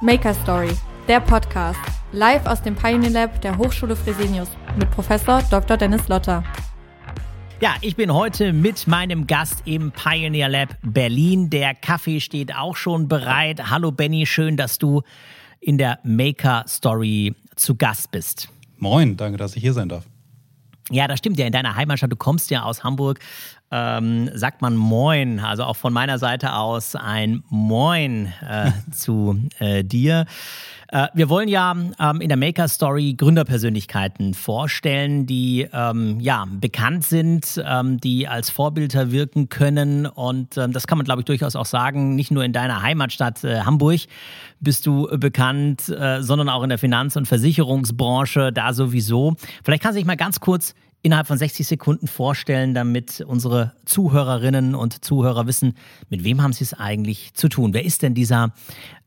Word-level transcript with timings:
Maker 0.00 0.34
Story, 0.34 0.70
der 1.06 1.20
Podcast, 1.20 1.78
live 2.10 2.44
aus 2.46 2.60
dem 2.60 2.74
Pioneer 2.74 3.10
Lab 3.10 3.40
der 3.42 3.56
Hochschule 3.56 3.94
Fresenius 3.94 4.48
mit 4.76 4.90
Professor 4.90 5.40
Dr. 5.50 5.76
Dennis 5.76 6.08
Lotter. 6.08 6.42
Ja, 7.60 7.76
ich 7.80 7.94
bin 7.94 8.12
heute 8.12 8.52
mit 8.52 8.88
meinem 8.88 9.28
Gast 9.28 9.62
im 9.66 9.92
Pioneer 9.92 10.48
Lab 10.48 10.76
Berlin. 10.82 11.48
Der 11.48 11.74
Kaffee 11.74 12.20
steht 12.20 12.54
auch 12.54 12.76
schon 12.76 13.06
bereit. 13.06 13.70
Hallo 13.70 13.92
Benny, 13.92 14.26
schön, 14.26 14.56
dass 14.56 14.78
du 14.78 15.02
in 15.60 15.78
der 15.78 16.00
Maker 16.02 16.64
Story 16.66 17.34
zu 17.54 17.76
Gast 17.76 18.10
bist. 18.10 18.48
Moin, 18.78 19.16
danke, 19.16 19.38
dass 19.38 19.54
ich 19.54 19.62
hier 19.62 19.72
sein 19.74 19.88
darf. 19.88 20.04
Ja, 20.90 21.06
das 21.08 21.20
stimmt 21.20 21.38
ja. 21.38 21.46
In 21.46 21.52
deiner 21.52 21.76
Heimatstadt, 21.76 22.12
du 22.12 22.16
kommst 22.16 22.50
ja 22.50 22.64
aus 22.64 22.84
Hamburg, 22.84 23.20
ähm, 23.74 24.30
sagt 24.34 24.62
man 24.62 24.76
Moin. 24.76 25.40
Also 25.40 25.64
auch 25.64 25.74
von 25.74 25.92
meiner 25.92 26.18
Seite 26.18 26.54
aus 26.54 26.94
ein 26.94 27.42
Moin 27.48 28.32
äh, 28.48 28.70
zu 28.92 29.40
äh, 29.58 29.82
dir. 29.82 30.26
Äh, 30.88 31.08
wir 31.12 31.28
wollen 31.28 31.48
ja 31.48 31.74
ähm, 31.98 32.20
in 32.20 32.28
der 32.28 32.36
Maker 32.36 32.68
Story 32.68 33.14
Gründerpersönlichkeiten 33.14 34.34
vorstellen, 34.34 35.26
die 35.26 35.66
ähm, 35.72 36.20
ja 36.20 36.46
bekannt 36.48 37.04
sind, 37.04 37.60
ähm, 37.66 37.98
die 37.98 38.28
als 38.28 38.50
Vorbilder 38.50 39.10
wirken 39.10 39.48
können. 39.48 40.06
Und 40.06 40.56
ähm, 40.56 40.72
das 40.72 40.86
kann 40.86 40.96
man, 40.96 41.04
glaube 41.04 41.22
ich, 41.22 41.24
durchaus 41.24 41.56
auch 41.56 41.66
sagen. 41.66 42.14
Nicht 42.14 42.30
nur 42.30 42.44
in 42.44 42.52
deiner 42.52 42.80
Heimatstadt 42.80 43.42
äh, 43.42 43.62
Hamburg 43.62 44.02
bist 44.60 44.86
du 44.86 45.08
bekannt, 45.18 45.88
äh, 45.88 46.22
sondern 46.22 46.48
auch 46.48 46.62
in 46.62 46.68
der 46.68 46.78
Finanz- 46.78 47.16
und 47.16 47.26
Versicherungsbranche 47.26 48.52
da 48.52 48.72
sowieso. 48.72 49.34
Vielleicht 49.64 49.82
kannst 49.82 49.96
du 49.96 50.00
dich 50.00 50.06
mal 50.06 50.16
ganz 50.16 50.38
kurz 50.38 50.74
innerhalb 51.04 51.26
von 51.26 51.38
60 51.38 51.66
Sekunden 51.66 52.08
vorstellen, 52.08 52.74
damit 52.74 53.20
unsere 53.20 53.72
Zuhörerinnen 53.84 54.74
und 54.74 55.04
Zuhörer 55.04 55.46
wissen, 55.46 55.74
mit 56.08 56.24
wem 56.24 56.42
haben 56.42 56.54
sie 56.54 56.64
es 56.64 56.72
eigentlich 56.72 57.34
zu 57.34 57.48
tun? 57.48 57.74
Wer 57.74 57.84
ist 57.84 58.02
denn 58.02 58.14
dieser 58.14 58.54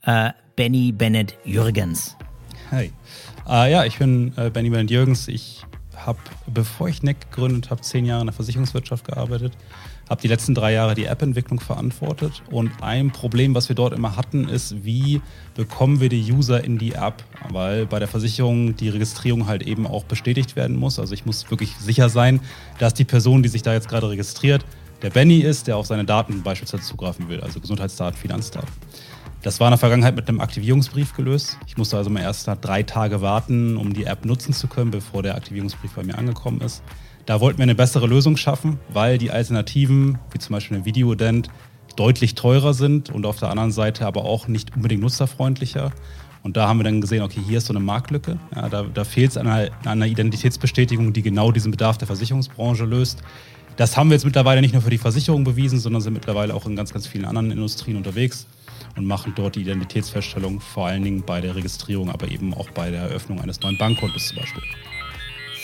äh, 0.03 0.29
Benny 0.55 0.91
Bennett 0.91 1.35
Jürgens? 1.43 2.15
Hi. 2.69 2.93
Äh, 3.49 3.71
ja, 3.71 3.83
ich 3.83 3.97
bin 3.97 4.31
äh, 4.37 4.51
Benny 4.51 4.69
Bennett 4.69 4.91
Jürgens. 4.91 5.27
Ich 5.27 5.63
habe, 5.95 6.19
bevor 6.45 6.87
ich 6.87 7.01
NEC 7.01 7.31
gegründet 7.31 7.71
habe, 7.71 7.81
zehn 7.81 8.05
Jahre 8.05 8.21
in 8.21 8.27
der 8.27 8.33
Versicherungswirtschaft 8.35 9.05
gearbeitet 9.05 9.53
habe 10.09 10.21
die 10.21 10.27
letzten 10.27 10.53
drei 10.55 10.73
Jahre 10.73 10.95
die 10.95 11.05
App-Entwicklung 11.05 11.59
verantwortet. 11.59 12.41
Und 12.49 12.71
ein 12.81 13.11
Problem, 13.11 13.55
was 13.55 13.69
wir 13.69 13.75
dort 13.75 13.93
immer 13.93 14.15
hatten, 14.15 14.47
ist, 14.47 14.85
wie 14.85 15.21
bekommen 15.55 15.99
wir 15.99 16.09
die 16.09 16.31
User 16.31 16.63
in 16.63 16.77
die 16.77 16.93
App? 16.93 17.23
Weil 17.49 17.85
bei 17.85 17.99
der 17.99 18.07
Versicherung 18.07 18.75
die 18.75 18.89
Registrierung 18.89 19.47
halt 19.47 19.63
eben 19.63 19.85
auch 19.85 20.03
bestätigt 20.05 20.55
werden 20.55 20.77
muss. 20.77 20.99
Also 20.99 21.13
ich 21.13 21.25
muss 21.25 21.49
wirklich 21.51 21.75
sicher 21.77 22.09
sein, 22.09 22.39
dass 22.79 22.93
die 22.93 23.05
Person, 23.05 23.43
die 23.43 23.49
sich 23.49 23.61
da 23.61 23.73
jetzt 23.73 23.89
gerade 23.89 24.09
registriert, 24.09 24.65
der 25.01 25.09
Benny 25.11 25.39
ist, 25.39 25.67
der 25.67 25.77
auf 25.77 25.85
seine 25.85 26.05
Daten 26.05 26.41
beispielsweise 26.41 26.83
zugreifen 26.83 27.29
will, 27.29 27.41
also 27.41 27.59
Gesundheitsdaten, 27.59 28.17
Finanzdaten. 28.19 28.69
Das 29.43 29.59
war 29.59 29.67
in 29.67 29.71
der 29.71 29.77
Vergangenheit 29.77 30.15
mit 30.15 30.27
einem 30.27 30.41
Aktivierungsbrief 30.41 31.13
gelöst. 31.13 31.57
Ich 31.67 31.77
musste 31.77 31.97
also 31.97 32.09
mal 32.09 32.21
erst 32.21 32.49
drei 32.61 32.81
Tage 32.81 33.21
warten, 33.21 33.77
um 33.77 33.93
die 33.93 34.05
App 34.05 34.25
nutzen 34.25 34.53
zu 34.53 34.67
können, 34.67 34.89
bevor 34.89 35.21
der 35.21 35.35
Aktivierungsbrief 35.35 35.93
bei 35.93 36.03
mir 36.03 36.17
angekommen 36.17 36.61
ist. 36.61 36.81
Da 37.27 37.41
wollten 37.41 37.59
wir 37.59 37.63
eine 37.63 37.75
bessere 37.75 38.07
Lösung 38.07 38.37
schaffen, 38.37 38.79
weil 38.87 39.17
die 39.17 39.31
Alternativen, 39.31 40.17
wie 40.31 40.39
zum 40.39 40.53
Beispiel 40.53 40.77
ein 40.77 40.85
Videodent, 40.85 41.49
deutlich 41.97 42.35
teurer 42.35 42.73
sind 42.73 43.09
und 43.09 43.25
auf 43.25 43.37
der 43.37 43.49
anderen 43.49 43.71
Seite 43.71 44.05
aber 44.07 44.23
auch 44.23 44.47
nicht 44.47 44.77
unbedingt 44.77 45.01
nutzerfreundlicher. 45.01 45.91
Und 46.41 46.55
da 46.55 46.69
haben 46.69 46.79
wir 46.79 46.85
dann 46.85 47.01
gesehen, 47.01 47.21
okay, 47.23 47.41
hier 47.45 47.57
ist 47.57 47.65
so 47.65 47.73
eine 47.73 47.81
Marktlücke. 47.81 48.39
Ja, 48.55 48.69
da 48.69 48.83
da 48.83 49.03
fehlt 49.03 49.31
es 49.31 49.37
an 49.37 49.47
an 49.47 49.69
einer 49.83 50.05
Identitätsbestätigung, 50.05 51.11
die 51.11 51.21
genau 51.21 51.51
diesen 51.51 51.71
Bedarf 51.71 51.97
der 51.97 52.07
Versicherungsbranche 52.07 52.85
löst. 52.85 53.21
Das 53.75 53.97
haben 53.97 54.09
wir 54.09 54.15
jetzt 54.15 54.23
mittlerweile 54.23 54.61
nicht 54.61 54.71
nur 54.71 54.81
für 54.81 54.89
die 54.89 54.97
Versicherung 54.97 55.43
bewiesen, 55.43 55.79
sondern 55.79 56.01
sind 56.01 56.13
mittlerweile 56.13 56.55
auch 56.55 56.65
in 56.65 56.77
ganz, 56.77 56.93
ganz 56.93 57.07
vielen 57.07 57.25
anderen 57.25 57.51
Industrien 57.51 57.97
unterwegs 57.97 58.47
und 58.95 59.05
machen 59.05 59.33
dort 59.35 59.57
die 59.57 59.61
Identitätsfeststellung, 59.61 60.61
vor 60.61 60.87
allen 60.87 61.03
Dingen 61.03 61.23
bei 61.23 61.41
der 61.41 61.55
Registrierung, 61.55 62.09
aber 62.09 62.31
eben 62.31 62.53
auch 62.53 62.69
bei 62.69 62.89
der 62.89 63.01
Eröffnung 63.01 63.41
eines 63.41 63.59
neuen 63.59 63.77
Bankkontos 63.77 64.29
zum 64.29 64.37
Beispiel. 64.37 64.63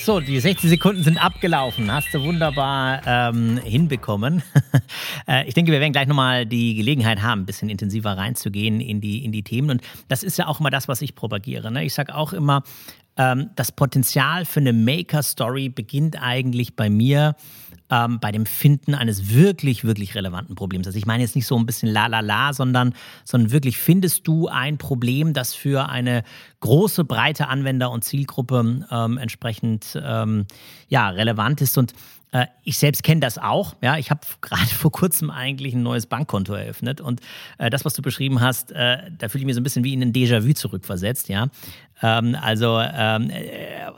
So, 0.06 0.20
die 0.20 0.38
60 0.38 0.70
Sekunden 0.70 1.02
sind 1.02 1.18
abgelaufen. 1.18 1.90
Hast 1.90 2.14
du 2.14 2.22
wunderbar 2.22 3.02
ähm, 3.06 3.58
hinbekommen. 3.64 4.44
äh, 5.30 5.48
ich 5.48 5.54
denke, 5.54 5.72
wir 5.72 5.80
werden 5.80 5.94
gleich 5.94 6.08
nochmal 6.08 6.46
die 6.46 6.76
Gelegenheit 6.76 7.22
haben, 7.22 7.44
ein 7.44 7.46
bisschen 7.46 7.70
intensiver 7.70 8.18
reinzugehen 8.18 8.82
in 8.82 9.00
die, 9.00 9.24
in 9.24 9.32
die 9.32 9.44
Themen. 9.44 9.70
Und 9.70 9.82
das 10.10 10.24
ist 10.24 10.38
ja 10.38 10.48
auch 10.48 10.60
immer 10.60 10.72
das, 10.72 10.90
was 10.90 11.02
ich 11.02 11.16
propagiere. 11.16 11.72
Ne? 11.72 11.86
Ich 11.86 11.94
sage 11.94 12.16
auch 12.16 12.34
immer, 12.34 12.64
ähm, 13.16 13.52
das 13.56 13.72
Potenzial 13.72 14.44
für 14.44 14.60
eine 14.60 14.74
Maker-Story 14.74 15.70
beginnt 15.70 16.22
eigentlich 16.22 16.76
bei 16.76 16.90
mir 16.90 17.38
ähm, 17.90 18.20
bei 18.20 18.32
dem 18.32 18.46
Finden 18.46 18.96
eines 18.96 19.34
wirklich, 19.34 19.84
wirklich 19.84 20.16
relevanten 20.16 20.56
Problems. 20.56 20.88
Also 20.88 20.98
ich 20.98 21.06
meine 21.06 21.24
jetzt 21.24 21.36
nicht 21.36 21.48
so 21.48 21.58
ein 21.58 21.66
bisschen 21.66 21.90
la 21.90 22.08
la 22.08 22.22
la, 22.22 22.54
sondern, 22.54 22.94
sondern 23.24 23.52
wirklich 23.52 23.78
findest 23.78 24.28
du 24.28 24.48
ein 24.48 24.78
Problem, 24.78 25.34
das 25.34 25.54
für 25.54 25.90
eine 25.90 26.24
große, 26.62 27.04
breite 27.04 27.48
Anwender- 27.48 27.92
und 27.92 28.04
Zielgruppe 28.04 28.86
ähm, 28.90 29.18
entsprechend 29.18 30.00
ähm, 30.02 30.46
ja, 30.88 31.10
relevant 31.10 31.62
ist. 31.62 31.78
Und 31.78 31.94
äh, 32.34 32.48
ich 32.64 32.78
selbst 32.78 33.04
kenne 33.04 33.22
das 33.22 33.38
auch. 33.38 33.76
Ja, 33.82 33.98
ich 33.98 34.10
habe 34.10 34.22
gerade 34.42 34.66
vor 34.66 34.92
kurzem 34.92 35.30
eigentlich 35.30 35.74
ein 35.74 35.84
neues 35.84 36.08
Bankkonto 36.08 36.54
eröffnet 36.54 37.00
und 37.00 37.22
äh, 37.60 37.70
das, 37.70 37.86
was 37.86 37.94
du 37.94 38.02
beschrieben 38.02 38.42
hast, 38.42 38.72
äh, 38.72 38.98
da 39.18 39.30
fühle 39.30 39.44
ich 39.44 39.46
mich 39.46 39.56
so 39.56 39.62
ein 39.62 39.64
bisschen 39.64 39.84
wie 39.84 39.94
in 39.94 40.02
ein 40.02 40.14
Déjà-vu 40.14 40.54
zurückversetzt. 40.54 41.30
Ja, 41.30 41.48
ähm, 42.02 42.36
also 42.40 42.80
ähm, 42.80 43.30
äh, 43.30 43.92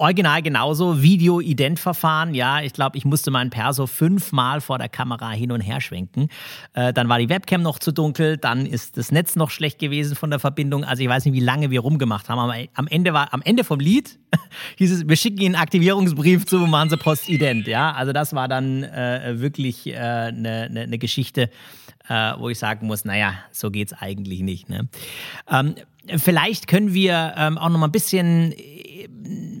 Original 0.00 0.42
genauso, 0.42 1.02
Video-Ident-Verfahren. 1.02 2.32
Ja, 2.32 2.62
ich 2.62 2.72
glaube, 2.72 2.96
ich 2.96 3.04
musste 3.04 3.32
meinen 3.32 3.50
Perso 3.50 3.88
fünfmal 3.88 4.60
vor 4.60 4.78
der 4.78 4.88
Kamera 4.88 5.30
hin 5.32 5.50
und 5.50 5.60
her 5.60 5.80
schwenken. 5.80 6.28
Äh, 6.72 6.92
dann 6.92 7.08
war 7.08 7.18
die 7.18 7.28
Webcam 7.28 7.62
noch 7.62 7.80
zu 7.80 7.90
dunkel, 7.90 8.36
dann 8.36 8.64
ist 8.64 8.96
das 8.96 9.10
Netz 9.10 9.34
noch 9.34 9.50
schlecht 9.50 9.80
gewesen 9.80 10.14
von 10.14 10.30
der 10.30 10.38
Verbindung. 10.38 10.84
Also 10.84 11.02
ich 11.02 11.08
weiß 11.08 11.24
nicht, 11.24 11.34
wie 11.34 11.40
lange 11.40 11.70
wir 11.70 11.80
rumgemacht 11.80 12.28
haben. 12.28 12.38
Aber 12.38 12.54
am 12.74 12.86
Ende 12.86 13.12
war, 13.12 13.34
am 13.34 13.42
Ende 13.42 13.64
vom 13.64 13.80
Lied 13.80 14.20
hieß 14.76 14.92
es, 14.92 15.08
wir 15.08 15.16
schicken 15.16 15.40
Ihnen 15.40 15.56
einen 15.56 15.64
Aktivierungsbrief 15.64 16.46
zu, 16.46 16.58
machen 16.58 16.90
Sie 16.90 16.96
Post-Ident. 16.96 17.66
Ja, 17.66 17.90
also 17.90 18.12
das 18.12 18.32
war 18.34 18.46
dann 18.46 18.84
äh, 18.84 19.40
wirklich 19.40 19.84
eine 19.96 20.28
äh, 20.28 20.32
ne, 20.32 20.68
ne, 20.70 20.86
ne 20.86 20.98
Geschichte, 20.98 21.50
äh, 22.08 22.34
wo 22.38 22.48
ich 22.48 22.58
sagen 22.60 22.86
muss, 22.86 23.04
naja, 23.04 23.34
so 23.50 23.72
geht's 23.72 23.94
eigentlich 23.94 24.42
nicht. 24.42 24.68
Ne? 24.68 24.88
Ähm, 25.50 25.74
vielleicht 26.18 26.68
können 26.68 26.94
wir 26.94 27.34
ähm, 27.36 27.58
auch 27.58 27.68
noch 27.68 27.78
mal 27.78 27.88
ein 27.88 27.92
bisschen 27.92 28.54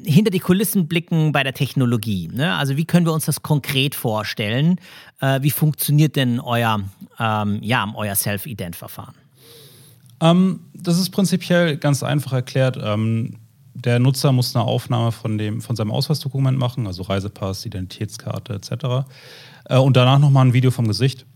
hinter 0.04 0.30
die 0.30 0.38
Kulissen 0.38 0.88
blicken 0.88 1.32
bei 1.32 1.42
der 1.42 1.54
Technologie. 1.54 2.28
Ne? 2.32 2.54
Also 2.54 2.76
wie 2.76 2.84
können 2.84 3.06
wir 3.06 3.12
uns 3.12 3.26
das 3.26 3.42
konkret 3.42 3.94
vorstellen? 3.94 4.80
Äh, 5.20 5.42
wie 5.42 5.50
funktioniert 5.50 6.16
denn 6.16 6.40
euer, 6.40 6.80
ähm, 7.18 7.58
ja, 7.62 7.92
euer 7.94 8.14
Self-Ident-Verfahren? 8.14 9.14
Ähm, 10.20 10.60
das 10.74 10.98
ist 10.98 11.10
prinzipiell 11.10 11.76
ganz 11.76 12.02
einfach 12.02 12.32
erklärt. 12.32 12.78
Ähm, 12.82 13.36
der 13.74 13.98
Nutzer 14.00 14.32
muss 14.32 14.56
eine 14.56 14.64
Aufnahme 14.64 15.12
von, 15.12 15.38
dem, 15.38 15.60
von 15.60 15.76
seinem 15.76 15.92
Ausweisdokument 15.92 16.58
machen, 16.58 16.86
also 16.86 17.02
Reisepass, 17.02 17.64
Identitätskarte 17.64 18.54
etc. 18.54 19.06
Äh, 19.66 19.78
und 19.78 19.96
danach 19.96 20.18
nochmal 20.18 20.46
ein 20.46 20.52
Video 20.52 20.70
vom 20.70 20.88
Gesicht. 20.88 21.26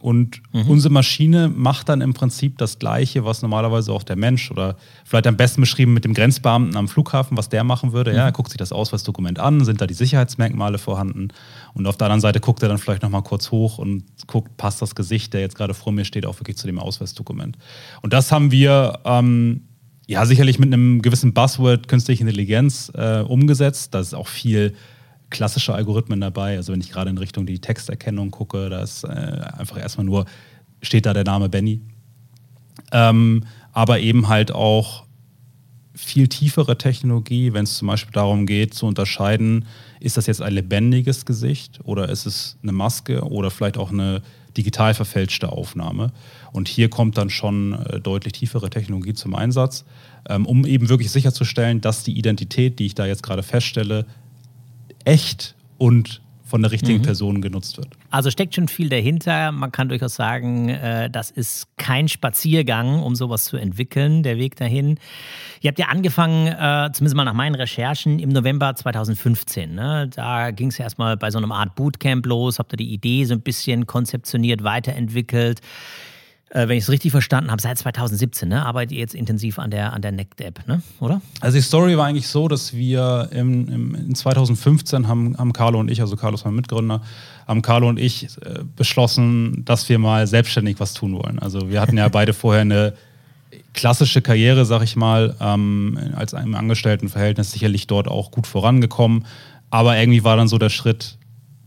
Und 0.00 0.42
mhm. 0.52 0.68
unsere 0.68 0.92
Maschine 0.92 1.48
macht 1.48 1.88
dann 1.88 2.00
im 2.00 2.14
Prinzip 2.14 2.58
das 2.58 2.78
Gleiche, 2.78 3.24
was 3.24 3.42
normalerweise 3.42 3.92
auch 3.92 4.02
der 4.02 4.16
Mensch 4.16 4.50
oder 4.50 4.76
vielleicht 5.04 5.26
am 5.26 5.36
besten 5.36 5.60
beschrieben 5.60 5.92
mit 5.92 6.04
dem 6.04 6.14
Grenzbeamten 6.14 6.76
am 6.76 6.88
Flughafen, 6.88 7.36
was 7.36 7.48
der 7.48 7.64
machen 7.64 7.92
würde. 7.92 8.12
Mhm. 8.12 8.16
Ja, 8.16 8.24
er 8.26 8.32
guckt 8.32 8.50
sich 8.50 8.58
das 8.58 8.72
Ausweisdokument 8.72 9.38
an, 9.38 9.64
sind 9.64 9.80
da 9.80 9.86
die 9.86 9.94
Sicherheitsmerkmale 9.94 10.78
vorhanden. 10.78 11.28
Und 11.74 11.86
auf 11.86 11.96
der 11.96 12.06
anderen 12.06 12.20
Seite 12.20 12.40
guckt 12.40 12.62
er 12.62 12.68
dann 12.68 12.78
vielleicht 12.78 13.02
nochmal 13.02 13.22
kurz 13.22 13.50
hoch 13.50 13.78
und 13.78 14.04
guckt, 14.26 14.56
passt 14.56 14.80
das 14.82 14.94
Gesicht, 14.94 15.34
der 15.34 15.40
jetzt 15.40 15.56
gerade 15.56 15.74
vor 15.74 15.92
mir 15.92 16.04
steht, 16.04 16.26
auch 16.26 16.38
wirklich 16.38 16.56
zu 16.56 16.66
dem 16.66 16.78
Ausweisdokument. 16.78 17.58
Und 18.02 18.12
das 18.12 18.30
haben 18.30 18.52
wir 18.52 19.00
ähm, 19.04 19.62
ja 20.06 20.24
sicherlich 20.26 20.58
mit 20.58 20.72
einem 20.72 21.02
gewissen 21.02 21.34
Buzzword 21.34 21.88
künstliche 21.88 22.22
Intelligenz 22.22 22.92
äh, 22.94 23.20
umgesetzt. 23.20 23.94
Das 23.94 24.08
ist 24.08 24.14
auch 24.14 24.28
viel 24.28 24.74
klassische 25.30 25.74
Algorithmen 25.74 26.20
dabei. 26.20 26.56
Also 26.56 26.72
wenn 26.72 26.80
ich 26.80 26.90
gerade 26.90 27.10
in 27.10 27.18
Richtung 27.18 27.46
die 27.46 27.60
Texterkennung 27.60 28.30
gucke, 28.30 28.68
da 28.68 28.82
ist 28.82 29.04
äh, 29.04 29.08
einfach 29.08 29.78
erstmal 29.78 30.06
nur, 30.06 30.26
steht 30.82 31.06
da 31.06 31.12
der 31.12 31.24
Name 31.24 31.48
Benny. 31.48 31.80
Ähm, 32.92 33.44
aber 33.72 34.00
eben 34.00 34.28
halt 34.28 34.52
auch 34.52 35.04
viel 35.94 36.28
tiefere 36.28 36.78
Technologie, 36.78 37.52
wenn 37.52 37.64
es 37.64 37.76
zum 37.76 37.88
Beispiel 37.88 38.12
darum 38.12 38.46
geht 38.46 38.72
zu 38.72 38.86
unterscheiden, 38.86 39.66
ist 40.00 40.16
das 40.16 40.26
jetzt 40.26 40.40
ein 40.40 40.52
lebendiges 40.52 41.26
Gesicht 41.26 41.80
oder 41.82 42.08
ist 42.08 42.24
es 42.24 42.56
eine 42.62 42.72
Maske 42.72 43.22
oder 43.22 43.50
vielleicht 43.50 43.76
auch 43.76 43.90
eine 43.90 44.22
digital 44.56 44.94
verfälschte 44.94 45.50
Aufnahme. 45.50 46.12
Und 46.52 46.68
hier 46.68 46.88
kommt 46.88 47.18
dann 47.18 47.30
schon 47.30 47.72
äh, 47.72 48.00
deutlich 48.00 48.34
tiefere 48.34 48.70
Technologie 48.70 49.14
zum 49.14 49.34
Einsatz, 49.34 49.84
ähm, 50.28 50.46
um 50.46 50.64
eben 50.64 50.88
wirklich 50.88 51.10
sicherzustellen, 51.10 51.80
dass 51.80 52.04
die 52.04 52.16
Identität, 52.16 52.78
die 52.78 52.86
ich 52.86 52.94
da 52.94 53.04
jetzt 53.04 53.22
gerade 53.22 53.42
feststelle, 53.42 54.06
echt 55.08 55.54
und 55.78 56.20
von 56.48 56.62
der 56.62 56.72
richtigen 56.72 57.00
mhm. 57.00 57.02
Person 57.02 57.42
genutzt 57.42 57.76
wird. 57.76 57.88
Also 58.10 58.30
steckt 58.30 58.54
schon 58.54 58.68
viel 58.68 58.88
dahinter. 58.88 59.52
Man 59.52 59.70
kann 59.70 59.90
durchaus 59.90 60.14
sagen, 60.14 60.70
äh, 60.70 61.10
das 61.10 61.30
ist 61.30 61.68
kein 61.76 62.08
Spaziergang, 62.08 63.02
um 63.02 63.14
sowas 63.14 63.44
zu 63.44 63.58
entwickeln, 63.58 64.22
der 64.22 64.38
Weg 64.38 64.56
dahin. 64.56 64.98
Ihr 65.60 65.68
habt 65.68 65.78
ja 65.78 65.88
angefangen, 65.88 66.46
äh, 66.46 66.90
zumindest 66.92 67.16
mal 67.16 67.24
nach 67.24 67.34
meinen 67.34 67.54
Recherchen, 67.54 68.18
im 68.18 68.30
November 68.30 68.74
2015. 68.74 69.74
Ne? 69.74 70.08
Da 70.14 70.50
ging 70.50 70.68
es 70.68 70.78
ja 70.78 70.84
erstmal 70.84 71.18
bei 71.18 71.30
so 71.30 71.36
einer 71.36 71.54
Art 71.54 71.74
Bootcamp 71.74 72.24
los, 72.24 72.58
habt 72.58 72.72
ihr 72.72 72.78
die 72.78 72.94
Idee 72.94 73.24
so 73.24 73.34
ein 73.34 73.42
bisschen 73.42 73.86
konzeptioniert, 73.86 74.64
weiterentwickelt. 74.64 75.60
Äh, 76.50 76.68
wenn 76.68 76.78
ich 76.78 76.84
es 76.84 76.90
richtig 76.90 77.10
verstanden 77.10 77.50
habe, 77.50 77.60
seit 77.60 77.78
2017, 77.78 78.48
ne, 78.48 78.64
arbeitet 78.64 78.92
ihr 78.92 79.00
jetzt 79.00 79.14
intensiv 79.14 79.58
an 79.58 79.70
der, 79.70 79.92
an 79.92 80.02
der 80.02 80.12
NECT-App, 80.12 80.66
ne? 80.66 80.82
oder? 81.00 81.20
Also 81.40 81.58
die 81.58 81.62
Story 81.62 81.96
war 81.96 82.06
eigentlich 82.06 82.28
so, 82.28 82.48
dass 82.48 82.72
wir 82.72 83.28
im, 83.32 83.68
im, 83.68 83.94
in 83.94 84.14
2015 84.14 85.08
haben, 85.08 85.36
haben 85.36 85.52
Carlo 85.52 85.78
und 85.78 85.90
ich, 85.90 86.00
also 86.00 86.16
Carlo 86.16 86.36
ist 86.36 86.44
mein 86.44 86.54
Mitgründer, 86.54 87.02
haben 87.46 87.62
Carlo 87.62 87.88
und 87.88 87.98
ich 87.98 88.24
äh, 88.42 88.60
beschlossen, 88.76 89.64
dass 89.64 89.88
wir 89.88 89.98
mal 89.98 90.26
selbstständig 90.26 90.80
was 90.80 90.94
tun 90.94 91.14
wollen. 91.14 91.38
Also 91.38 91.70
wir 91.70 91.80
hatten 91.80 91.98
ja 91.98 92.08
beide 92.08 92.32
vorher 92.32 92.62
eine 92.62 92.94
klassische 93.74 94.22
Karriere, 94.22 94.64
sag 94.64 94.82
ich 94.82 94.96
mal, 94.96 95.36
ähm, 95.40 95.98
als 96.16 96.32
im 96.32 96.54
Angestelltenverhältnis 96.54 97.52
sicherlich 97.52 97.86
dort 97.86 98.08
auch 98.08 98.30
gut 98.30 98.46
vorangekommen. 98.46 99.26
Aber 99.70 99.98
irgendwie 99.98 100.24
war 100.24 100.36
dann 100.36 100.48
so 100.48 100.56
der 100.56 100.70
Schritt, 100.70 101.17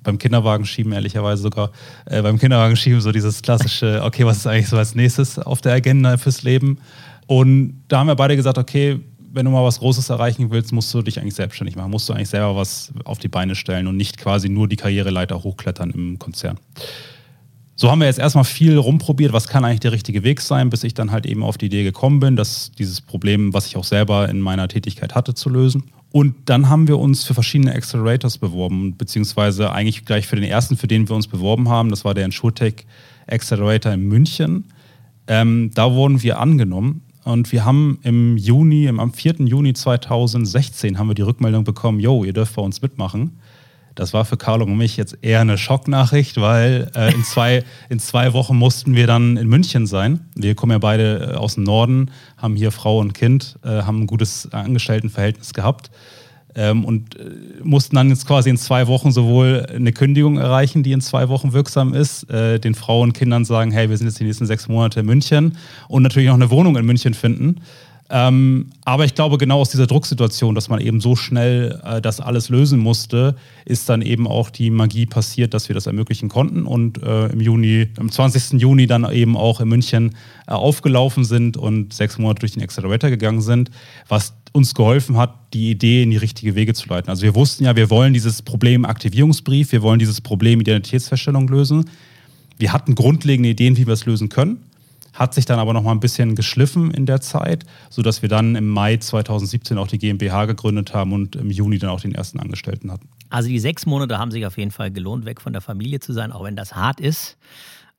beim 0.03 0.17
Kinderwagenschieben 0.17 0.91
ehrlicherweise 0.91 1.41
sogar, 1.41 1.71
äh, 2.05 2.21
beim 2.21 2.39
Kinderwagenschieben 2.39 3.01
so 3.01 3.11
dieses 3.11 3.41
klassische, 3.41 4.01
okay, 4.05 4.25
was 4.25 4.37
ist 4.37 4.47
eigentlich 4.47 4.69
so 4.69 4.77
als 4.77 4.95
nächstes 4.95 5.39
auf 5.39 5.61
der 5.61 5.73
Agenda 5.73 6.17
fürs 6.17 6.43
Leben? 6.43 6.79
Und 7.27 7.83
da 7.87 7.99
haben 7.99 8.07
wir 8.07 8.15
beide 8.15 8.35
gesagt, 8.35 8.57
okay, 8.57 8.99
wenn 9.33 9.45
du 9.45 9.51
mal 9.51 9.63
was 9.63 9.79
Großes 9.79 10.09
erreichen 10.09 10.51
willst, 10.51 10.73
musst 10.73 10.93
du 10.93 11.01
dich 11.01 11.19
eigentlich 11.19 11.35
selbstständig 11.35 11.75
machen, 11.75 11.91
musst 11.91 12.09
du 12.09 12.13
eigentlich 12.13 12.29
selber 12.29 12.55
was 12.55 12.91
auf 13.05 13.19
die 13.19 13.29
Beine 13.29 13.55
stellen 13.55 13.87
und 13.87 13.95
nicht 13.95 14.17
quasi 14.17 14.49
nur 14.49 14.67
die 14.67 14.75
Karriereleiter 14.75 15.43
hochklettern 15.43 15.91
im 15.91 16.19
Konzern. 16.19 16.57
So 17.75 17.89
haben 17.89 17.99
wir 17.99 18.07
jetzt 18.07 18.19
erstmal 18.19 18.43
viel 18.43 18.77
rumprobiert, 18.77 19.33
was 19.33 19.47
kann 19.47 19.65
eigentlich 19.65 19.79
der 19.79 19.91
richtige 19.91 20.23
Weg 20.23 20.41
sein, 20.41 20.69
bis 20.69 20.83
ich 20.83 20.93
dann 20.93 21.11
halt 21.11 21.25
eben 21.25 21.43
auf 21.43 21.57
die 21.57 21.67
Idee 21.67 21.83
gekommen 21.83 22.19
bin, 22.19 22.35
dass 22.35 22.71
dieses 22.73 23.01
Problem, 23.01 23.53
was 23.53 23.65
ich 23.65 23.77
auch 23.77 23.83
selber 23.83 24.29
in 24.29 24.39
meiner 24.39 24.67
Tätigkeit 24.67 25.15
hatte, 25.15 25.33
zu 25.33 25.49
lösen. 25.49 25.85
Und 26.11 26.35
dann 26.45 26.69
haben 26.69 26.87
wir 26.87 26.99
uns 26.99 27.23
für 27.23 27.33
verschiedene 27.33 27.73
Accelerators 27.73 28.37
beworben, 28.37 28.97
beziehungsweise 28.97 29.71
eigentlich 29.71 30.05
gleich 30.05 30.27
für 30.27 30.35
den 30.35 30.43
ersten, 30.43 30.75
für 30.75 30.87
den 30.87 31.07
wir 31.07 31.15
uns 31.15 31.27
beworben 31.27 31.69
haben. 31.69 31.89
Das 31.89 32.03
war 32.03 32.13
der 32.13 32.25
InsurTech 32.25 32.85
Accelerator 33.27 33.93
in 33.93 34.07
München. 34.07 34.65
Ähm, 35.27 35.71
da 35.73 35.93
wurden 35.93 36.21
wir 36.21 36.39
angenommen 36.39 37.01
und 37.23 37.51
wir 37.51 37.63
haben 37.63 37.99
im 38.03 38.37
Juni, 38.37 38.89
am 38.89 39.13
4. 39.13 39.35
Juni 39.45 39.73
2016 39.73 40.97
haben 40.97 41.07
wir 41.07 41.13
die 41.13 41.21
Rückmeldung 41.21 41.63
bekommen, 41.63 41.99
yo, 41.99 42.23
ihr 42.23 42.33
dürft 42.33 42.55
bei 42.55 42.61
uns 42.61 42.81
mitmachen. 42.81 43.37
Das 44.01 44.13
war 44.13 44.25
für 44.25 44.35
Carlo 44.35 44.65
und 44.65 44.77
mich 44.77 44.97
jetzt 44.97 45.19
eher 45.21 45.41
eine 45.41 45.59
Schocknachricht, 45.59 46.41
weil 46.41 46.89
äh, 46.95 47.13
in, 47.13 47.23
zwei, 47.23 47.63
in 47.87 47.99
zwei 47.99 48.33
Wochen 48.33 48.57
mussten 48.57 48.95
wir 48.95 49.05
dann 49.05 49.37
in 49.37 49.47
München 49.47 49.85
sein. 49.85 50.21
Wir 50.33 50.55
kommen 50.55 50.71
ja 50.71 50.79
beide 50.79 51.33
äh, 51.33 51.35
aus 51.35 51.53
dem 51.53 51.65
Norden, 51.65 52.09
haben 52.35 52.55
hier 52.55 52.71
Frau 52.71 52.97
und 52.97 53.13
Kind, 53.13 53.59
äh, 53.63 53.83
haben 53.83 54.01
ein 54.01 54.07
gutes 54.07 54.51
Angestelltenverhältnis 54.51 55.53
gehabt 55.53 55.91
ähm, 56.55 56.83
und 56.83 57.15
äh, 57.19 57.29
mussten 57.61 57.95
dann 57.95 58.09
jetzt 58.09 58.25
quasi 58.25 58.49
in 58.49 58.57
zwei 58.57 58.87
Wochen 58.87 59.11
sowohl 59.11 59.67
eine 59.71 59.91
Kündigung 59.91 60.39
erreichen, 60.39 60.81
die 60.81 60.93
in 60.93 61.01
zwei 61.01 61.29
Wochen 61.29 61.53
wirksam 61.53 61.93
ist, 61.93 62.27
äh, 62.31 62.59
den 62.59 62.73
Frauen 62.73 63.09
und 63.09 63.13
Kindern 63.13 63.45
sagen, 63.45 63.69
hey, 63.69 63.87
wir 63.91 63.97
sind 63.97 64.07
jetzt 64.07 64.19
die 64.19 64.23
nächsten 64.23 64.47
sechs 64.47 64.67
Monate 64.67 65.01
in 65.01 65.05
München 65.05 65.57
und 65.89 66.01
natürlich 66.01 66.29
noch 66.29 66.33
eine 66.33 66.49
Wohnung 66.49 66.75
in 66.75 66.87
München 66.87 67.13
finden. 67.13 67.61
Ähm, 68.13 68.71
aber 68.83 69.05
ich 69.05 69.15
glaube, 69.15 69.37
genau 69.37 69.61
aus 69.61 69.69
dieser 69.69 69.87
Drucksituation, 69.87 70.53
dass 70.53 70.67
man 70.67 70.81
eben 70.81 70.99
so 70.99 71.15
schnell 71.15 71.79
äh, 71.85 72.01
das 72.01 72.19
alles 72.19 72.49
lösen 72.49 72.77
musste, 72.77 73.37
ist 73.63 73.87
dann 73.87 74.01
eben 74.01 74.27
auch 74.27 74.49
die 74.49 74.69
Magie 74.69 75.05
passiert, 75.05 75.53
dass 75.53 75.69
wir 75.69 75.75
das 75.75 75.87
ermöglichen 75.87 76.27
konnten 76.27 76.65
und 76.65 77.01
äh, 77.01 77.27
im 77.27 77.39
Juni, 77.39 77.87
am 77.97 78.11
20. 78.11 78.59
Juni 78.59 78.85
dann 78.85 79.09
eben 79.09 79.37
auch 79.37 79.61
in 79.61 79.69
München 79.69 80.15
äh, 80.45 80.51
aufgelaufen 80.51 81.23
sind 81.23 81.55
und 81.55 81.93
sechs 81.93 82.17
Monate 82.17 82.41
durch 82.41 82.51
den 82.51 82.63
Accelerator 82.63 83.09
gegangen 83.09 83.41
sind, 83.41 83.71
was 84.09 84.33
uns 84.51 84.75
geholfen 84.75 85.15
hat, 85.15 85.33
die 85.53 85.71
Idee 85.71 86.03
in 86.03 86.11
die 86.11 86.17
richtige 86.17 86.53
Wege 86.55 86.73
zu 86.73 86.89
leiten. 86.89 87.09
Also 87.09 87.23
wir 87.23 87.33
wussten 87.33 87.63
ja, 87.63 87.77
wir 87.77 87.89
wollen 87.89 88.13
dieses 88.13 88.41
Problem 88.41 88.83
Aktivierungsbrief, 88.83 89.71
wir 89.71 89.83
wollen 89.83 89.99
dieses 89.99 90.19
Problem 90.19 90.59
Identitätsfeststellung 90.59 91.47
lösen. 91.47 91.89
Wir 92.57 92.73
hatten 92.73 92.93
grundlegende 92.93 93.47
Ideen, 93.47 93.77
wie 93.77 93.87
wir 93.87 93.93
es 93.93 94.05
lösen 94.05 94.27
können 94.27 94.65
hat 95.13 95.33
sich 95.33 95.45
dann 95.45 95.59
aber 95.59 95.73
noch 95.73 95.83
mal 95.83 95.91
ein 95.91 95.99
bisschen 95.99 96.35
geschliffen 96.35 96.91
in 96.91 97.05
der 97.05 97.21
Zeit, 97.21 97.65
sodass 97.89 98.21
wir 98.21 98.29
dann 98.29 98.55
im 98.55 98.67
Mai 98.67 98.97
2017 98.97 99.77
auch 99.77 99.87
die 99.87 99.97
GmbH 99.97 100.45
gegründet 100.45 100.93
haben 100.93 101.13
und 101.13 101.35
im 101.35 101.49
Juni 101.49 101.79
dann 101.79 101.89
auch 101.89 102.01
den 102.01 102.15
ersten 102.15 102.39
Angestellten 102.39 102.91
hatten. 102.91 103.09
Also 103.29 103.49
die 103.49 103.59
sechs 103.59 103.85
Monate 103.85 104.17
haben 104.17 104.31
sich 104.31 104.45
auf 104.45 104.57
jeden 104.57 104.71
Fall 104.71 104.91
gelohnt, 104.91 105.25
weg 105.25 105.41
von 105.41 105.53
der 105.53 105.61
Familie 105.61 105.99
zu 105.99 106.13
sein, 106.13 106.31
auch 106.31 106.43
wenn 106.43 106.55
das 106.55 106.75
hart 106.75 106.99
ist. 106.99 107.37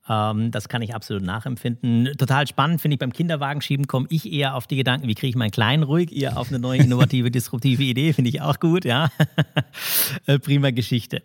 Ähm, 0.09 0.51
das 0.51 0.67
kann 0.67 0.81
ich 0.81 0.93
absolut 0.93 1.23
nachempfinden. 1.23 2.09
Total 2.17 2.45
spannend 2.45 2.81
finde 2.81 2.95
ich 2.95 2.99
beim 2.99 3.13
Kinderwagenschieben 3.13 3.87
komme 3.87 4.07
ich 4.09 4.31
eher 4.31 4.55
auf 4.55 4.67
die 4.67 4.75
Gedanken, 4.75 5.07
wie 5.07 5.15
kriege 5.15 5.29
ich 5.29 5.35
meinen 5.35 5.51
Kleinen 5.51 5.83
ruhig, 5.83 6.11
ihr 6.11 6.37
auf 6.37 6.49
eine 6.49 6.59
neue, 6.59 6.79
innovative, 6.81 7.31
disruptive 7.31 7.83
Idee, 7.83 8.11
finde 8.11 8.29
ich 8.29 8.41
auch 8.41 8.59
gut, 8.59 8.85
ja. 8.85 9.09
Äh, 10.25 10.39
prima 10.39 10.71
Geschichte. 10.71 11.23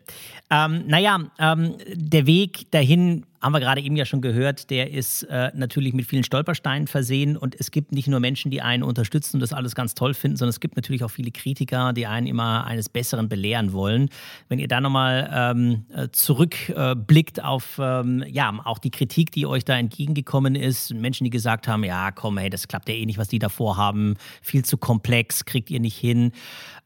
Ähm, 0.50 0.84
naja, 0.87 1.20
ähm, 1.38 1.75
der 1.94 2.26
Weg 2.26 2.70
dahin 2.70 3.25
haben 3.40 3.52
wir 3.52 3.61
gerade 3.61 3.81
eben 3.81 3.96
ja 3.96 4.05
schon 4.05 4.20
gehört, 4.20 4.70
der 4.70 4.90
ist 4.90 5.23
äh, 5.25 5.50
natürlich 5.55 5.94
mit 5.94 6.06
vielen 6.06 6.25
Stolpersteinen 6.25 6.88
versehen 6.88 7.37
und 7.37 7.55
es 7.58 7.70
gibt 7.70 7.93
nicht 7.93 8.08
nur 8.08 8.20
Menschen, 8.20 8.50
die 8.50 8.62
einen 8.62 8.82
unterstützen 8.82 9.37
und 9.37 9.40
das 9.40 9.52
alles 9.52 9.75
ganz 9.75 9.94
toll 9.94 10.14
finden, 10.14 10.37
sondern 10.37 10.50
es 10.50 10.61
gibt 10.61 10.76
natürlich 10.76 11.05
auch 11.05 11.11
viele 11.11 11.31
Kritiker, 11.31 11.93
die 11.93 12.06
einen 12.06 12.26
immer 12.26 12.67
eines 12.67 12.88
Besseren 12.88 13.29
belehren 13.29 13.73
wollen. 13.73 14.08
Wenn 14.49 14.58
ihr 14.58 14.69
da 14.69 14.81
nochmal 14.81 15.31
ähm, 15.32 15.85
äh, 15.94 16.08
zurückblickt 16.11 17.38
äh, 17.38 17.43
auf 17.43 17.79
ähm, 17.81 18.25
ja, 18.29 18.52
auch 18.64 18.79
die 18.79 18.90
Kritik, 18.90 19.31
die 19.32 19.46
euch 19.46 19.64
da 19.64 19.79
entgegengekommen 19.79 20.55
ist, 20.55 20.93
Menschen, 20.94 21.25
die 21.25 21.31
gesagt 21.31 21.69
haben, 21.69 21.84
ja 21.84 22.11
komm, 22.11 22.38
hey, 22.38 22.50
das 22.50 22.67
klappt 22.67 22.88
ja 22.88 22.94
eh 22.94 23.06
nicht, 23.06 23.19
was 23.19 23.29
die 23.29 23.38
da 23.38 23.49
vorhaben, 23.49 24.17
viel 24.43 24.64
zu 24.64 24.76
komplex, 24.76 25.44
kriegt 25.44 25.70
ihr 25.70 25.81
nicht 25.81 25.96
hin. 25.96 26.32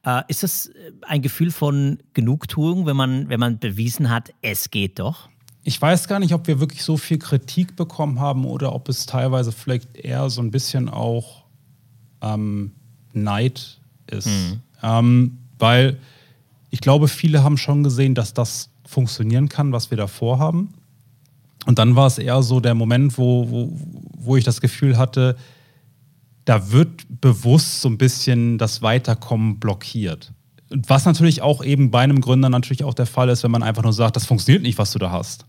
Äh, 0.05 0.22
ist 0.28 0.43
das 0.43 0.70
ein 1.02 1.22
Gefühl 1.22 1.50
von 1.50 1.98
Genugtuung, 2.12 2.87
wenn 2.87 2.96
man, 2.96 3.28
wenn 3.28 3.40
man 3.40 3.58
bewiesen 3.58 4.10
hat, 4.10 4.34
es 4.43 4.70
geht 4.70 4.98
doch? 4.98 5.31
Ich 5.64 5.81
weiß 5.81 6.09
gar 6.09 6.19
nicht, 6.19 6.35
ob 6.35 6.47
wir 6.47 6.61
wirklich 6.61 6.82
so 6.82 6.97
viel 6.97 7.19
Kritik 7.19 7.76
bekommen 7.76 8.19
haben 8.20 8.44
oder 8.44 8.75
ob 8.75 8.88
es 8.88 9.06
teilweise 9.06 9.53
vielleicht 9.53 9.97
eher 9.97 10.29
so 10.29 10.43
ein 10.43 10.50
bisschen 10.50 10.88
auch 10.88 11.44
ähm, 12.20 12.73
Neid 13.12 13.79
ist. 14.09 14.26
Mhm. 14.26 14.61
Ähm, 14.82 15.38
weil 15.59 15.99
ich 16.70 16.81
glaube, 16.81 17.06
viele 17.06 17.44
haben 17.44 17.56
schon 17.56 17.85
gesehen, 17.85 18.14
dass 18.14 18.35
das 18.35 18.70
funktionieren 18.85 19.49
kann, 19.49 19.73
was 19.73 19.91
wir 19.91 19.97
da 19.97 20.06
vorhaben. 20.06 20.75
Und 21.67 21.79
dann 21.79 21.94
war 21.94 22.08
es 22.08 22.19
eher 22.19 22.43
so 22.43 22.58
der 22.58 22.75
Moment, 22.75 23.17
wo, 23.19 23.49
wo, 23.49 23.73
wo 24.17 24.37
ich 24.37 24.44
das 24.44 24.61
Gefühl 24.61 24.99
hatte, 24.99 25.37
da 26.44 26.73
wird 26.73 27.20
bewusst 27.20 27.82
so 27.82 27.88
ein 27.88 27.99
bisschen 27.99 28.58
das 28.58 28.82
Weiterkommen 28.82 29.61
blockiert. 29.61 30.32
Was 30.70 31.05
natürlich 31.05 31.43
auch 31.43 31.62
eben 31.62 31.91
bei 31.91 32.00
einem 32.00 32.20
Gründer 32.20 32.49
natürlich 32.49 32.82
auch 32.82 32.94
der 32.94 33.06
Fall 33.06 33.29
ist, 33.29 33.44
wenn 33.44 33.50
man 33.50 33.62
einfach 33.62 33.82
nur 33.82 33.93
sagt, 33.93 34.17
das 34.17 34.25
funktioniert 34.26 34.62
nicht, 34.62 34.79
was 34.79 34.91
du 34.91 34.99
da 34.99 35.12
hast. 35.12 35.44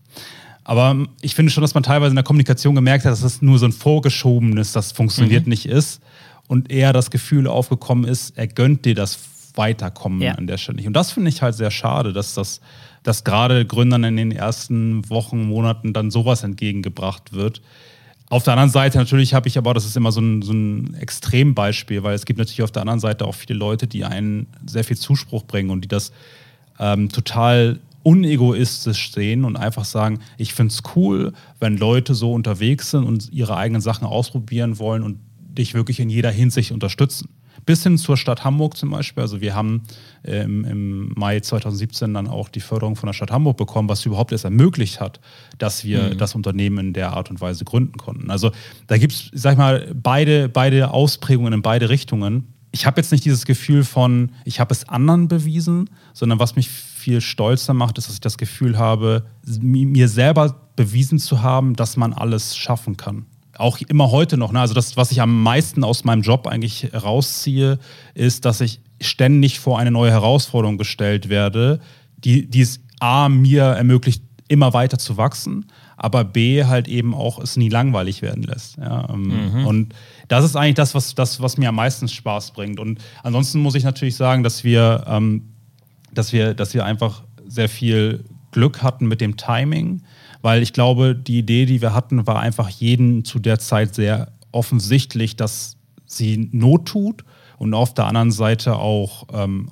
Aber 0.63 1.07
ich 1.21 1.35
finde 1.35 1.51
schon, 1.51 1.61
dass 1.61 1.73
man 1.73 1.83
teilweise 1.83 2.11
in 2.11 2.15
der 2.15 2.23
Kommunikation 2.23 2.75
gemerkt 2.75 3.05
hat, 3.05 3.11
dass 3.11 3.23
es 3.23 3.41
nur 3.41 3.59
so 3.59 3.65
ein 3.65 3.71
vorgeschobenes, 3.71 4.71
das 4.71 4.91
funktioniert 4.91 5.45
mhm. 5.45 5.49
nicht 5.49 5.65
ist. 5.65 6.01
Und 6.47 6.71
eher 6.71 6.93
das 6.93 7.09
Gefühl 7.09 7.47
aufgekommen 7.47 8.05
ist, 8.05 8.37
er 8.37 8.47
gönnt 8.47 8.85
dir 8.85 8.95
das 8.95 9.19
Weiterkommen 9.55 10.21
ja. 10.21 10.33
an 10.33 10.47
der 10.47 10.57
Stelle 10.57 10.77
nicht. 10.77 10.87
Und 10.87 10.93
das 10.93 11.11
finde 11.11 11.29
ich 11.29 11.41
halt 11.41 11.55
sehr 11.55 11.71
schade, 11.71 12.13
dass 12.13 12.33
das, 12.33 12.61
dass 13.03 13.23
gerade 13.23 13.65
Gründern 13.65 14.03
in 14.03 14.17
den 14.17 14.31
ersten 14.31 15.09
Wochen, 15.09 15.43
Monaten 15.43 15.93
dann 15.93 16.11
sowas 16.11 16.43
entgegengebracht 16.43 17.33
wird. 17.33 17.61
Auf 18.29 18.43
der 18.43 18.53
anderen 18.53 18.71
Seite 18.71 18.97
natürlich 18.97 19.33
habe 19.33 19.47
ich 19.47 19.57
aber, 19.57 19.73
das 19.73 19.85
ist 19.85 19.95
immer 19.95 20.11
so 20.11 20.21
ein, 20.21 20.41
so 20.41 20.53
ein 20.53 20.95
Extrembeispiel, 20.95 22.03
weil 22.03 22.15
es 22.15 22.25
gibt 22.25 22.39
natürlich 22.39 22.63
auf 22.63 22.71
der 22.71 22.81
anderen 22.81 22.99
Seite 22.99 23.25
auch 23.25 23.35
viele 23.35 23.57
Leute, 23.59 23.85
die 23.85 24.05
einen 24.05 24.47
sehr 24.65 24.83
viel 24.83 24.97
Zuspruch 24.97 25.43
bringen 25.43 25.69
und 25.69 25.81
die 25.81 25.87
das 25.87 26.11
ähm, 26.79 27.09
total 27.09 27.79
unegoistisch 28.03 29.11
sehen 29.11 29.45
und 29.45 29.55
einfach 29.55 29.85
sagen, 29.85 30.19
ich 30.37 30.53
finde 30.53 30.73
es 30.73 30.83
cool, 30.95 31.33
wenn 31.59 31.77
Leute 31.77 32.13
so 32.13 32.33
unterwegs 32.33 32.91
sind 32.91 33.05
und 33.05 33.31
ihre 33.31 33.55
eigenen 33.55 33.81
Sachen 33.81 34.05
ausprobieren 34.05 34.77
wollen 34.77 35.03
und 35.03 35.19
dich 35.39 35.73
wirklich 35.73 35.99
in 35.99 36.09
jeder 36.09 36.31
Hinsicht 36.31 36.71
unterstützen. 36.71 37.29
Bis 37.65 37.83
hin 37.83 37.97
zur 37.97 38.17
Stadt 38.17 38.43
Hamburg 38.43 38.75
zum 38.75 38.89
Beispiel. 38.89 39.21
Also 39.21 39.39
wir 39.39 39.55
haben 39.55 39.83
ähm, 40.25 40.65
im 40.65 41.13
Mai 41.15 41.39
2017 41.39 42.13
dann 42.13 42.27
auch 42.27 42.49
die 42.49 42.59
Förderung 42.59 42.97
von 42.97 43.07
der 43.07 43.13
Stadt 43.13 43.31
Hamburg 43.31 43.55
bekommen, 43.55 43.87
was 43.87 44.05
überhaupt 44.05 44.33
erst 44.33 44.43
ermöglicht 44.43 44.99
hat, 44.99 45.21
dass 45.59 45.85
wir 45.85 46.09
mhm. 46.09 46.17
das 46.17 46.35
Unternehmen 46.35 46.87
in 46.87 46.93
der 46.93 47.13
Art 47.13 47.29
und 47.29 47.39
Weise 47.39 47.63
gründen 47.63 47.97
konnten. 47.97 48.29
Also 48.29 48.51
da 48.87 48.97
gibt 48.97 49.13
es, 49.13 49.29
sag 49.33 49.53
ich 49.53 49.57
mal, 49.57 49.93
beide, 49.93 50.49
beide 50.49 50.91
Ausprägungen 50.91 51.53
in 51.53 51.61
beide 51.61 51.89
Richtungen. 51.89 52.52
Ich 52.75 52.85
habe 52.85 52.99
jetzt 52.99 53.11
nicht 53.11 53.23
dieses 53.23 53.45
Gefühl 53.45 53.83
von, 53.85 54.31
ich 54.43 54.59
habe 54.59 54.73
es 54.73 54.89
anderen 54.89 55.27
bewiesen, 55.29 55.89
sondern 56.13 56.39
was 56.39 56.55
mich 56.55 56.69
viel 56.69 57.21
stolzer 57.21 57.73
macht, 57.73 57.97
ist, 57.97 58.07
dass 58.07 58.15
ich 58.15 58.21
das 58.21 58.37
Gefühl 58.37 58.77
habe, 58.77 59.25
mir 59.45 60.09
selber 60.09 60.59
bewiesen 60.75 61.19
zu 61.19 61.41
haben, 61.41 61.75
dass 61.75 61.97
man 61.97 62.13
alles 62.13 62.57
schaffen 62.57 62.97
kann 62.97 63.27
auch 63.57 63.79
immer 63.81 64.11
heute 64.11 64.37
noch. 64.37 64.51
Ne? 64.51 64.59
Also 64.59 64.73
das, 64.73 64.97
was 64.97 65.11
ich 65.11 65.21
am 65.21 65.43
meisten 65.43 65.83
aus 65.83 66.03
meinem 66.03 66.21
Job 66.21 66.47
eigentlich 66.47 66.89
rausziehe, 66.93 67.79
ist, 68.13 68.45
dass 68.45 68.61
ich 68.61 68.81
ständig 69.01 69.59
vor 69.59 69.79
eine 69.79 69.91
neue 69.91 70.11
Herausforderung 70.11 70.77
gestellt 70.77 71.29
werde, 71.29 71.79
die, 72.17 72.49
die 72.49 72.61
es 72.61 72.79
A, 72.99 73.29
mir 73.29 73.63
ermöglicht, 73.63 74.23
immer 74.47 74.73
weiter 74.73 74.97
zu 74.97 75.17
wachsen, 75.17 75.65
aber 75.97 76.23
B, 76.23 76.65
halt 76.65 76.87
eben 76.87 77.13
auch 77.13 77.39
es 77.39 77.55
nie 77.57 77.69
langweilig 77.69 78.21
werden 78.21 78.43
lässt. 78.43 78.77
Ja? 78.77 79.09
Ähm, 79.09 79.51
mhm. 79.51 79.67
Und 79.67 79.95
das 80.27 80.45
ist 80.45 80.55
eigentlich 80.55 80.75
das 80.75 80.95
was, 80.95 81.15
das, 81.15 81.41
was 81.41 81.57
mir 81.57 81.69
am 81.69 81.75
meisten 81.75 82.07
Spaß 82.07 82.51
bringt. 82.51 82.79
Und 82.79 82.99
ansonsten 83.23 83.59
muss 83.59 83.75
ich 83.75 83.83
natürlich 83.83 84.15
sagen, 84.15 84.43
dass 84.43 84.63
wir, 84.63 85.03
ähm, 85.07 85.49
dass 86.13 86.33
wir, 86.33 86.53
dass 86.53 86.73
wir 86.73 86.85
einfach 86.85 87.23
sehr 87.47 87.69
viel 87.69 88.23
Glück 88.51 88.83
hatten 88.83 89.07
mit 89.07 89.21
dem 89.21 89.37
Timing 89.37 90.01
weil 90.43 90.61
ich 90.61 90.73
glaube, 90.73 91.15
die 91.15 91.39
Idee, 91.39 91.65
die 91.65 91.81
wir 91.81 91.95
hatten, 91.95 92.27
war 92.27 92.39
einfach 92.39 92.67
jeden 92.67 93.23
zu 93.23 93.39
der 93.39 93.59
Zeit 93.59 93.95
sehr 93.95 94.33
offensichtlich, 94.51 95.37
dass 95.37 95.77
sie 96.05 96.49
Not 96.51 96.85
tut 96.85 97.23
und 97.57 97.73
auf 97.73 97.93
der 97.93 98.07
anderen 98.07 98.31
Seite 98.31 98.75
auch 98.75 99.25
ähm, 99.33 99.71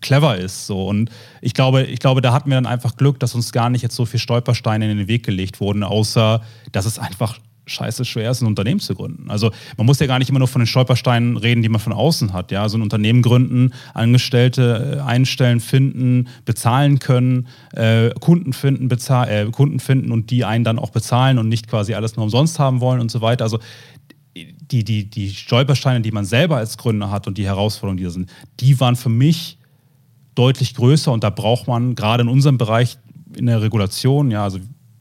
clever 0.00 0.38
ist. 0.38 0.66
So. 0.66 0.88
Und 0.88 1.10
ich 1.42 1.52
glaube, 1.52 1.82
ich 1.82 2.00
glaube, 2.00 2.22
da 2.22 2.32
hatten 2.32 2.48
wir 2.48 2.56
dann 2.56 2.64
einfach 2.64 2.96
Glück, 2.96 3.20
dass 3.20 3.34
uns 3.34 3.52
gar 3.52 3.68
nicht 3.68 3.82
jetzt 3.82 3.94
so 3.94 4.06
viele 4.06 4.20
Stolpersteine 4.20 4.90
in 4.90 4.96
den 4.96 5.08
Weg 5.08 5.26
gelegt 5.26 5.60
wurden, 5.60 5.84
außer 5.84 6.40
dass 6.72 6.86
es 6.86 6.98
einfach 6.98 7.38
scheiße 7.68 8.04
schwer 8.04 8.30
ist, 8.30 8.40
ein 8.40 8.46
Unternehmen 8.46 8.80
zu 8.80 8.94
gründen. 8.94 9.30
Also 9.30 9.50
man 9.76 9.86
muss 9.86 9.98
ja 10.00 10.06
gar 10.06 10.18
nicht 10.18 10.28
immer 10.28 10.38
nur 10.38 10.48
von 10.48 10.60
den 10.60 10.66
Stolpersteinen 10.66 11.36
reden, 11.36 11.62
die 11.62 11.68
man 11.68 11.80
von 11.80 11.92
außen 11.92 12.32
hat. 12.32 12.50
Ja, 12.50 12.68
so 12.68 12.78
ein 12.78 12.82
Unternehmen 12.82 13.22
gründen, 13.22 13.72
Angestellte 13.94 14.98
äh, 14.98 15.00
einstellen, 15.02 15.60
finden, 15.60 16.28
bezahlen 16.44 16.98
können, 16.98 17.48
äh, 17.72 18.10
Kunden 18.20 18.52
finden, 18.52 18.88
bezahl 18.88 19.28
äh, 19.28 19.50
Kunden 19.50 19.80
finden 19.80 20.12
und 20.12 20.30
die 20.30 20.44
einen 20.44 20.64
dann 20.64 20.78
auch 20.78 20.90
bezahlen 20.90 21.38
und 21.38 21.48
nicht 21.48 21.68
quasi 21.68 21.94
alles 21.94 22.16
nur 22.16 22.24
umsonst 22.24 22.58
haben 22.58 22.80
wollen 22.80 23.00
und 23.00 23.10
so 23.10 23.20
weiter. 23.20 23.44
Also 23.44 23.58
die, 24.34 24.84
die, 24.84 25.08
die 25.08 25.30
Stolpersteine, 25.30 26.00
die 26.00 26.10
man 26.10 26.24
selber 26.24 26.56
als 26.56 26.78
Gründer 26.78 27.10
hat 27.10 27.26
und 27.26 27.38
die 27.38 27.46
Herausforderungen, 27.46 27.98
die 27.98 28.04
da 28.04 28.10
sind, 28.10 28.30
die 28.60 28.78
waren 28.80 28.96
für 28.96 29.08
mich 29.08 29.58
deutlich 30.34 30.74
größer 30.74 31.10
und 31.12 31.24
da 31.24 31.30
braucht 31.30 31.66
man 31.66 31.94
gerade 31.94 32.22
in 32.22 32.28
unserem 32.28 32.58
Bereich 32.58 32.98
in 33.36 33.46
der 33.46 33.60
Regulation, 33.60 34.30
ja, 34.30 34.44
also 34.44 34.58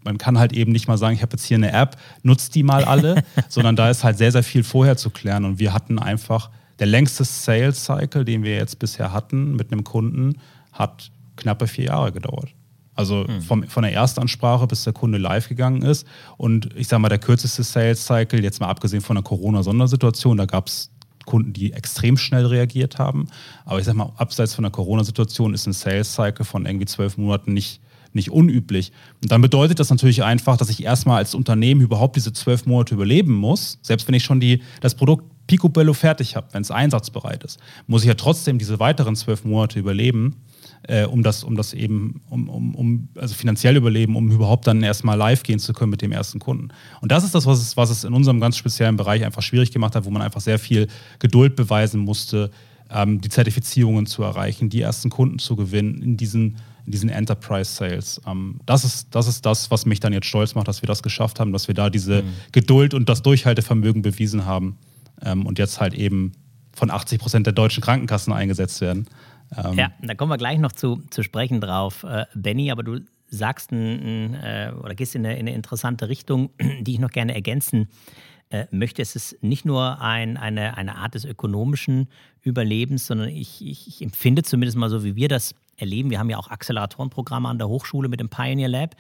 man 0.08 0.18
kann 0.18 0.40
halt 0.40 0.54
eben 0.54 0.72
nicht 0.72 0.88
mal 0.88 0.98
sagen, 0.98 1.16
ich 1.16 1.22
habe 1.22 1.34
jetzt 1.34 1.46
hier 1.46 1.58
eine 1.58 1.74
App, 1.74 1.98
nutzt 2.24 2.56
die 2.56 2.64
mal 2.64 2.86
alle, 2.86 3.24
sondern 3.50 3.76
da 3.76 3.90
ist 3.90 4.04
halt 4.04 4.18
sehr, 4.18 4.32
sehr 4.32 4.44
viel 4.44 4.64
vorher 4.64 4.96
zu 4.96 5.10
klären. 5.10 5.44
Und 5.46 5.60
wir 5.60 5.74
hatten 5.74 6.00
einfach, 6.00 6.50
der 6.80 6.88
längste 6.88 7.26
Sales 7.26 7.84
Cycle, 7.84 8.24
den 8.24 8.44
wir 8.44 8.56
jetzt 8.56 8.80
bisher 8.80 9.12
hatten 9.12 9.56
mit 9.56 9.72
einem 9.72 9.84
Kunden, 9.84 10.38
hat 10.72 11.12
knappe 11.36 11.68
vier 11.68 11.86
Jahre 11.86 12.12
gedauert. 12.12 12.54
Also 12.96 13.26
mhm. 13.28 13.42
vom, 13.42 13.64
von 13.64 13.84
der 13.84 13.94
Erstansprache 13.94 14.66
bis 14.66 14.86
der 14.86 14.94
Kunde 14.94 15.18
live 15.18 15.50
gegangen 15.50 15.82
ist. 15.82 16.08
Und 16.38 16.70
ich 16.76 16.88
sage 16.88 17.02
mal, 17.02 17.10
der 17.10 17.20
kürzeste 17.20 17.64
Sales 17.64 18.06
Cycle, 18.06 18.42
jetzt 18.44 18.60
mal 18.60 18.70
abgesehen 18.70 19.02
von 19.02 19.16
der 19.16 19.24
Corona-Sondersituation, 19.24 20.38
da 20.38 20.46
gab 20.46 20.68
es 20.68 20.90
Kunden, 21.26 21.52
die 21.52 21.74
extrem 21.74 22.18
schnell 22.18 22.46
reagiert 22.46 22.98
haben. 22.98 23.28
Aber 23.66 23.80
ich 23.80 23.86
sage 23.86 23.98
mal, 23.98 24.14
abseits 24.16 24.56
von 24.56 24.64
der 24.64 24.72
Corona-Situation 24.72 25.54
ist 25.54 25.68
ein 25.68 25.74
Sales 25.74 26.14
Cycle 26.14 26.46
von 26.46 26.66
irgendwie 26.66 26.86
zwölf 26.86 27.18
Monaten 27.18 27.54
nicht 27.54 27.82
nicht 28.14 28.32
unüblich. 28.32 28.92
Und 29.22 29.32
dann 29.32 29.42
bedeutet 29.42 29.80
das 29.80 29.90
natürlich 29.90 30.24
einfach, 30.24 30.58
dass 30.58 30.70
ich 30.70 30.84
erstmal 30.84 31.18
als 31.18 31.36
Unternehmen 31.36 31.82
überhaupt 31.82 32.16
diese 32.16 32.34
zwölf 32.34 32.66
Monate 32.66 32.96
überleben 32.96 33.34
muss, 33.34 33.80
selbst 33.82 34.08
wenn 34.08 34.16
ich 34.16 34.24
schon 34.24 34.40
die, 34.40 34.62
das 34.82 34.96
Produkt 34.96 35.26
picobello 35.48 35.94
fertig 35.94 36.36
habe, 36.36 36.48
wenn 36.52 36.62
es 36.62 36.72
einsatzbereit 36.72 37.44
ist, 37.44 37.60
muss 37.88 38.04
ich 38.04 38.08
ja 38.08 38.14
trotzdem 38.14 38.60
diese 38.60 38.80
weiteren 38.80 39.16
zwölf 39.16 39.46
Monate 39.46 39.80
überleben, 39.80 40.36
äh, 40.84 41.06
um 41.06 41.24
das, 41.24 41.44
um 41.44 41.56
das 41.56 41.74
eben, 41.74 42.22
um, 42.30 42.50
um, 42.50 42.76
um, 42.76 43.10
also 43.16 43.34
finanziell 43.34 43.78
überleben, 43.78 44.16
um 44.16 44.30
überhaupt 44.30 44.68
dann 44.68 44.84
erstmal 44.84 45.18
live 45.18 45.44
gehen 45.44 45.60
zu 45.60 45.74
können 45.74 45.92
mit 45.92 46.02
dem 46.02 46.12
ersten 46.12 46.40
Kunden. 46.40 46.70
Und 47.02 47.12
das 47.12 47.24
ist 47.24 47.34
das, 47.34 47.46
was 47.46 47.60
es, 47.60 47.78
was 47.78 47.90
es 47.90 48.04
in 48.04 48.14
unserem 48.14 48.40
ganz 48.40 48.58
speziellen 48.58 48.98
Bereich 48.98 49.24
einfach 49.24 49.42
schwierig 49.42 49.72
gemacht 49.72 49.96
hat, 49.96 50.06
wo 50.06 50.10
man 50.10 50.22
einfach 50.22 50.42
sehr 50.42 50.60
viel 50.60 50.88
Geduld 51.20 51.56
beweisen 51.56 52.02
musste, 52.02 52.52
ähm, 52.90 53.22
die 53.22 53.30
Zertifizierungen 53.30 54.06
zu 54.06 54.24
erreichen, 54.24 54.70
die 54.70 54.82
ersten 54.82 55.10
Kunden 55.10 55.40
zu 55.40 55.56
gewinnen 55.56 56.02
in 56.02 56.18
diesen 56.18 56.58
in 56.88 56.92
diesen 56.92 57.10
Enterprise 57.10 57.72
Sales. 57.72 58.20
Ähm, 58.26 58.60
das, 58.66 58.84
ist, 58.84 59.14
das 59.14 59.28
ist 59.28 59.46
das, 59.46 59.70
was 59.70 59.86
mich 59.86 60.00
dann 60.00 60.14
jetzt 60.14 60.26
stolz 60.26 60.56
macht, 60.56 60.68
dass 60.68 60.82
wir 60.82 60.88
das 60.88 61.04
geschafft 61.04 61.40
haben, 61.40 61.52
dass 61.52 61.68
wir 61.68 61.76
da 61.76 61.90
diese 61.90 62.24
mhm. 62.24 62.34
Geduld 62.54 62.94
und 62.94 63.10
das 63.10 63.22
Durchhaltevermögen 63.22 64.02
bewiesen 64.02 64.46
haben 64.46 64.78
ähm, 65.22 65.46
und 65.46 65.60
jetzt 65.60 65.80
halt 65.80 65.94
eben 65.94 66.32
von 66.74 66.90
80 66.90 67.20
Prozent 67.20 67.46
der 67.46 67.54
deutschen 67.54 67.84
Krankenkassen 67.84 68.32
eingesetzt 68.32 68.80
werden. 68.82 69.08
Ähm, 69.56 69.74
ja, 69.78 69.92
da 70.02 70.16
kommen 70.16 70.32
wir 70.32 70.38
gleich 70.38 70.60
noch 70.60 70.72
zu, 70.72 71.04
zu 71.10 71.24
sprechen 71.24 71.60
drauf, 71.60 72.04
äh, 72.04 72.26
Benny, 72.34 72.72
aber 72.72 72.84
du 72.84 73.02
sagst 73.30 73.72
ein, 73.72 74.32
ein, 74.32 74.34
äh, 74.36 74.72
oder 74.82 74.96
gehst 74.96 75.14
in 75.16 75.26
eine, 75.26 75.36
in 75.36 75.48
eine, 75.48 75.56
interessante 75.56 76.08
Richtung, 76.08 76.52
die 76.80 76.94
ich 76.94 77.00
noch 77.00 77.12
gerne 77.12 77.36
ergänzen 77.36 77.90
äh, 78.50 78.66
möchte. 78.72 79.02
Es 79.02 79.18
ist 79.18 79.44
nicht 79.44 79.66
nur 79.66 80.02
ein, 80.02 80.38
eine, 80.38 80.78
eine 80.78 80.96
Art 80.96 81.16
des 81.16 81.26
ökonomischen 81.26 82.08
Überlebens, 82.44 83.08
sondern 83.08 83.28
ich, 83.28 83.66
ich, 83.66 83.88
ich 83.90 84.02
empfinde 84.02 84.44
zumindest 84.44 84.78
mal 84.78 84.90
so, 84.90 85.04
wie 85.04 85.18
wir 85.18 85.28
das 85.28 85.54
erleben. 85.78 86.10
Wir 86.10 86.20
haben 86.20 86.30
ja 86.30 86.38
auch 86.38 86.50
Acceleratorenprogramme 86.50 87.48
an 87.48 87.58
der 87.58 87.68
Hochschule 87.68 88.10
mit 88.10 88.20
dem 88.20 88.30
Pioneer 88.30 88.68
Lab. 88.68 88.96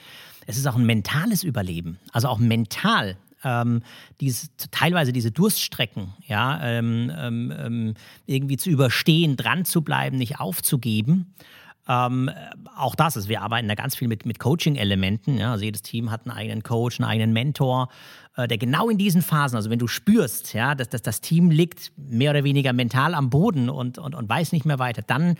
Es 0.45 0.57
ist 0.57 0.65
auch 0.67 0.75
ein 0.75 0.85
mentales 0.85 1.43
Überleben, 1.43 1.99
also 2.13 2.29
auch 2.29 2.37
mental. 2.39 3.17
Ähm, 3.43 3.83
dieses, 4.19 4.49
teilweise 4.71 5.11
diese 5.11 5.31
Durststrecken, 5.31 6.13
ja, 6.25 6.59
ähm, 6.63 7.11
ähm, 7.15 7.53
ähm 7.55 7.93
irgendwie 8.25 8.57
zu 8.57 8.69
überstehen, 8.69 9.37
dran 9.37 9.63
zu 9.63 9.83
bleiben, 9.83 10.17
nicht 10.17 10.39
aufzugeben. 10.39 11.35
Ähm, 11.87 12.29
auch 12.75 12.95
das 12.95 13.15
ist, 13.15 13.29
wir 13.29 13.41
arbeiten 13.41 13.67
da 13.67 13.75
ganz 13.75 13.95
viel 13.95 14.07
mit, 14.07 14.25
mit 14.25 14.39
Coaching-Elementen. 14.39 15.37
Ja? 15.37 15.51
Also 15.51 15.63
jedes 15.63 15.83
Team 15.83 16.11
hat 16.11 16.25
einen 16.25 16.35
eigenen 16.35 16.63
Coach, 16.63 16.99
einen 16.99 17.09
eigenen 17.09 17.31
Mentor, 17.31 17.89
äh, 18.35 18.47
der 18.47 18.57
genau 18.57 18.89
in 18.89 18.97
diesen 18.97 19.21
Phasen, 19.21 19.55
also 19.55 19.69
wenn 19.69 19.79
du 19.79 19.87
spürst, 19.87 20.53
ja, 20.53 20.75
dass, 20.75 20.89
dass 20.89 21.01
das 21.01 21.21
Team 21.21 21.49
liegt 21.49 21.93
mehr 21.95 22.31
oder 22.31 22.43
weniger 22.43 22.73
mental 22.73 23.13
am 23.13 23.29
Boden 23.29 23.69
und, 23.69 23.99
und, 23.99 24.15
und 24.15 24.27
weiß 24.29 24.51
nicht 24.51 24.65
mehr 24.65 24.79
weiter, 24.79 25.01
dann 25.01 25.35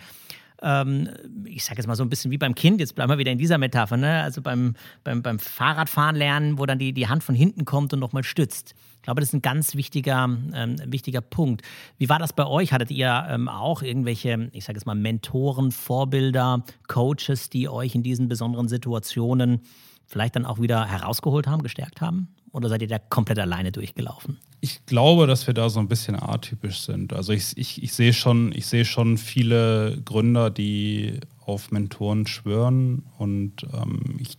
ähm, 0.62 1.08
ich 1.44 1.64
sage 1.64 1.78
jetzt 1.78 1.86
mal 1.86 1.96
so 1.96 2.02
ein 2.02 2.10
bisschen 2.10 2.30
wie 2.30 2.38
beim 2.38 2.54
Kind, 2.54 2.80
jetzt 2.80 2.94
bleiben 2.94 3.10
wir 3.10 3.18
wieder 3.18 3.32
in 3.32 3.38
dieser 3.38 3.58
Metapher, 3.58 3.96
ne? 3.96 4.22
also 4.22 4.42
beim, 4.42 4.74
beim, 5.04 5.22
beim 5.22 5.38
Fahrradfahren 5.38 6.16
lernen, 6.16 6.58
wo 6.58 6.66
dann 6.66 6.78
die, 6.78 6.92
die 6.92 7.08
Hand 7.08 7.22
von 7.22 7.34
hinten 7.34 7.64
kommt 7.64 7.92
und 7.92 8.00
nochmal 8.00 8.24
stützt. 8.24 8.74
Ich 8.96 9.02
glaube, 9.02 9.20
das 9.20 9.30
ist 9.30 9.34
ein 9.34 9.42
ganz 9.42 9.74
wichtiger, 9.74 10.28
ähm, 10.52 10.76
wichtiger 10.86 11.20
Punkt. 11.20 11.62
Wie 11.96 12.08
war 12.08 12.18
das 12.18 12.32
bei 12.32 12.46
euch? 12.46 12.72
Hattet 12.72 12.90
ihr 12.90 13.26
ähm, 13.30 13.48
auch 13.48 13.82
irgendwelche, 13.82 14.50
ich 14.52 14.64
sage 14.64 14.78
jetzt 14.78 14.86
mal, 14.86 14.94
Mentoren, 14.94 15.72
Vorbilder, 15.72 16.64
Coaches, 16.88 17.48
die 17.48 17.68
euch 17.68 17.94
in 17.94 18.02
diesen 18.02 18.28
besonderen 18.28 18.68
Situationen 18.68 19.62
vielleicht 20.06 20.36
dann 20.36 20.44
auch 20.44 20.60
wieder 20.60 20.86
herausgeholt 20.86 21.46
haben, 21.46 21.62
gestärkt 21.62 22.00
haben? 22.00 22.34
Oder 22.52 22.68
seid 22.68 22.82
ihr 22.82 22.88
da 22.88 22.98
komplett 22.98 23.38
alleine 23.38 23.72
durchgelaufen? 23.72 24.38
Ich 24.60 24.84
glaube, 24.86 25.26
dass 25.26 25.46
wir 25.46 25.54
da 25.54 25.68
so 25.68 25.80
ein 25.80 25.88
bisschen 25.88 26.20
atypisch 26.20 26.80
sind. 26.80 27.12
Also 27.12 27.32
ich, 27.32 27.56
ich, 27.56 27.82
ich 27.82 27.92
sehe 27.92 28.12
schon, 28.12 28.52
seh 28.58 28.84
schon 28.84 29.18
viele 29.18 30.00
Gründer, 30.04 30.50
die 30.50 31.20
auf 31.44 31.70
Mentoren 31.70 32.26
schwören 32.26 33.04
und 33.18 33.64
ähm, 33.72 34.16
ich 34.18 34.38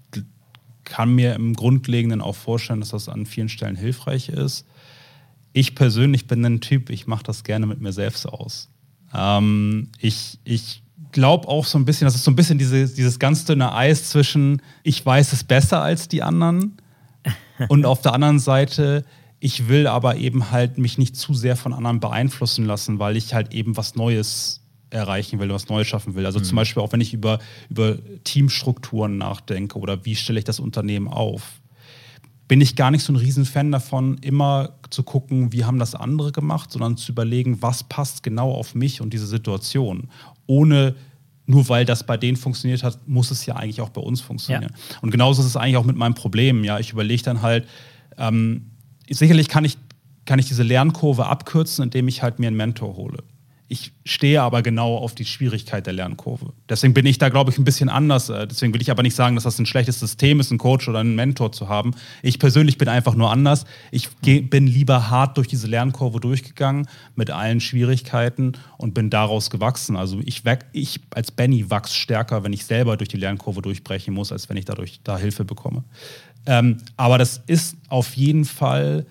kann 0.84 1.14
mir 1.14 1.36
im 1.36 1.54
Grundlegenden 1.54 2.22
auch 2.22 2.36
vorstellen, 2.36 2.80
dass 2.80 2.90
das 2.90 3.10
an 3.10 3.26
vielen 3.26 3.50
Stellen 3.50 3.76
hilfreich 3.76 4.30
ist. 4.30 4.66
Ich 5.54 5.76
persönlich 5.76 6.28
bin 6.28 6.44
ein 6.46 6.62
Typ, 6.62 6.90
ich 6.90 7.08
mache 7.08 7.24
das 7.24 7.44
gerne 7.44 7.66
mit 7.66 7.80
mir 7.80 7.94
selbst 7.94 8.26
aus. 8.26 8.70
Ähm, 9.14 9.90
ich 10.00 10.40
ich 10.44 10.84
glaube 11.12 11.48
auch 11.48 11.66
so 11.66 11.78
ein 11.78 11.86
bisschen, 11.86 12.06
das 12.06 12.16
ist 12.16 12.24
so 12.24 12.32
ein 12.32 12.36
bisschen 12.36 12.58
diese, 12.58 12.88
dieses 12.88 13.20
ganz 13.20 13.46
dünne 13.46 13.74
Eis 13.74 14.10
zwischen, 14.10 14.62
ich 14.84 15.04
weiß 15.04 15.34
es 15.34 15.44
besser 15.44 15.82
als 15.82 16.08
die 16.08 16.22
anderen 16.22 16.78
und 17.68 17.86
auf 17.86 18.02
der 18.02 18.14
anderen 18.14 18.40
Seite, 18.40 19.06
ich 19.40 19.68
will 19.68 19.88
aber 19.88 20.16
eben 20.16 20.52
halt 20.52 20.78
mich 20.78 20.98
nicht 20.98 21.16
zu 21.16 21.34
sehr 21.34 21.56
von 21.56 21.74
anderen 21.74 22.00
beeinflussen 22.00 22.66
lassen, 22.66 23.00
weil 23.00 23.18
ich 23.18 23.34
halt 23.34 23.54
eben 23.54 23.78
was 23.78 23.96
Neues 23.96 24.62
erreichen 24.90 25.40
will, 25.40 25.50
was 25.50 25.70
Neues 25.70 25.88
schaffen 25.88 26.16
will. 26.16 26.26
Also 26.26 26.40
mhm. 26.40 26.44
zum 26.44 26.56
Beispiel 26.56 26.82
auch 26.82 26.92
wenn 26.92 27.02
ich 27.02 27.14
über, 27.14 27.40
über 27.70 27.98
Teamstrukturen 28.24 29.18
nachdenke 29.18 29.78
oder 29.78 30.06
wie 30.06 30.16
stelle 30.16 30.40
ich 30.40 30.46
das 30.46 30.60
Unternehmen 30.60 31.08
auf, 31.08 31.60
bin 32.48 32.62
ich 32.62 32.76
gar 32.76 32.90
nicht 32.90 33.04
so 33.04 33.14
ein 33.14 33.18
Riesenfan 33.18 33.72
davon, 33.72 34.18
immer 34.18 34.72
zu 34.90 35.04
gucken, 35.04 35.54
wie 35.54 35.66
haben 35.66 35.78
das 35.78 35.94
andere 35.94 36.32
gemacht, 36.32 36.72
sondern 36.72 36.98
zu 36.98 37.12
überlegen, 37.12 37.62
was 37.62 37.84
passt 37.84 38.24
genau 38.24 38.52
auf 38.52 38.74
mich 38.74 39.02
und 39.02 39.14
diese 39.14 39.28
Situation, 39.28 40.10
ohne 40.48 40.96
nur 41.50 41.68
weil 41.68 41.84
das 41.84 42.06
bei 42.06 42.16
denen 42.16 42.38
funktioniert 42.38 42.84
hat, 42.84 43.08
muss 43.08 43.32
es 43.32 43.44
ja 43.48 43.56
eigentlich 43.56 43.82
auch 43.82 43.90
bei 43.90 44.02
uns 44.02 44.22
funktionieren. 44.22 44.72
Ja. 44.72 45.00
Und 45.02 45.10
genauso 45.10 45.42
ist 45.42 45.48
es 45.48 45.58
eigentlich 45.58 45.78
auch 45.78 45.84
mit 45.84 45.96
meinem 45.96 46.14
Problem. 46.14 46.64
Ja, 46.64 46.78
ich 46.78 46.92
überlege 46.92 47.24
dann 47.24 47.42
halt, 47.42 47.68
ähm, 48.20 48.70
sicherlich 49.10 49.48
kann 49.48 49.66
ich, 49.66 49.80
kann 50.26 50.38
ich 50.38 50.48
diese 50.48 50.62
Lernkurve 50.62 51.26
abkürzen, 51.26 51.86
indem 51.86 52.08
ich 52.08 52.22
halt 52.22 52.38
mir 52.38 52.48
einen 52.48 52.56
Mentor 52.56 52.96
hole. 52.96 53.24
Ich 53.72 53.92
stehe 54.04 54.42
aber 54.42 54.64
genau 54.64 54.98
auf 54.98 55.14
die 55.14 55.26
Schwierigkeit 55.26 55.86
der 55.86 55.94
Lernkurve. 55.94 56.54
Deswegen 56.68 56.96
bin 56.96 57.06
ich 57.06 57.20
da, 57.20 57.30
glaube 57.30 57.52
ich, 57.52 57.60
ein 57.60 57.64
bisschen 57.64 57.88
anders. 57.88 58.30
Äh, 58.30 58.48
deswegen 58.48 58.74
will 58.74 58.82
ich 58.82 58.90
aber 58.90 59.04
nicht 59.04 59.16
sagen, 59.16 59.36
dass 59.36 59.44
das 59.44 59.60
ein 59.60 59.68
schlechtes 59.68 60.00
System 60.00 60.40
ist, 60.40 60.50
einen 60.50 60.58
Coach 60.58 60.90
oder 60.90 61.00
einen 61.00 61.14
Mentor 61.14 61.52
zu 61.52 61.70
haben. 61.70 61.94
Ich 62.24 62.40
persönlich 62.40 62.80
bin 62.80 62.88
einfach 62.88 63.14
nur 63.14 63.32
anders. 63.32 63.66
Ich 63.92 64.10
bin 64.18 64.66
lieber 64.66 65.12
hart 65.12 65.38
durch 65.38 65.48
diese 65.48 65.68
Lernkurve 65.68 66.20
durchgegangen 66.20 66.88
mit 67.16 67.30
allen 67.30 67.60
Schwierigkeiten 67.60 68.54
und 68.80 68.96
bin 68.96 69.12
daraus 69.12 69.52
gewachsen. 69.52 69.96
Also 69.96 70.20
ich, 70.26 70.42
ich 70.72 71.02
als 71.12 71.30
Benny 71.30 71.70
wachse 71.70 71.96
stärker, 71.96 72.44
wenn 72.44 72.54
ich 72.54 72.66
selber 72.66 72.98
durch 72.98 73.10
die 73.10 73.18
Lernkurve 73.18 73.62
durchbrechen 73.62 74.16
muss, 74.16 74.32
als 74.32 74.50
wenn 74.50 74.58
ich 74.58 74.66
dadurch 74.66 75.00
da 75.04 75.20
Hilfe 75.20 75.46
bekomme. 75.46 75.84
Ähm, 76.48 76.78
aber 76.98 77.20
das 77.20 77.44
ist 77.46 77.78
auf 77.88 78.16
jeden 78.16 78.46
Fall 78.46 79.06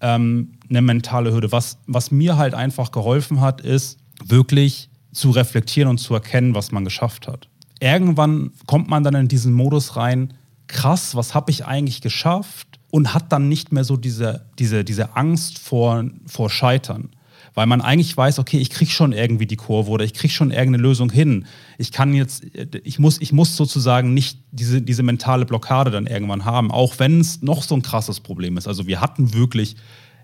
ähm, 0.00 0.52
eine 0.68 0.82
mentale 0.82 1.32
Hürde. 1.32 1.52
Was, 1.52 1.78
was 1.86 2.10
mir 2.10 2.36
halt 2.36 2.54
einfach 2.54 2.92
geholfen 2.92 3.40
hat, 3.40 3.60
ist 3.60 3.98
wirklich 4.24 4.90
zu 5.12 5.30
reflektieren 5.30 5.88
und 5.88 5.98
zu 5.98 6.14
erkennen, 6.14 6.54
was 6.54 6.72
man 6.72 6.84
geschafft 6.84 7.26
hat. 7.26 7.48
Irgendwann 7.80 8.52
kommt 8.66 8.88
man 8.88 9.02
dann 9.02 9.14
in 9.14 9.28
diesen 9.28 9.52
Modus 9.52 9.96
rein, 9.96 10.34
krass, 10.66 11.14
was 11.16 11.34
habe 11.34 11.50
ich 11.50 11.66
eigentlich 11.66 12.00
geschafft? 12.00 12.66
Und 12.92 13.14
hat 13.14 13.30
dann 13.30 13.48
nicht 13.48 13.70
mehr 13.70 13.84
so 13.84 13.96
diese, 13.96 14.46
diese, 14.58 14.82
diese 14.82 15.16
Angst 15.16 15.60
vor, 15.60 16.04
vor 16.26 16.50
Scheitern. 16.50 17.10
Weil 17.54 17.66
man 17.66 17.80
eigentlich 17.80 18.16
weiß, 18.16 18.38
okay, 18.38 18.58
ich 18.58 18.70
kriege 18.70 18.90
schon 18.90 19.12
irgendwie 19.12 19.46
die 19.46 19.56
Kurve 19.56 19.90
oder 19.90 20.04
ich 20.04 20.14
kriege 20.14 20.32
schon 20.32 20.50
irgendeine 20.50 20.82
Lösung 20.82 21.10
hin. 21.10 21.46
Ich 21.78 21.92
kann 21.92 22.14
jetzt, 22.14 22.44
ich 22.84 22.98
muss, 22.98 23.20
ich 23.20 23.32
muss 23.32 23.56
sozusagen 23.56 24.14
nicht 24.14 24.38
diese, 24.52 24.82
diese 24.82 25.02
mentale 25.02 25.46
Blockade 25.46 25.90
dann 25.90 26.06
irgendwann 26.06 26.44
haben, 26.44 26.70
auch 26.70 26.98
wenn 26.98 27.20
es 27.20 27.42
noch 27.42 27.62
so 27.62 27.74
ein 27.74 27.82
krasses 27.82 28.20
Problem 28.20 28.56
ist. 28.56 28.68
Also 28.68 28.86
wir 28.86 29.00
hatten 29.00 29.34
wirklich 29.34 29.76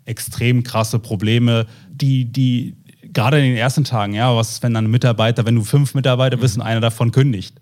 extrem 0.04 0.62
krasse 0.62 0.98
Probleme, 0.98 1.66
die, 1.90 2.24
die 2.26 2.76
gerade 3.12 3.38
in 3.38 3.44
den 3.44 3.56
ersten 3.56 3.84
Tagen, 3.84 4.14
ja, 4.14 4.34
was 4.36 4.52
ist, 4.52 4.62
wenn 4.62 4.74
dann 4.74 4.84
ein 4.84 4.90
Mitarbeiter, 4.90 5.44
wenn 5.46 5.56
du 5.56 5.64
fünf 5.64 5.94
Mitarbeiter 5.94 6.36
bist 6.36 6.56
und 6.56 6.62
einer 6.62 6.80
davon 6.80 7.10
kündigt? 7.10 7.56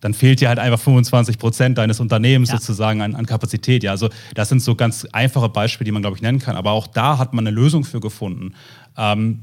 Dann 0.00 0.14
fehlt 0.14 0.40
dir 0.40 0.48
halt 0.48 0.58
einfach 0.58 0.78
25 0.78 1.38
Prozent 1.38 1.78
deines 1.78 2.00
Unternehmens 2.00 2.50
ja. 2.50 2.58
sozusagen 2.58 3.00
an, 3.00 3.14
an, 3.14 3.26
Kapazität. 3.26 3.82
Ja, 3.82 3.92
also 3.92 4.08
das 4.34 4.48
sind 4.48 4.60
so 4.60 4.74
ganz 4.74 5.06
einfache 5.12 5.48
Beispiele, 5.48 5.86
die 5.86 5.92
man, 5.92 6.02
glaube 6.02 6.16
ich, 6.16 6.22
nennen 6.22 6.38
kann. 6.38 6.56
Aber 6.56 6.72
auch 6.72 6.86
da 6.86 7.18
hat 7.18 7.32
man 7.32 7.46
eine 7.46 7.54
Lösung 7.54 7.84
für 7.84 8.00
gefunden. 8.00 8.54
Ähm, 8.96 9.40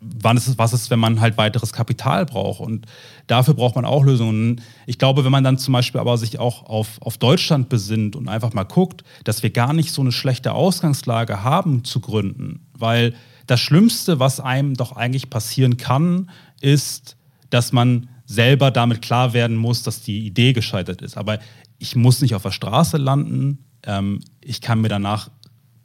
wann 0.00 0.36
ist 0.36 0.48
es, 0.48 0.58
was 0.58 0.72
ist, 0.72 0.90
wenn 0.90 0.98
man 0.98 1.20
halt 1.20 1.36
weiteres 1.36 1.72
Kapital 1.72 2.26
braucht? 2.26 2.60
Und 2.60 2.86
dafür 3.26 3.54
braucht 3.54 3.76
man 3.76 3.84
auch 3.84 4.04
Lösungen. 4.04 4.60
Ich 4.86 4.98
glaube, 4.98 5.24
wenn 5.24 5.32
man 5.32 5.44
dann 5.44 5.58
zum 5.58 5.72
Beispiel 5.72 6.00
aber 6.00 6.16
sich 6.18 6.38
auch 6.38 6.64
auf, 6.64 7.00
auf 7.00 7.18
Deutschland 7.18 7.68
besinnt 7.68 8.16
und 8.16 8.28
einfach 8.28 8.54
mal 8.54 8.64
guckt, 8.64 9.04
dass 9.24 9.42
wir 9.42 9.50
gar 9.50 9.72
nicht 9.72 9.92
so 9.92 10.00
eine 10.00 10.12
schlechte 10.12 10.52
Ausgangslage 10.52 11.44
haben 11.44 11.84
zu 11.84 12.00
gründen. 12.00 12.66
Weil 12.72 13.14
das 13.46 13.60
Schlimmste, 13.60 14.18
was 14.18 14.40
einem 14.40 14.74
doch 14.74 14.92
eigentlich 14.92 15.30
passieren 15.30 15.76
kann, 15.76 16.30
ist, 16.60 17.16
dass 17.50 17.72
man 17.72 18.08
selber 18.28 18.70
damit 18.70 19.00
klar 19.00 19.32
werden 19.32 19.56
muss, 19.56 19.82
dass 19.82 20.02
die 20.02 20.26
Idee 20.26 20.52
gescheitert 20.52 21.00
ist. 21.00 21.16
Aber 21.16 21.38
ich 21.78 21.96
muss 21.96 22.20
nicht 22.20 22.34
auf 22.34 22.42
der 22.42 22.50
Straße 22.50 22.98
landen. 22.98 23.64
Ähm, 23.84 24.20
ich 24.42 24.60
kann 24.60 24.82
mir 24.82 24.88
danach 24.88 25.30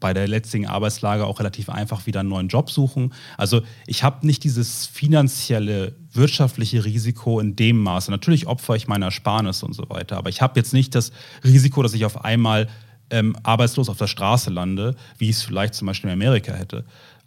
bei 0.02 0.14
der 0.14 0.28
letzten 0.28 0.66
Arbeitslage 0.66 1.26
auch 1.26 1.40
relativ 1.40 1.70
einfach 1.70 2.06
wieder 2.06 2.20
einen 2.20 2.28
neuen 2.28 2.50
Job 2.50 2.70
suchen. 2.70 3.14
Also 3.38 3.62
ich 3.88 4.04
habe 4.04 4.28
nicht 4.28 4.44
dieses 4.44 4.86
finanzielle, 4.86 5.96
wirtschaftliche 6.12 6.84
Risiko 6.84 7.40
in 7.40 7.56
dem 7.56 7.78
Maße. 7.82 8.12
Natürlich 8.12 8.46
opfere 8.46 8.76
ich 8.76 8.90
meine 8.90 9.06
Ersparnisse 9.06 9.66
und 9.66 9.72
so 9.72 9.90
weiter, 9.90 10.18
aber 10.18 10.30
ich 10.30 10.42
habe 10.42 10.60
jetzt 10.60 10.74
nicht 10.74 10.94
das 10.94 11.14
Risiko, 11.46 11.82
dass 11.82 11.94
ich 11.94 12.04
auf 12.04 12.26
einmal 12.26 12.68
ähm, 13.10 13.38
arbeitslos 13.44 13.88
auf 13.88 13.98
der 13.98 14.08
Straße 14.08 14.50
lande, 14.50 14.96
wie 15.18 15.30
ich 15.30 15.38
es 15.38 15.44
vielleicht 15.44 15.76
zum 15.76 15.86
Beispiel 15.86 16.10
in 16.10 16.16
Amerika 16.16 16.52
hätte. 16.52 16.84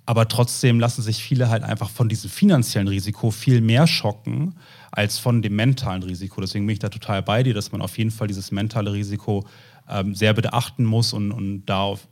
Aber 0.07 0.29
trotzdem 0.29 0.79
lassen 0.79 1.03
sich 1.03 1.23
viele 1.23 1.49
halt 1.49 1.65
einfach 1.65 1.91
von 1.91 2.09
diesem 2.09 2.31
finanziellen 2.31 2.87
Risiko 2.87 3.33
viel 3.33 3.61
mehr 3.61 3.89
schocken 3.89 4.55
als 4.93 5.19
von 5.19 5.43
dem 5.43 5.57
mentalen 5.57 6.05
Risiko. 6.05 6.41
Deswegen 6.41 6.65
bin 6.65 6.75
ich 6.75 6.79
da 6.79 6.89
total 6.89 7.23
bei 7.23 7.43
dir, 7.43 7.55
dass 7.55 7.73
man 7.73 7.83
auf 7.83 7.99
jeden 7.99 8.13
Fall 8.13 8.29
dieses 8.29 8.53
mentale 8.53 8.93
Risiko 8.93 9.45
ähm, 9.89 10.15
sehr 10.15 10.33
beachten 10.33 10.85
muss 10.85 11.13
und, 11.13 11.33
und 11.33 11.67
da, 11.67 11.81
auf, 11.81 12.07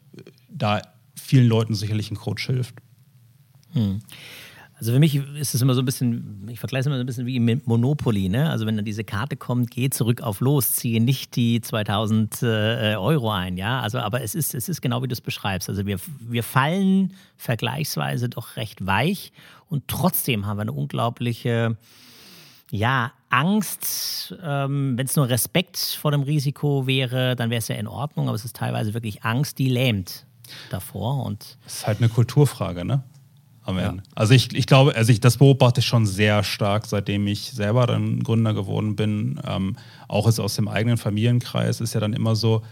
da 0.48 0.82
vielen 1.14 1.46
Leuten 1.46 1.74
sicherlich 1.74 2.10
ein 2.10 2.16
Coach 2.16 2.46
hilft. 2.46 2.74
Hm. 3.72 4.00
Also 4.84 4.92
für 4.92 4.98
mich 4.98 5.14
ist 5.14 5.54
es 5.54 5.62
immer 5.62 5.72
so 5.72 5.80
ein 5.80 5.86
bisschen, 5.86 6.46
ich 6.46 6.60
vergleiche 6.60 6.80
es 6.80 6.86
immer 6.88 6.96
so 6.96 7.00
ein 7.00 7.06
bisschen 7.06 7.24
wie 7.24 7.40
mit 7.40 7.66
Monopoly. 7.66 8.28
Ne? 8.28 8.50
Also 8.50 8.66
wenn 8.66 8.76
dann 8.76 8.84
diese 8.84 9.02
Karte 9.02 9.34
kommt, 9.34 9.70
geh 9.70 9.88
zurück 9.88 10.20
auf 10.20 10.40
los, 10.40 10.72
ziehe 10.72 11.02
nicht 11.02 11.36
die 11.36 11.62
2000 11.62 12.42
äh, 12.42 12.94
Euro 12.96 13.30
ein. 13.30 13.56
Ja, 13.56 13.80
also 13.80 13.98
aber 14.00 14.20
es 14.20 14.34
ist, 14.34 14.54
es 14.54 14.68
ist 14.68 14.82
genau 14.82 15.02
wie 15.02 15.08
du 15.08 15.14
es 15.14 15.22
beschreibst. 15.22 15.70
Also 15.70 15.86
wir, 15.86 15.96
wir 16.20 16.42
fallen 16.42 17.14
vergleichsweise 17.38 18.28
doch 18.28 18.56
recht 18.56 18.84
weich 18.84 19.32
und 19.70 19.88
trotzdem 19.88 20.44
haben 20.44 20.58
wir 20.58 20.62
eine 20.62 20.72
unglaubliche 20.72 21.78
ja, 22.70 23.12
Angst, 23.30 24.34
ähm, 24.42 24.98
wenn 24.98 25.06
es 25.06 25.16
nur 25.16 25.30
Respekt 25.30 25.78
vor 25.78 26.10
dem 26.10 26.24
Risiko 26.24 26.86
wäre, 26.86 27.36
dann 27.36 27.48
wäre 27.48 27.60
es 27.60 27.68
ja 27.68 27.76
in 27.76 27.86
Ordnung, 27.86 28.28
aber 28.28 28.34
es 28.34 28.44
ist 28.44 28.56
teilweise 28.56 28.92
wirklich 28.92 29.24
Angst, 29.24 29.58
die 29.58 29.70
lähmt 29.70 30.26
davor. 30.68 31.24
Und 31.24 31.56
das 31.64 31.76
ist 31.76 31.86
halt 31.86 31.98
eine 32.00 32.10
Kulturfrage, 32.10 32.84
ne? 32.84 33.02
Am 33.64 33.78
Ende. 33.78 34.02
Ja. 34.02 34.10
Also 34.14 34.34
ich, 34.34 34.54
ich 34.54 34.66
glaube, 34.66 34.94
also 34.94 35.10
ich, 35.10 35.20
das 35.20 35.38
beobachte 35.38 35.80
ich 35.80 35.86
schon 35.86 36.06
sehr 36.06 36.44
stark, 36.44 36.86
seitdem 36.86 37.26
ich 37.26 37.52
selber 37.52 37.86
dann 37.86 38.22
Gründer 38.22 38.52
geworden 38.52 38.94
bin. 38.94 39.40
Ähm, 39.46 39.76
auch 40.06 40.26
ist 40.28 40.38
aus 40.38 40.54
dem 40.54 40.68
eigenen 40.68 40.98
Familienkreis 40.98 41.80
ist 41.80 41.94
ja 41.94 42.00
dann 42.00 42.12
immer 42.12 42.36
so, 42.36 42.62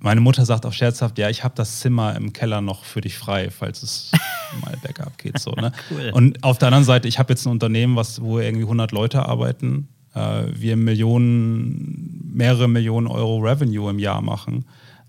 meine 0.00 0.20
Mutter 0.20 0.46
sagt 0.46 0.64
auch 0.64 0.72
scherzhaft, 0.72 1.18
ja, 1.18 1.28
ich 1.28 1.44
habe 1.44 1.54
das 1.54 1.80
Zimmer 1.80 2.16
im 2.16 2.32
Keller 2.32 2.60
noch 2.60 2.84
für 2.84 3.00
dich 3.00 3.18
frei, 3.18 3.50
falls 3.50 3.82
es 3.82 4.12
mal 4.64 4.74
bergab 4.82 5.18
geht. 5.18 5.38
So, 5.38 5.52
ne? 5.52 5.72
cool. 5.90 6.10
Und 6.14 6.42
auf 6.44 6.58
der 6.58 6.68
anderen 6.68 6.84
Seite, 6.84 7.08
ich 7.08 7.18
habe 7.18 7.32
jetzt 7.32 7.46
ein 7.46 7.50
Unternehmen, 7.50 7.96
was, 7.96 8.22
wo 8.22 8.38
irgendwie 8.38 8.64
100 8.64 8.92
Leute 8.92 9.26
arbeiten, 9.26 9.88
äh, 10.14 10.44
wir 10.52 10.76
Millionen, 10.76 12.30
mehrere 12.32 12.68
Millionen 12.68 13.06
Euro 13.06 13.38
Revenue 13.38 13.90
im 13.90 13.98
Jahr 13.98 14.22
machen. 14.22 14.64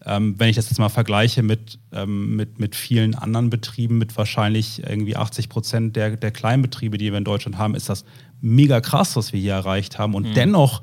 Ähm, 0.09 0.33
wenn 0.39 0.49
ich 0.49 0.55
das 0.55 0.67
jetzt 0.69 0.79
mal 0.79 0.89
vergleiche 0.89 1.43
mit, 1.43 1.77
ähm, 1.91 2.35
mit, 2.35 2.59
mit 2.59 2.75
vielen 2.75 3.13
anderen 3.13 3.51
Betrieben, 3.51 3.99
mit 3.99 4.17
wahrscheinlich 4.17 4.81
irgendwie 4.81 5.15
80 5.15 5.49
Prozent 5.49 5.95
der, 5.95 6.17
der 6.17 6.31
Kleinbetriebe, 6.31 6.97
die 6.97 7.11
wir 7.11 7.19
in 7.19 7.23
Deutschland 7.23 7.59
haben, 7.59 7.75
ist 7.75 7.89
das 7.89 8.05
mega 8.41 8.81
krass, 8.81 9.15
was 9.15 9.33
wir 9.33 9.39
hier 9.39 9.53
erreicht 9.53 9.99
haben. 9.99 10.15
Und 10.15 10.29
mhm. 10.29 10.33
dennoch 10.33 10.81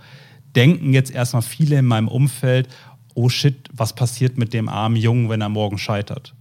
denken 0.55 0.93
jetzt 0.93 1.11
erstmal 1.11 1.43
viele 1.43 1.77
in 1.77 1.87
meinem 1.87 2.07
Umfeld, 2.07 2.69
oh 3.15 3.29
shit, 3.29 3.69
was 3.73 3.95
passiert 3.97 4.39
mit 4.39 4.55
dem 4.55 4.69
armen 4.69 4.95
Jungen, 4.95 5.29
wenn 5.29 5.41
er 5.41 5.49
morgen 5.49 5.79
scheitert? 5.79 6.33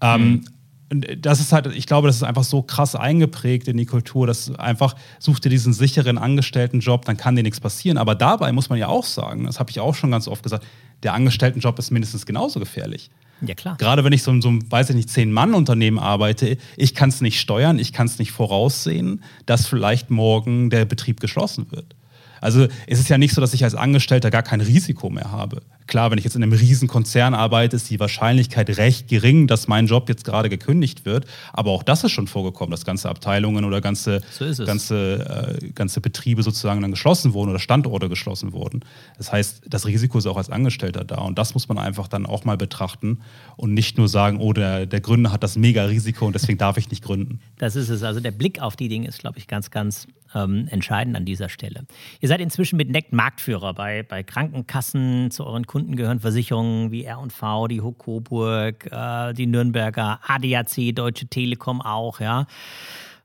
Ähm, 0.00 0.44
mhm. 0.88 1.20
das 1.20 1.40
ist 1.40 1.52
halt, 1.52 1.66
ich 1.66 1.84
glaube, 1.84 2.06
das 2.06 2.16
ist 2.16 2.22
einfach 2.22 2.44
so 2.44 2.62
krass 2.62 2.94
eingeprägt 2.94 3.68
in 3.68 3.76
die 3.76 3.84
Kultur, 3.84 4.26
dass 4.26 4.54
einfach 4.54 4.96
such 5.18 5.40
dir 5.40 5.50
diesen 5.50 5.74
sicheren 5.74 6.16
Angestelltenjob, 6.16 7.04
dann 7.04 7.18
kann 7.18 7.36
dir 7.36 7.42
nichts 7.42 7.60
passieren. 7.60 7.98
Aber 7.98 8.14
dabei 8.14 8.50
muss 8.52 8.70
man 8.70 8.78
ja 8.78 8.88
auch 8.88 9.04
sagen, 9.04 9.44
das 9.44 9.60
habe 9.60 9.70
ich 9.70 9.78
auch 9.78 9.94
schon 9.94 10.10
ganz 10.10 10.26
oft 10.26 10.42
gesagt, 10.42 10.64
der 11.02 11.14
Angestelltenjob 11.14 11.78
ist 11.78 11.90
mindestens 11.90 12.26
genauso 12.26 12.60
gefährlich. 12.60 13.10
Ja, 13.40 13.54
klar. 13.54 13.76
Gerade 13.78 14.04
wenn 14.04 14.12
ich 14.12 14.22
so 14.22 14.32
in 14.32 14.42
so 14.42 14.48
einem, 14.48 14.70
weiß 14.70 14.90
ich 14.90 14.96
nicht, 14.96 15.10
Zehn-Mann-Unternehmen 15.10 15.98
arbeite, 15.98 16.58
ich 16.76 16.94
kann 16.94 17.08
es 17.08 17.20
nicht 17.20 17.40
steuern, 17.40 17.78
ich 17.78 17.92
kann 17.92 18.06
es 18.06 18.18
nicht 18.18 18.32
voraussehen, 18.32 19.22
dass 19.46 19.66
vielleicht 19.66 20.10
morgen 20.10 20.70
der 20.70 20.84
Betrieb 20.84 21.20
geschlossen 21.20 21.70
wird. 21.70 21.94
Also 22.40 22.68
es 22.86 22.98
ist 22.98 23.08
ja 23.08 23.18
nicht 23.18 23.34
so, 23.34 23.40
dass 23.40 23.54
ich 23.54 23.64
als 23.64 23.74
Angestellter 23.74 24.30
gar 24.30 24.42
kein 24.42 24.60
Risiko 24.60 25.10
mehr 25.10 25.30
habe. 25.30 25.62
Klar, 25.86 26.10
wenn 26.10 26.18
ich 26.18 26.24
jetzt 26.24 26.36
in 26.36 26.42
einem 26.42 26.52
Riesenkonzern 26.52 27.32
arbeite, 27.32 27.74
ist 27.74 27.88
die 27.88 27.98
Wahrscheinlichkeit 27.98 28.76
recht 28.76 29.08
gering, 29.08 29.46
dass 29.46 29.68
mein 29.68 29.86
Job 29.86 30.08
jetzt 30.10 30.24
gerade 30.24 30.50
gekündigt 30.50 31.06
wird. 31.06 31.26
Aber 31.52 31.70
auch 31.70 31.82
das 31.82 32.04
ist 32.04 32.12
schon 32.12 32.26
vorgekommen, 32.26 32.70
dass 32.70 32.84
ganze 32.84 33.08
Abteilungen 33.08 33.64
oder 33.64 33.80
ganze, 33.80 34.20
so 34.30 34.64
ganze, 34.66 35.58
äh, 35.62 35.68
ganze 35.70 36.02
Betriebe 36.02 36.42
sozusagen 36.42 36.82
dann 36.82 36.90
geschlossen 36.90 37.32
wurden 37.32 37.50
oder 37.50 37.58
Standorte 37.58 38.10
geschlossen 38.10 38.52
wurden. 38.52 38.80
Das 39.16 39.32
heißt, 39.32 39.62
das 39.66 39.86
Risiko 39.86 40.18
ist 40.18 40.26
auch 40.26 40.36
als 40.36 40.50
Angestellter 40.50 41.04
da. 41.04 41.22
Und 41.22 41.38
das 41.38 41.54
muss 41.54 41.68
man 41.68 41.78
einfach 41.78 42.06
dann 42.06 42.26
auch 42.26 42.44
mal 42.44 42.58
betrachten 42.58 43.20
und 43.56 43.72
nicht 43.72 43.96
nur 43.96 44.08
sagen, 44.08 44.40
oh, 44.40 44.52
der, 44.52 44.84
der 44.84 45.00
Gründer 45.00 45.32
hat 45.32 45.42
das 45.42 45.56
mega 45.56 45.84
Risiko 45.84 46.26
und 46.26 46.34
deswegen 46.34 46.58
darf 46.58 46.76
ich 46.76 46.90
nicht 46.90 47.02
gründen. 47.02 47.40
Das 47.56 47.76
ist 47.76 47.88
es. 47.88 48.02
Also 48.02 48.20
der 48.20 48.32
Blick 48.32 48.60
auf 48.60 48.76
die 48.76 48.88
Dinge 48.88 49.08
ist, 49.08 49.20
glaube 49.20 49.38
ich, 49.38 49.46
ganz, 49.46 49.70
ganz 49.70 50.06
ähm, 50.34 50.68
entscheidend 50.70 51.16
an 51.16 51.24
dieser 51.24 51.48
Stelle. 51.48 51.84
Ihr 52.20 52.28
seid 52.28 52.40
inzwischen 52.40 52.76
mit 52.76 52.90
Neck 52.90 53.12
Marktführer 53.12 53.74
bei, 53.74 54.02
bei 54.02 54.22
Krankenkassen 54.22 55.30
zu 55.30 55.44
euren 55.46 55.66
Kunden 55.66 55.96
gehören 55.96 56.20
Versicherungen 56.20 56.90
wie 56.90 57.04
R&V, 57.04 57.68
die 57.68 57.80
Huck 57.80 57.98
Coburg, 57.98 58.86
äh, 58.90 59.32
die 59.32 59.46
Nürnberger, 59.46 60.20
ADAC, 60.26 60.94
Deutsche 60.94 61.26
Telekom 61.26 61.80
auch, 61.80 62.20
ja. 62.20 62.46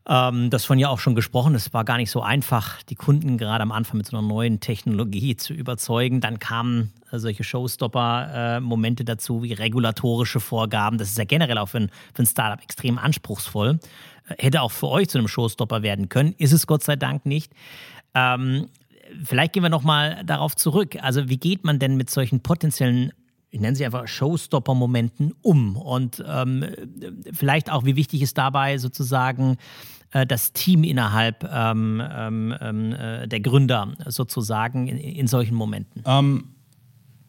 Ähm, 0.06 0.50
das 0.50 0.66
von 0.66 0.80
ja 0.80 0.90
auch 0.90 1.00
schon 1.00 1.16
gesprochen. 1.16 1.56
Es 1.56 1.74
war 1.74 1.86
gar 1.86 1.98
nicht 1.98 2.12
so 2.12 2.22
einfach, 2.22 2.82
die 2.84 2.96
Kunden 2.96 3.38
gerade 3.38 3.62
am 3.62 3.72
Anfang 3.72 3.98
mit 3.98 4.08
so 4.08 4.18
einer 4.18 4.28
neuen 4.28 4.60
Technologie 4.60 5.38
zu 5.38 5.54
überzeugen. 5.54 6.20
Dann 6.20 6.40
kamen 6.40 6.92
solche 7.20 7.44
Showstopper-Momente 7.44 9.06
dazu, 9.06 9.44
wie 9.44 9.54
regulatorische 9.54 10.40
Vorgaben. 10.40 10.98
Das 10.98 11.10
ist 11.10 11.18
ja 11.18 11.26
generell 11.26 11.58
auch 11.58 11.70
für 11.70 11.80
ein, 11.80 11.92
für 12.14 12.24
ein 12.24 12.28
Startup 12.28 12.62
extrem 12.64 12.98
anspruchsvoll. 12.98 13.80
Äh, 14.28 14.44
hätte 14.44 14.62
auch 14.62 14.72
für 14.72 14.90
euch 14.90 15.10
zu 15.10 15.18
einem 15.18 15.28
Showstopper 15.28 15.82
werden 15.82 16.10
können. 16.10 16.34
Ist 16.38 16.52
es 16.52 16.68
Gott 16.68 16.84
sei 16.84 16.96
Dank 16.96 17.26
nicht. 17.26 17.54
Ähm, 18.14 18.70
vielleicht 19.24 19.54
gehen 19.54 19.64
wir 19.64 19.70
nochmal 19.70 20.24
darauf 20.26 20.56
zurück. 20.56 20.98
Also 21.02 21.30
wie 21.30 21.38
geht 21.38 21.64
man 21.64 21.80
denn 21.80 21.96
mit 21.98 22.10
solchen 22.10 22.42
potenziellen 22.42 23.12
ich 23.54 23.60
nenne 23.60 23.76
sie 23.76 23.86
einfach 23.86 24.08
Showstopper-Momenten 24.08 25.36
um. 25.44 25.78
Und 25.78 26.24
ähm, 26.28 26.66
vielleicht 27.32 27.72
auch, 27.72 27.86
wie 27.86 27.96
wichtig 27.96 28.24
ist 28.24 28.36
dabei 28.36 28.80
sozusagen 28.80 29.58
äh, 30.12 30.26
das 30.26 30.54
Team 30.54 30.84
innerhalb 30.84 31.44
ähm, 31.44 32.02
ähm, 32.04 32.56
ähm 32.60 32.94
äh, 32.94 33.28
der 33.28 33.40
Gründer 33.42 33.94
sozusagen 34.08 34.88
in, 34.88 34.98
in 34.98 35.28
solchen 35.28 35.54
Momenten? 35.54 36.02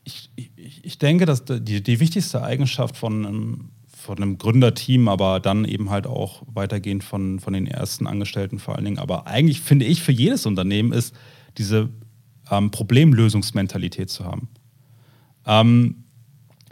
Ich, 0.04 0.30
ich, 0.36 0.84
ich, 0.84 0.98
denke, 0.98 1.26
dass 1.26 1.44
die, 1.44 1.82
die 1.82 2.00
wichtigste 2.00 2.42
Eigenschaft 2.42 2.96
von 2.96 3.26
einem, 3.26 3.70
von 3.86 4.18
einem 4.18 4.38
Gründerteam, 4.38 5.08
aber 5.08 5.40
dann 5.40 5.64
eben 5.64 5.90
halt 5.90 6.06
auch 6.06 6.42
weitergehend 6.46 7.04
von, 7.04 7.40
von 7.40 7.52
den 7.54 7.66
ersten 7.66 8.06
Angestellten 8.06 8.58
vor 8.58 8.76
allen 8.76 8.84
Dingen, 8.84 8.98
aber 8.98 9.26
eigentlich 9.26 9.60
finde 9.60 9.86
ich 9.86 10.02
für 10.02 10.12
jedes 10.12 10.46
Unternehmen 10.46 10.92
ist, 10.92 11.14
diese 11.56 11.88
ähm, 12.50 12.70
Problemlösungsmentalität 12.70 14.10
zu 14.10 14.24
haben. 14.24 14.48
Ähm, 15.46 16.04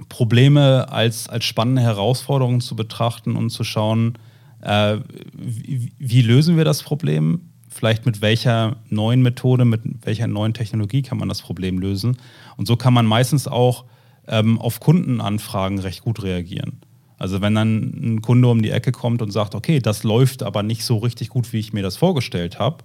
Probleme 0.08 0.90
als, 0.90 1.28
als 1.28 1.44
spannende 1.44 1.82
Herausforderung 1.82 2.60
zu 2.60 2.76
betrachten 2.76 3.36
und 3.36 3.50
zu 3.50 3.64
schauen, 3.64 4.18
äh, 4.60 4.98
wie, 5.32 5.92
wie, 5.98 6.22
lösen 6.22 6.56
wir 6.56 6.64
das 6.64 6.82
Problem? 6.82 7.51
Vielleicht 7.72 8.04
mit 8.04 8.20
welcher 8.20 8.76
neuen 8.90 9.22
Methode, 9.22 9.64
mit 9.64 9.80
welcher 10.02 10.26
neuen 10.26 10.52
Technologie 10.52 11.02
kann 11.02 11.18
man 11.18 11.28
das 11.28 11.40
Problem 11.40 11.78
lösen? 11.78 12.18
Und 12.56 12.66
so 12.66 12.76
kann 12.76 12.92
man 12.92 13.06
meistens 13.06 13.48
auch 13.48 13.84
ähm, 14.28 14.58
auf 14.60 14.78
Kundenanfragen 14.78 15.78
recht 15.78 16.02
gut 16.02 16.22
reagieren. 16.22 16.80
Also 17.18 17.40
wenn 17.40 17.54
dann 17.54 17.78
ein 18.02 18.22
Kunde 18.22 18.48
um 18.48 18.62
die 18.62 18.70
Ecke 18.70 18.92
kommt 18.92 19.22
und 19.22 19.30
sagt, 19.30 19.54
okay, 19.54 19.78
das 19.80 20.02
läuft 20.02 20.42
aber 20.42 20.62
nicht 20.62 20.84
so 20.84 20.98
richtig 20.98 21.30
gut, 21.30 21.52
wie 21.52 21.60
ich 21.60 21.72
mir 21.72 21.82
das 21.82 21.96
vorgestellt 21.96 22.58
habe, 22.58 22.84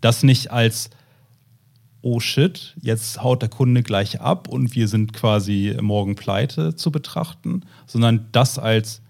das 0.00 0.22
nicht 0.22 0.50
als 0.50 0.90
oh 2.02 2.20
shit, 2.20 2.76
jetzt 2.80 3.22
haut 3.22 3.42
der 3.42 3.48
Kunde 3.48 3.82
gleich 3.82 4.20
ab 4.20 4.48
und 4.48 4.74
wir 4.74 4.88
sind 4.88 5.12
quasi 5.12 5.76
morgen 5.80 6.14
pleite 6.14 6.74
zu 6.76 6.90
betrachten, 6.90 7.62
sondern 7.86 8.26
das 8.32 8.58
als, 8.58 9.00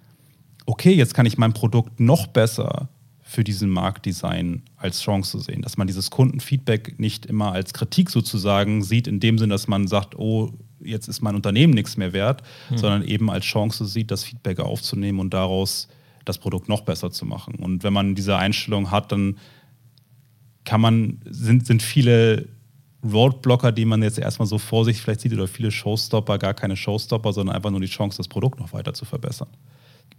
okay, 0.65 0.95
jetzt 0.95 1.15
kann 1.15 1.27
ich 1.27 1.39
mein 1.39 1.53
Produkt 1.53 2.01
noch 2.01 2.29
besser 2.29 2.89
für 3.29 3.45
diesen 3.45 3.69
Marktdesign 3.69 4.63
als 4.79 5.03
Chance 5.03 5.33
zu 5.33 5.41
sehen. 5.41 5.61
Dass 5.61 5.77
man 5.77 5.87
dieses 5.87 6.09
Kundenfeedback 6.09 6.99
nicht 6.99 7.27
immer 7.27 7.53
als 7.53 7.75
Kritik 7.75 8.09
sozusagen 8.09 8.83
sieht, 8.83 9.07
in 9.07 9.21
dem 9.21 9.37
Sinn, 9.37 9.51
dass 9.51 9.69
man 9.69 9.87
sagt, 9.87 10.19
oh, 10.19 10.55
jetzt 10.81 11.09
ist 11.09 11.21
mein 11.21 11.35
Unternehmen 11.35 11.75
nichts 11.75 11.99
mehr 11.99 12.15
wert, 12.15 12.43
hm. 12.69 12.79
sondern 12.79 13.03
eben 13.03 13.31
als 13.31 13.45
Chance 13.45 13.85
sieht, 13.85 14.11
das 14.11 14.25
Feedback 14.25 14.61
aufzunehmen 14.61 15.21
und 15.21 15.35
daraus 15.35 15.89
das 16.25 16.39
Produkt 16.39 16.71
noch 16.71 16.81
besser 16.81 17.11
zu 17.11 17.27
machen. 17.27 17.57
Und 17.57 17.83
wenn 17.83 17.93
man 17.93 18.15
diese 18.15 18.35
Einstellung 18.35 18.91
hat, 18.91 19.13
dann 19.13 19.37
kann 20.65 20.81
man, 20.81 21.21
sind, 21.27 21.67
sind 21.67 21.83
viele 21.83 22.49
Roadblocker, 23.05 23.73
die 23.73 23.85
man 23.85 24.03
jetzt 24.03 24.19
erstmal 24.19 24.49
so 24.49 24.57
vor 24.57 24.87
sich 24.87 25.03
vielleicht 25.03 25.21
sieht, 25.21 25.35
oder 25.35 25.49
viele 25.49 25.71
Showstopper, 25.71 26.39
gar 26.39 26.55
keine 26.55 26.79
Showstopper, 26.79 27.35
sondern 27.35 27.57
einfach 27.57 27.71
nur 27.71 27.81
die 27.81 27.89
Chance, 27.89 28.17
das 28.17 28.29
Produkt 28.29 28.59
noch 28.59 28.73
weiter 28.73 28.95
zu 28.95 29.05
verbessern. 29.05 29.49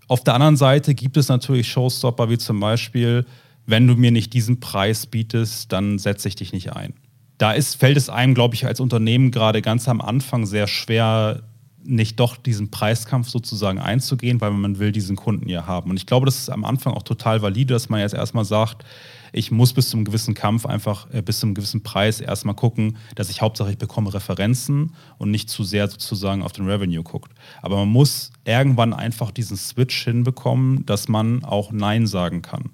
Auf 0.09 0.23
der 0.23 0.33
anderen 0.33 0.57
Seite 0.57 0.95
gibt 0.95 1.17
es 1.17 1.29
natürlich 1.29 1.69
Showstopper, 1.69 2.31
wie 2.31 2.39
zum 2.39 2.59
Beispiel, 2.59 3.25
wenn 3.67 3.85
du 3.85 3.95
mir 3.95 4.09
nicht 4.09 4.33
diesen 4.33 4.59
Preis 4.59 5.05
bietest, 5.05 5.71
dann 5.71 5.99
setze 5.99 6.27
ich 6.27 6.35
dich 6.35 6.51
nicht 6.51 6.73
ein. 6.73 6.95
Da 7.37 7.51
ist, 7.51 7.75
fällt 7.75 7.95
es 7.95 8.09
einem, 8.09 8.33
glaube 8.33 8.55
ich, 8.55 8.65
als 8.65 8.79
Unternehmen 8.79 9.29
gerade 9.29 9.61
ganz 9.61 9.87
am 9.87 10.01
Anfang 10.01 10.47
sehr 10.47 10.65
schwer, 10.65 11.43
nicht 11.83 12.19
doch 12.19 12.37
diesen 12.37 12.71
Preiskampf 12.71 13.29
sozusagen 13.29 13.79
einzugehen, 13.79 14.41
weil 14.41 14.51
man 14.51 14.79
will 14.79 14.91
diesen 14.91 15.15
Kunden 15.15 15.49
ja 15.49 15.65
haben. 15.65 15.89
Und 15.89 15.97
ich 15.97 16.05
glaube, 16.05 16.25
das 16.25 16.37
ist 16.37 16.49
am 16.49 16.65
Anfang 16.65 16.93
auch 16.93 17.03
total 17.03 17.41
valide, 17.41 17.73
dass 17.73 17.89
man 17.89 17.99
jetzt 17.99 18.13
erstmal 18.13 18.45
sagt, 18.45 18.85
ich 19.31 19.51
muss 19.51 19.73
bis 19.73 19.89
zum 19.89 20.05
gewissen 20.05 20.33
Kampf 20.33 20.65
einfach, 20.65 21.07
äh, 21.13 21.21
bis 21.21 21.39
zum 21.39 21.53
gewissen 21.53 21.83
Preis 21.83 22.19
erstmal 22.19 22.55
gucken, 22.55 22.97
dass 23.15 23.29
ich 23.29 23.41
hauptsächlich 23.41 23.77
bekomme 23.77 24.13
Referenzen 24.13 24.95
und 25.17 25.31
nicht 25.31 25.49
zu 25.49 25.63
sehr 25.63 25.87
sozusagen 25.87 26.41
auf 26.41 26.51
den 26.51 26.67
Revenue 26.67 27.03
guckt. 27.03 27.31
Aber 27.61 27.77
man 27.77 27.89
muss 27.89 28.31
irgendwann 28.45 28.93
einfach 28.93 29.31
diesen 29.31 29.57
Switch 29.57 30.03
hinbekommen, 30.03 30.85
dass 30.85 31.07
man 31.07 31.43
auch 31.43 31.71
Nein 31.71 32.07
sagen 32.07 32.41
kann. 32.41 32.71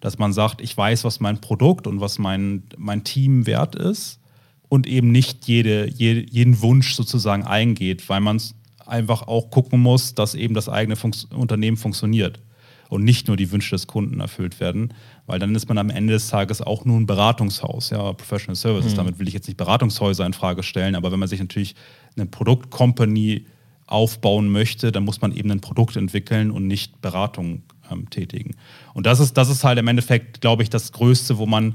Dass 0.00 0.18
man 0.18 0.32
sagt, 0.32 0.60
ich 0.60 0.76
weiß, 0.76 1.04
was 1.04 1.20
mein 1.20 1.40
Produkt 1.40 1.86
und 1.86 2.00
was 2.00 2.18
mein, 2.18 2.64
mein 2.76 3.02
Team 3.04 3.46
wert 3.46 3.74
ist 3.74 4.20
und 4.68 4.86
eben 4.86 5.10
nicht 5.10 5.46
jede, 5.46 5.88
jede 5.88 6.30
jeden 6.30 6.60
Wunsch 6.60 6.94
sozusagen 6.94 7.44
eingeht, 7.44 8.08
weil 8.08 8.20
man 8.20 8.40
einfach 8.86 9.22
auch 9.22 9.50
gucken 9.50 9.80
muss, 9.80 10.14
dass 10.14 10.34
eben 10.34 10.54
das 10.54 10.68
eigene 10.68 10.96
Fun 10.96 11.12
Unternehmen 11.34 11.76
funktioniert 11.76 12.40
und 12.88 13.04
nicht 13.04 13.28
nur 13.28 13.36
die 13.36 13.50
Wünsche 13.50 13.74
des 13.74 13.86
Kunden 13.86 14.20
erfüllt 14.20 14.60
werden, 14.60 14.94
weil 15.26 15.38
dann 15.38 15.54
ist 15.54 15.68
man 15.68 15.78
am 15.78 15.90
Ende 15.90 16.14
des 16.14 16.28
Tages 16.28 16.62
auch 16.62 16.84
nur 16.84 16.98
ein 16.98 17.06
Beratungshaus, 17.06 17.90
ja, 17.90 18.12
Professional 18.14 18.56
Services. 18.56 18.92
Mhm. 18.92 18.96
Damit 18.96 19.18
will 19.18 19.28
ich 19.28 19.34
jetzt 19.34 19.46
nicht 19.46 19.58
Beratungshäuser 19.58 20.24
in 20.24 20.32
Frage 20.32 20.62
stellen, 20.62 20.94
aber 20.94 21.12
wenn 21.12 21.18
man 21.18 21.28
sich 21.28 21.40
natürlich 21.40 21.74
eine 22.16 22.26
Produktcompany 22.26 23.44
aufbauen 23.86 24.50
möchte, 24.50 24.92
dann 24.92 25.04
muss 25.04 25.20
man 25.20 25.32
eben 25.32 25.50
ein 25.50 25.60
Produkt 25.60 25.96
entwickeln 25.96 26.50
und 26.50 26.66
nicht 26.66 27.00
Beratung 27.00 27.62
ähm, 27.90 28.08
tätigen. 28.10 28.54
Und 28.94 29.06
das 29.06 29.20
ist, 29.20 29.36
das 29.36 29.48
ist 29.48 29.64
halt 29.64 29.78
im 29.78 29.88
Endeffekt, 29.88 30.40
glaube 30.40 30.62
ich, 30.62 30.70
das 30.70 30.92
Größte, 30.92 31.38
wo 31.38 31.46
man 31.46 31.74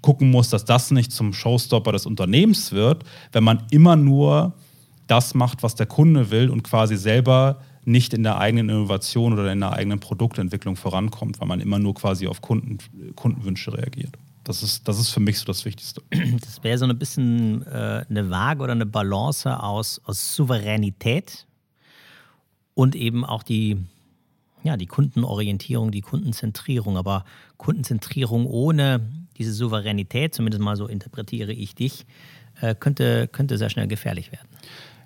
gucken 0.00 0.30
muss, 0.30 0.50
dass 0.50 0.64
das 0.64 0.90
nicht 0.90 1.12
zum 1.12 1.32
Showstopper 1.32 1.92
des 1.92 2.06
Unternehmens 2.06 2.72
wird, 2.72 3.04
wenn 3.32 3.44
man 3.44 3.64
immer 3.70 3.96
nur 3.96 4.54
das 5.06 5.34
macht, 5.34 5.62
was 5.62 5.74
der 5.74 5.86
Kunde 5.86 6.30
will 6.30 6.50
und 6.50 6.62
quasi 6.62 6.96
selber 6.96 7.60
nicht 7.84 8.12
in 8.14 8.24
der 8.24 8.38
eigenen 8.38 8.68
Innovation 8.68 9.32
oder 9.32 9.52
in 9.52 9.60
der 9.60 9.72
eigenen 9.72 10.00
Produktentwicklung 10.00 10.74
vorankommt, 10.76 11.40
weil 11.40 11.46
man 11.46 11.60
immer 11.60 11.78
nur 11.78 11.94
quasi 11.94 12.26
auf 12.26 12.40
Kunden, 12.40 12.78
Kundenwünsche 13.14 13.72
reagiert. 13.72 14.16
Das 14.42 14.62
ist, 14.62 14.86
das 14.88 14.98
ist 14.98 15.10
für 15.10 15.20
mich 15.20 15.38
so 15.38 15.44
das 15.44 15.64
Wichtigste. 15.64 16.02
Das 16.40 16.62
wäre 16.62 16.78
so 16.78 16.84
ein 16.84 16.98
bisschen 16.98 17.62
äh, 17.66 18.04
eine 18.08 18.30
Waage 18.30 18.62
oder 18.62 18.72
eine 18.72 18.86
Balance 18.86 19.60
aus, 19.60 20.00
aus 20.04 20.34
Souveränität 20.34 21.46
und 22.74 22.94
eben 22.94 23.24
auch 23.24 23.42
die, 23.42 23.76
ja, 24.62 24.76
die 24.76 24.86
Kundenorientierung, 24.86 25.90
die 25.90 26.00
Kundenzentrierung. 26.00 26.96
Aber 26.96 27.24
Kundenzentrierung 27.56 28.46
ohne 28.46 29.00
diese 29.38 29.52
Souveränität, 29.52 30.34
zumindest 30.34 30.62
mal 30.62 30.76
so 30.76 30.86
interpretiere 30.86 31.52
ich 31.52 31.74
dich, 31.74 32.06
äh, 32.60 32.74
könnte, 32.74 33.28
könnte 33.28 33.58
sehr 33.58 33.70
schnell 33.70 33.86
gefährlich 33.86 34.32
werden. 34.32 34.48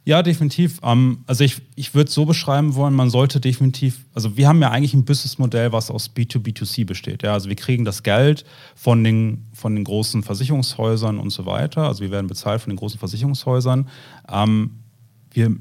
Ja, 0.04 0.22
definitiv. 0.22 0.80
Ähm, 0.82 1.24
also 1.26 1.44
ich, 1.44 1.60
ich 1.76 1.94
würde 1.94 2.08
es 2.08 2.14
so 2.14 2.24
beschreiben 2.24 2.74
wollen, 2.74 2.94
man 2.94 3.10
sollte 3.10 3.38
definitiv, 3.38 4.06
also 4.14 4.36
wir 4.36 4.48
haben 4.48 4.60
ja 4.62 4.70
eigentlich 4.70 4.94
ein 4.94 5.04
Businessmodell, 5.04 5.72
was 5.72 5.90
aus 5.90 6.10
B2B2C 6.14 6.86
besteht. 6.86 7.22
Ja? 7.22 7.34
Also 7.34 7.48
wir 7.48 7.56
kriegen 7.56 7.84
das 7.84 8.02
Geld 8.02 8.44
von 8.74 9.04
den, 9.04 9.46
von 9.52 9.74
den 9.74 9.84
großen 9.84 10.22
Versicherungshäusern 10.22 11.18
und 11.18 11.30
so 11.30 11.44
weiter. 11.44 11.82
Also 11.82 12.02
wir 12.02 12.10
werden 12.10 12.28
bezahlt 12.28 12.62
von 12.62 12.70
den 12.70 12.76
großen 12.78 12.98
Versicherungshäusern. 12.98 13.88
Ähm, 14.32 14.70
wir 15.32 15.54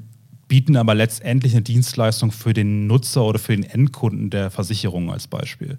bieten 0.48 0.76
aber 0.76 0.94
letztendlich 0.94 1.52
eine 1.52 1.62
Dienstleistung 1.62 2.32
für 2.32 2.54
den 2.54 2.86
Nutzer 2.86 3.22
oder 3.24 3.38
für 3.38 3.54
den 3.54 3.62
Endkunden 3.62 4.30
der 4.30 4.50
Versicherung 4.50 5.12
als 5.12 5.28
Beispiel. 5.28 5.78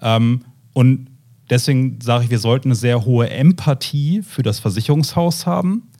Ähm, 0.00 0.44
und 0.72 1.08
deswegen 1.50 2.00
sage 2.00 2.24
ich, 2.24 2.30
wir 2.30 2.38
sollten 2.38 2.68
eine 2.68 2.74
sehr 2.74 3.04
hohe 3.04 3.30
Empathie 3.30 4.22
für 4.22 4.42
das 4.42 4.58
Versicherungshaus 4.58 5.46
haben 5.46 5.90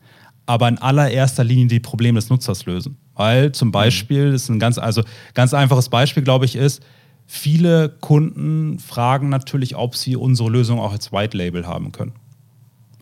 aber 0.46 0.68
in 0.68 0.78
allererster 0.78 1.44
Linie 1.44 1.66
die 1.66 1.80
Probleme 1.80 2.18
des 2.18 2.30
Nutzers 2.30 2.64
lösen. 2.64 2.96
Weil 3.14 3.52
zum 3.52 3.72
Beispiel, 3.72 4.32
das 4.32 4.44
ist 4.44 4.48
ein 4.48 4.60
ganz, 4.60 4.78
also 4.78 5.02
ganz 5.34 5.52
einfaches 5.52 5.88
Beispiel, 5.88 6.22
glaube 6.22 6.44
ich, 6.44 6.54
ist, 6.56 6.82
viele 7.26 7.88
Kunden 7.88 8.78
fragen 8.78 9.28
natürlich, 9.28 9.76
ob 9.76 9.96
sie 9.96 10.16
unsere 10.16 10.48
Lösung 10.48 10.78
auch 10.78 10.92
als 10.92 11.12
White 11.12 11.36
Label 11.36 11.66
haben 11.66 11.92
können. 11.92 12.12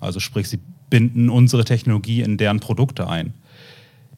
Also 0.00 0.20
sprich, 0.20 0.48
sie 0.48 0.61
binden 0.88 1.28
unsere 1.28 1.64
Technologie 1.64 2.22
in 2.22 2.38
deren 2.38 2.61
Produkte 2.61 3.09
ein. 3.09 3.35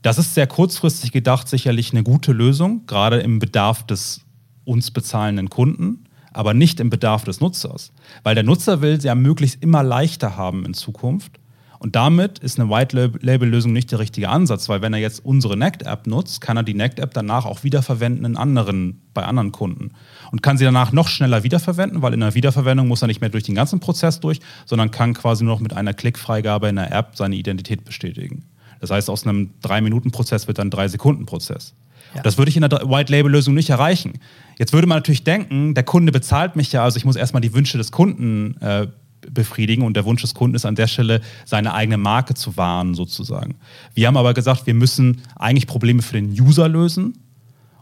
Das 0.02 0.18
ist 0.18 0.34
sehr 0.34 0.46
kurzfristig 0.46 1.10
gedacht 1.10 1.48
sicherlich 1.48 1.92
eine 1.92 2.04
gute 2.04 2.32
Lösung, 2.32 2.86
gerade 2.86 3.18
im 3.18 3.40
Bedarf 3.40 3.84
des 3.84 4.20
uns 4.64 4.90
bezahlenden 4.90 5.50
Kunden, 5.50 6.05
aber 6.36 6.54
nicht 6.54 6.80
im 6.80 6.90
Bedarf 6.90 7.24
des 7.24 7.40
Nutzers. 7.40 7.92
Weil 8.22 8.34
der 8.34 8.44
Nutzer 8.44 8.80
will 8.80 9.00
sie 9.00 9.08
ja 9.08 9.14
möglichst 9.14 9.62
immer 9.62 9.82
leichter 9.82 10.36
haben 10.36 10.64
in 10.64 10.74
Zukunft 10.74 11.40
und 11.78 11.94
damit 11.94 12.38
ist 12.38 12.58
eine 12.58 12.70
White-Label-Lösung 12.70 13.72
nicht 13.72 13.92
der 13.92 13.98
richtige 13.98 14.28
Ansatz, 14.28 14.68
weil 14.68 14.82
wenn 14.82 14.92
er 14.92 14.98
jetzt 14.98 15.24
unsere 15.24 15.56
Nect-App 15.56 16.06
nutzt, 16.06 16.40
kann 16.40 16.56
er 16.56 16.62
die 16.62 16.74
Nect-App 16.74 17.12
danach 17.12 17.44
auch 17.44 17.64
wiederverwenden 17.64 18.24
in 18.24 18.36
anderen, 18.36 19.02
bei 19.14 19.24
anderen 19.24 19.52
Kunden. 19.52 19.92
Und 20.30 20.42
kann 20.42 20.58
sie 20.58 20.64
danach 20.64 20.92
noch 20.92 21.08
schneller 21.08 21.42
wiederverwenden, 21.42 22.02
weil 22.02 22.14
in 22.14 22.20
der 22.20 22.34
Wiederverwendung 22.34 22.88
muss 22.88 23.02
er 23.02 23.08
nicht 23.08 23.20
mehr 23.20 23.30
durch 23.30 23.44
den 23.44 23.54
ganzen 23.54 23.80
Prozess 23.80 24.20
durch, 24.20 24.40
sondern 24.64 24.90
kann 24.90 25.14
quasi 25.14 25.44
nur 25.44 25.54
noch 25.54 25.60
mit 25.60 25.74
einer 25.74 25.94
Klickfreigabe 25.94 26.68
in 26.68 26.76
der 26.76 26.92
App 26.92 27.12
seine 27.14 27.36
Identität 27.36 27.84
bestätigen. 27.84 28.44
Das 28.80 28.90
heißt, 28.90 29.08
aus 29.10 29.26
einem 29.26 29.50
3-Minuten-Prozess 29.62 30.48
wird 30.48 30.58
dann 30.58 30.68
ein 30.68 30.72
3-Sekunden-Prozess. 30.72 31.74
Ja. 32.16 32.22
Das 32.22 32.38
würde 32.38 32.48
ich 32.48 32.56
in 32.56 32.62
der 32.62 32.70
White-Label-Lösung 32.70 33.54
nicht 33.54 33.70
erreichen. 33.70 34.14
Jetzt 34.58 34.72
würde 34.72 34.86
man 34.86 34.98
natürlich 34.98 35.24
denken, 35.24 35.74
der 35.74 35.84
Kunde 35.84 36.12
bezahlt 36.12 36.56
mich 36.56 36.72
ja, 36.72 36.82
also 36.82 36.96
ich 36.96 37.04
muss 37.04 37.16
erstmal 37.16 37.42
die 37.42 37.52
Wünsche 37.52 37.78
des 37.78 37.92
Kunden 37.92 38.56
äh, 38.60 38.86
befriedigen 39.30 39.82
und 39.82 39.96
der 39.96 40.04
Wunsch 40.04 40.22
des 40.22 40.34
Kunden 40.34 40.56
ist 40.56 40.64
an 40.64 40.74
der 40.74 40.86
Stelle, 40.86 41.20
seine 41.44 41.74
eigene 41.74 41.98
Marke 41.98 42.34
zu 42.34 42.56
wahren 42.56 42.94
sozusagen. 42.94 43.56
Wir 43.94 44.06
haben 44.06 44.16
aber 44.16 44.34
gesagt, 44.34 44.66
wir 44.66 44.74
müssen 44.74 45.22
eigentlich 45.36 45.66
Probleme 45.66 46.02
für 46.02 46.14
den 46.14 46.30
User 46.30 46.68
lösen 46.68 47.18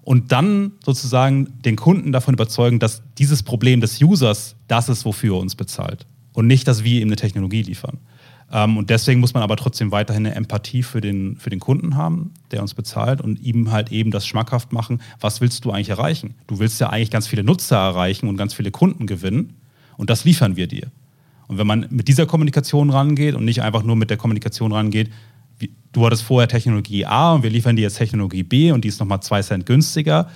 und 0.03 0.33
dann 0.33 0.73
sozusagen 0.85 1.61
den 1.63 1.77
Kunden 1.77 2.13
davon 2.13 2.35
überzeugen, 2.35 2.79
dass 2.79 3.03
dieses 3.19 3.43
Problem 3.43 3.81
des 3.81 4.01
Users 4.03 4.57
das 4.69 4.89
ist, 4.89 5.05
wofür 5.05 5.37
er 5.37 5.41
uns 5.41 5.55
bezahlt 5.55 6.07
und 6.33 6.47
nicht, 6.47 6.67
dass 6.67 6.85
wir 6.85 7.01
ihm 7.01 7.09
eine 7.09 7.17
Technologie 7.17 7.63
liefern. 7.63 7.99
Ähm, 8.53 8.77
und 8.77 8.91
deswegen 8.91 9.21
muss 9.21 9.35
man 9.35 9.43
aber 9.43 9.57
trotzdem 9.57 9.91
weiterhin 9.91 10.27
eine 10.27 10.35
Empathie 10.35 10.83
für 10.83 11.01
den, 11.01 11.37
für 11.37 11.51
den 11.51 11.61
Kunden 11.61 11.97
haben, 11.97 12.33
der 12.51 12.63
uns 12.63 12.75
bezahlt 12.75 13.21
und 13.21 13.41
ihm 13.41 13.73
halt 13.73 13.93
eben 13.93 14.11
das 14.11 14.27
schmackhaft 14.27 14.73
machen, 14.73 15.01
was 15.21 15.41
willst 15.41 15.65
du 15.65 15.71
eigentlich 15.71 15.91
erreichen? 15.91 16.35
Du 16.47 16.59
willst 16.59 16.81
ja 16.81 16.91
eigentlich 16.91 17.11
ganz 17.11 17.27
viele 17.27 17.45
Nutzer 17.45 17.77
erreichen 17.77 18.29
und 18.29 18.37
ganz 18.37 18.55
viele 18.55 18.71
Kunden 18.71 19.07
gewinnen 19.07 19.55
und 19.97 20.11
das 20.11 20.25
liefern 20.25 20.57
wir 20.57 20.67
dir. 20.67 20.91
Und 21.47 21.59
wenn 21.59 21.67
man 21.67 21.87
mit 21.91 22.09
dieser 22.09 22.27
Kommunikation 22.27 22.91
rangeht 22.91 23.35
und 23.35 23.45
nicht 23.45 23.63
einfach 23.63 23.83
nur 23.83 23.97
mit 23.97 24.11
der 24.11 24.17
Kommunikation 24.17 24.73
rangeht, 24.73 25.11
wie, 25.59 25.71
du 25.93 26.05
hattest 26.05 26.23
vorher 26.23 26.49
Technologie 26.49 27.05
A 27.05 27.33
und 27.33 27.43
wir 27.43 27.51
liefern 27.51 27.77
dir 27.77 27.83
jetzt 27.83 27.99
Technologie 27.99 28.43
B 28.43 28.73
und 28.73 28.85
die 28.85 28.89
ist 28.89 28.99
nochmal 28.99 29.21
zwei 29.21 29.43
Cent 29.43 29.67
günstiger, 29.67 30.29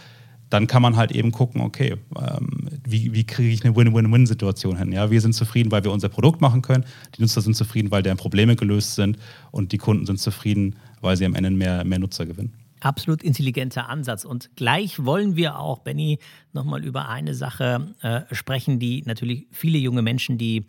dann 0.51 0.67
kann 0.67 0.83
man 0.83 0.97
halt 0.97 1.13
eben 1.13 1.33
gucken, 1.33 1.61
okay, 1.61 1.97
ähm, 2.17 2.69
wie, 2.85 3.13
wie 3.13 3.25
kriege 3.25 3.51
ich 3.51 3.65
eine 3.65 3.77
Win-Win-Win-Situation 3.77 4.79
hin? 4.79 4.93
Ja, 4.93 5.11
wir 5.11 5.21
sind 5.21 5.35
zufrieden, 5.35 5.71
weil 5.71 5.85
wir 5.85 5.93
unser 5.93 6.09
Produkt 6.09 6.41
machen 6.41 6.63
können, 6.63 6.85
die 7.17 7.23
Nutzer 7.23 7.41
sind 7.41 7.55
zufrieden, 7.55 7.91
weil 7.91 8.03
deren 8.03 8.17
Probleme 8.17 8.57
gelöst 8.57 8.95
sind 8.95 9.19
und 9.51 9.73
die 9.73 9.79
Kunden 9.79 10.07
sind 10.07 10.19
zufrieden, 10.19 10.77
weil 11.01 11.17
sie 11.17 11.27
am 11.27 11.35
Ende 11.35 11.51
mehr, 11.51 11.85
mehr 11.85 11.99
Nutzer 11.99 12.27
gewinnen. 12.27 12.55
Absolut 12.81 13.23
intelligenter 13.25 13.89
Ansatz. 13.89 14.25
Und 14.25 14.51
gleich 14.55 15.05
wollen 15.05 15.35
wir 15.35 15.59
auch, 15.59 15.81
Benny, 15.81 16.19
nochmal 16.53 16.85
über 16.85 17.09
eine 17.09 17.35
Sache 17.35 17.95
äh, 18.03 18.21
sprechen, 18.33 18.79
die 18.79 19.03
natürlich 19.05 19.49
viele 19.51 19.79
junge 19.79 20.03
Menschen, 20.03 20.39
die 20.39 20.65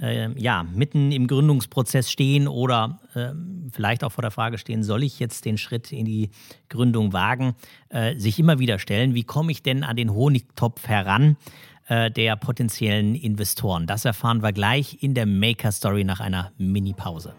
äh, 0.00 0.30
ja, 0.40 0.64
mitten 0.64 1.12
im 1.12 1.26
Gründungsprozess 1.26 2.10
stehen 2.10 2.48
oder 2.48 3.00
äh, 3.14 3.30
vielleicht 3.72 4.04
auch 4.04 4.12
vor 4.12 4.22
der 4.22 4.30
Frage 4.30 4.58
stehen, 4.58 4.82
soll 4.82 5.02
ich 5.02 5.18
jetzt 5.18 5.44
den 5.44 5.58
Schritt 5.58 5.92
in 5.92 6.04
die 6.04 6.30
Gründung 6.68 7.12
wagen, 7.12 7.54
äh, 7.88 8.16
sich 8.16 8.38
immer 8.38 8.58
wieder 8.58 8.78
stellen, 8.78 9.14
wie 9.14 9.24
komme 9.24 9.52
ich 9.52 9.62
denn 9.62 9.84
an 9.84 9.96
den 9.96 10.12
Honigtopf 10.12 10.86
heran? 10.88 11.36
Äh, 11.88 12.10
der 12.10 12.36
potenziellen 12.36 13.14
Investoren. 13.14 13.86
Das 13.86 14.04
erfahren 14.04 14.42
wir 14.42 14.52
gleich 14.52 15.02
in 15.02 15.14
der 15.14 15.24
Maker 15.24 15.72
Story 15.72 16.04
nach 16.04 16.20
einer 16.20 16.52
Mini-Pause. 16.58 17.34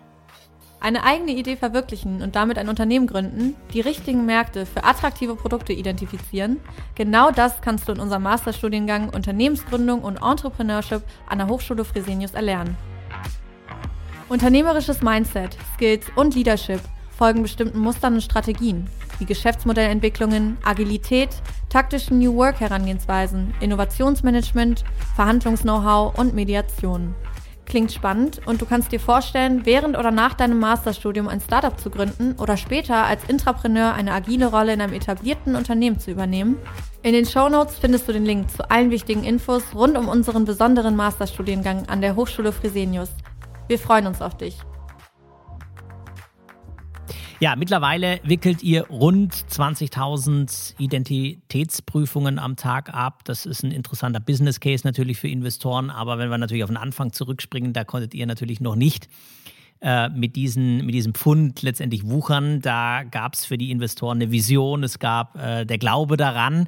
Eine 0.82 1.04
eigene 1.04 1.32
Idee 1.32 1.58
verwirklichen 1.58 2.22
und 2.22 2.38
damit 2.38 2.58
ein 2.58 2.70
Unternehmen 2.70 3.06
gründen, 3.06 3.56
die 3.74 3.82
richtigen 3.82 4.26
Märkte 4.26 4.66
für 4.66 4.86
attraktive 4.86 5.36
Produkte 5.36 5.74
identifizieren, 5.74 6.62
genau 6.96 7.32
das 7.32 7.60
kannst 7.62 7.88
du 7.88 7.92
in 7.92 8.00
unserem 8.00 8.24
Masterstudiengang 8.24 9.10
Unternehmensgründung 9.10 10.02
und 10.02 10.22
Entrepreneurship 10.24 11.04
an 11.28 11.40
der 11.40 11.48
Hochschule 11.48 11.84
Fresenius 11.84 12.32
erlernen. 12.32 12.78
Unternehmerisches 14.30 15.02
Mindset, 15.02 15.58
Skills 15.76 16.06
und 16.16 16.36
Leadership 16.36 16.80
folgen 17.18 17.42
bestimmten 17.42 17.80
Mustern 17.80 18.14
und 18.14 18.22
Strategien, 18.22 18.88
wie 19.18 19.26
Geschäftsmodellentwicklungen, 19.26 20.58
Agilität, 20.64 21.30
taktischen 21.68 22.20
New 22.20 22.36
Work 22.36 22.62
Herangehensweisen, 22.62 23.54
Innovationsmanagement, 23.60 24.86
Verhandlungs-Know-how 25.18 26.18
und 26.18 26.34
Mediation. 26.34 27.16
Klingt 27.70 27.92
spannend 27.92 28.42
und 28.48 28.62
du 28.62 28.66
kannst 28.66 28.92
dir 28.92 29.00
vorstellen, 29.00 29.64
während 29.64 29.96
oder 29.96 30.10
nach 30.10 30.34
deinem 30.34 30.60
Masterstudium 30.60 31.28
ein 31.28 31.40
Startup 31.40 31.80
zu 31.80 31.92
gründen 31.92 32.34
oder 32.40 32.58
später 32.58 33.06
als 33.06 33.24
Intrapreneur 33.26 33.94
eine 33.94 34.12
agile 34.12 34.48
Rolle 34.48 34.74
in 34.74 34.82
einem 34.82 34.94
etablierten 34.94 35.56
Unternehmen 35.56 36.00
zu 36.00 36.10
übernehmen? 36.10 36.58
In 37.04 37.14
den 37.14 37.28
Show 37.28 37.48
Notes 37.48 37.78
findest 37.78 38.08
du 38.08 38.12
den 38.12 38.26
Link 38.26 38.50
zu 38.50 38.70
allen 38.72 38.90
wichtigen 38.90 39.24
Infos 39.24 39.64
rund 39.76 40.00
um 40.00 40.08
unseren 40.08 40.46
besonderen 40.46 40.96
Masterstudiengang 40.96 41.88
an 41.88 42.02
der 42.02 42.16
Hochschule 42.16 42.52
Fresenius. 42.52 43.10
Wir 43.68 43.78
freuen 43.78 44.08
uns 44.08 44.20
auf 44.20 44.36
dich. 44.36 44.58
Ja, 47.42 47.56
mittlerweile 47.56 48.20
wickelt 48.24 48.64
ihr 48.64 48.88
rund 48.88 49.34
20.000 49.34 50.74
Identitätsprüfungen 50.78 52.38
am 52.38 52.58
Tag 52.58 52.94
ab. 52.94 53.24
Das 53.24 53.46
ist 53.46 53.64
ein 53.64 53.72
interessanter 53.72 54.20
Business 54.20 54.60
Case 54.60 54.86
natürlich 54.86 55.20
für 55.20 55.30
Investoren. 55.30 55.90
Aber 55.90 56.18
wenn 56.18 56.30
wir 56.30 56.38
natürlich 56.38 56.66
auf 56.66 56.70
den 56.70 56.76
Anfang 56.76 57.14
zurückspringen, 57.14 57.72
da 57.72 57.86
konntet 57.86 58.14
ihr 58.14 58.26
natürlich 58.26 58.60
noch 58.60 58.76
nicht 58.76 59.08
äh, 59.80 60.10
mit, 60.10 60.36
diesen, 60.36 60.86
mit 60.86 60.94
diesem 60.94 61.14
Pfund 61.14 61.62
letztendlich 61.62 62.06
wuchern. 62.06 62.60
Da 62.60 63.04
gab 63.04 63.36
es 63.36 63.46
für 63.46 63.58
die 63.58 63.72
Investoren 63.72 64.18
eine 64.18 64.32
Vision, 64.32 64.84
es 64.84 65.00
gab 65.00 65.38
äh, 65.38 65.66
der 65.66 65.78
Glaube 65.78 66.18
daran. 66.18 66.68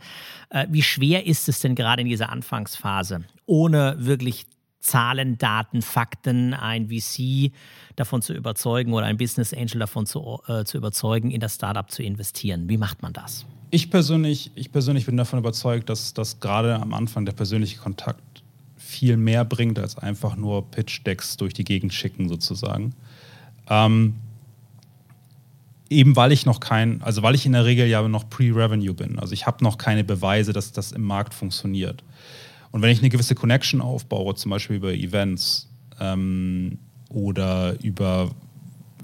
Äh, 0.52 0.68
wie 0.70 0.84
schwer 0.84 1.26
ist 1.28 1.50
es 1.50 1.60
denn 1.60 1.76
gerade 1.76 2.02
in 2.02 2.08
dieser 2.08 2.30
Anfangsphase, 2.30 3.26
ohne 3.46 3.98
wirklich 4.00 4.46
Zahlen, 4.82 5.38
Daten, 5.38 5.82
Fakten, 5.82 6.54
ein 6.54 6.89
VC 6.89 7.52
davon 7.96 8.22
zu 8.22 8.34
überzeugen 8.34 8.94
oder 8.94 9.06
ein 9.06 9.17
Business 9.17 9.54
Angel 9.54 9.80
davon 9.80 10.06
zu, 10.06 10.41
äh, 10.48 10.65
zu 10.65 10.78
überzeugen, 10.78 11.32
in 11.32 11.39
das 11.39 11.56
Startup 11.56 11.89
zu 11.89 12.04
investieren? 12.04 12.67
Wie 12.67 12.78
macht 12.78 13.02
man 13.02 13.13
das? 13.13 13.46
Ich 13.70 13.89
persönlich, 13.89 14.52
ich 14.56 14.72
persönlich 14.72 15.06
bin 15.06 15.15
davon 15.15 15.39
überzeugt, 15.39 15.89
dass, 15.89 16.13
dass 16.13 16.39
gerade 16.39 16.76
am 16.76 16.94
Anfang 16.94 17.26
der 17.26 17.34
persönliche 17.34 17.80
Kontakt 17.80 18.44
viel 18.76 19.15
mehr 19.15 19.46
bringt, 19.46 19.80
als 19.80 19.98
einfach 19.98 20.36
nur 20.36 20.70
Pitch-Decks 20.70 21.38
durch 21.38 21.54
die 21.54 21.63
Gegend 21.63 21.94
schicken, 21.94 22.28
sozusagen. 22.28 22.94
Ähm, 23.70 24.15
eben 25.89 26.15
weil 26.15 26.32
ich 26.32 26.46
noch 26.46 26.60
kein, 26.60 27.02
also 27.02 27.22
weil 27.22 27.36
ich 27.36 27.46
in 27.46 27.54
der 27.54 27.65
Regel 27.65 27.88
ja 27.88 28.06
noch 28.08 28.30
Pre-Revenue 28.30 28.94
bin. 28.94 29.20
Also 29.20 29.34
ich 29.34 29.46
habe 29.46 29.63
noch 29.63 29.78
keine 29.78 30.04
Beweise, 30.04 30.54
dass 30.54 30.72
das 30.72 30.91
im 30.91 31.04
Markt 31.04 31.34
funktioniert. 31.34 32.04
Und 32.72 32.82
wenn 32.82 32.90
ich 32.90 33.00
eine 33.00 33.10
gewisse 33.10 33.36
Connection 33.36 33.82
aufbaue, 33.82 34.36
zum 34.36 34.52
Beispiel 34.52 34.78
über 34.78 34.94
Events 34.94 35.70
ähm, 36.00 36.80
oder 37.10 37.76
über, 37.84 38.32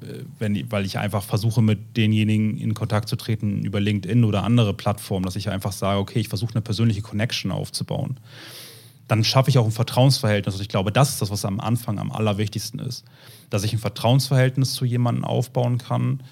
äh, 0.02 0.24
wenn, 0.40 0.72
weil 0.72 0.86
ich 0.86 0.98
einfach 0.98 1.24
versuche, 1.24 1.62
mit 1.62 1.98
denjenigen 1.98 2.58
in 2.58 2.74
Kontakt 2.74 3.10
zu 3.10 3.18
treten 3.18 3.64
über 3.64 3.80
LinkedIn 3.80 4.24
oder 4.24 4.44
andere 4.44 4.74
Plattformen, 4.74 5.26
dass 5.26 5.36
ich 5.36 5.50
einfach 5.50 5.74
sage, 5.74 6.00
okay, 6.00 6.20
ich 6.20 6.30
versuche 6.30 6.54
eine 6.54 6.62
persönliche 6.62 7.02
Connection 7.02 7.52
aufzubauen, 7.52 8.20
dann 9.08 9.24
schaffe 9.24 9.50
ich 9.50 9.58
auch 9.58 9.66
ein 9.66 9.72
Vertrauensverhältnis. 9.72 10.56
Und 10.56 10.62
ich 10.62 10.70
glaube, 10.70 10.92
das 10.92 11.10
ist 11.10 11.22
das, 11.22 11.32
was 11.32 11.46
am 11.46 11.60
Anfang 11.60 12.00
am 12.00 12.12
allerwichtigsten 12.12 12.80
ist. 12.80 13.06
Dass 13.50 13.64
ich 13.64 13.74
ein 13.74 13.80
Vertrauensverhältnis 13.80 14.74
zu 14.74 14.86
jemandem 14.86 15.24
aufbauen 15.24 15.78
kann 15.78 16.24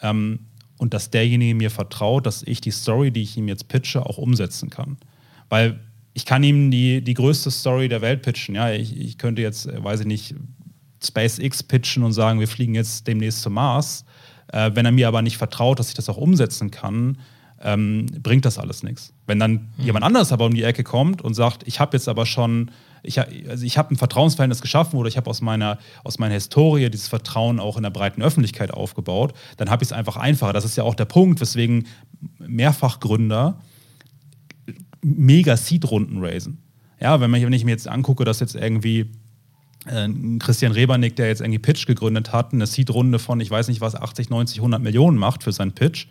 ähm, 0.00 0.40
und 0.78 0.94
dass 0.94 1.10
derjenige 1.10 1.54
mir 1.54 1.70
vertraut, 1.70 2.26
dass 2.26 2.42
ich 2.42 2.60
die 2.60 2.72
Story, 2.72 3.12
die 3.12 3.22
ich 3.22 3.36
ihm 3.36 3.46
jetzt 3.46 3.68
pitche, 3.68 4.04
auch 4.04 4.18
umsetzen 4.18 4.68
kann. 4.70 4.96
Weil 5.48 5.78
ich 6.14 6.24
kann 6.24 6.42
ihm 6.44 6.70
die, 6.70 7.02
die 7.02 7.14
größte 7.14 7.50
Story 7.50 7.88
der 7.88 8.00
Welt 8.00 8.22
pitchen. 8.22 8.54
Ja, 8.54 8.70
ich, 8.70 8.96
ich 8.96 9.18
könnte 9.18 9.42
jetzt, 9.42 9.66
äh, 9.66 9.82
weiß 9.82 10.00
ich 10.00 10.06
nicht, 10.06 10.34
SpaceX 11.02 11.62
pitchen 11.62 12.02
und 12.02 12.12
sagen, 12.12 12.40
wir 12.40 12.48
fliegen 12.48 12.74
jetzt 12.74 13.06
demnächst 13.06 13.42
zum 13.42 13.54
Mars. 13.54 14.04
Äh, 14.52 14.70
wenn 14.74 14.86
er 14.86 14.92
mir 14.92 15.08
aber 15.08 15.20
nicht 15.22 15.36
vertraut, 15.36 15.78
dass 15.78 15.88
ich 15.88 15.94
das 15.94 16.08
auch 16.08 16.16
umsetzen 16.16 16.70
kann, 16.70 17.18
ähm, 17.60 18.06
bringt 18.22 18.44
das 18.44 18.58
alles 18.58 18.82
nichts. 18.82 19.12
Wenn 19.26 19.40
dann 19.40 19.52
mhm. 19.76 19.84
jemand 19.84 20.04
anderes 20.04 20.32
aber 20.32 20.46
um 20.46 20.54
die 20.54 20.62
Ecke 20.62 20.84
kommt 20.84 21.20
und 21.20 21.34
sagt, 21.34 21.66
ich 21.66 21.80
habe 21.80 21.96
jetzt 21.96 22.08
aber 22.08 22.26
schon, 22.26 22.70
ich, 23.02 23.18
also 23.48 23.64
ich 23.64 23.76
habe 23.76 23.92
ein 23.92 23.96
Vertrauensverhältnis 23.96 24.60
geschaffen 24.60 24.98
oder 24.98 25.08
ich 25.08 25.16
habe 25.16 25.28
aus 25.28 25.40
meiner, 25.40 25.78
aus 26.04 26.18
meiner 26.18 26.34
Historie 26.34 26.90
dieses 26.90 27.08
Vertrauen 27.08 27.58
auch 27.58 27.76
in 27.76 27.82
der 27.82 27.90
breiten 27.90 28.22
Öffentlichkeit 28.22 28.72
aufgebaut, 28.72 29.34
dann 29.56 29.70
habe 29.70 29.82
ich 29.82 29.88
es 29.88 29.92
einfach 29.92 30.16
einfacher. 30.16 30.52
Das 30.52 30.64
ist 30.64 30.76
ja 30.76 30.84
auch 30.84 30.94
der 30.94 31.06
Punkt, 31.06 31.40
weswegen 31.40 31.86
Mehrfachgründer 32.38 33.58
mega 35.04 35.56
Seed-Runden 35.56 36.24
raisen. 36.24 36.58
Ja, 37.00 37.20
wenn, 37.20 37.32
wenn 37.32 37.52
ich 37.52 37.64
mir 37.64 37.72
jetzt 37.72 37.88
angucke, 37.88 38.24
dass 38.24 38.40
jetzt 38.40 38.54
irgendwie 38.54 39.10
äh, 39.86 40.08
Christian 40.38 40.72
Rebernick, 40.72 41.16
der 41.16 41.28
jetzt 41.28 41.40
irgendwie 41.40 41.58
Pitch 41.58 41.86
gegründet 41.86 42.32
hat, 42.32 42.52
eine 42.52 42.66
Seed-Runde 42.66 43.18
von, 43.18 43.40
ich 43.40 43.50
weiß 43.50 43.68
nicht 43.68 43.80
was, 43.80 43.94
80, 43.94 44.30
90, 44.30 44.58
100 44.58 44.82
Millionen 44.82 45.18
macht 45.18 45.42
für 45.42 45.52
seinen 45.52 45.72
Pitch, 45.72 46.06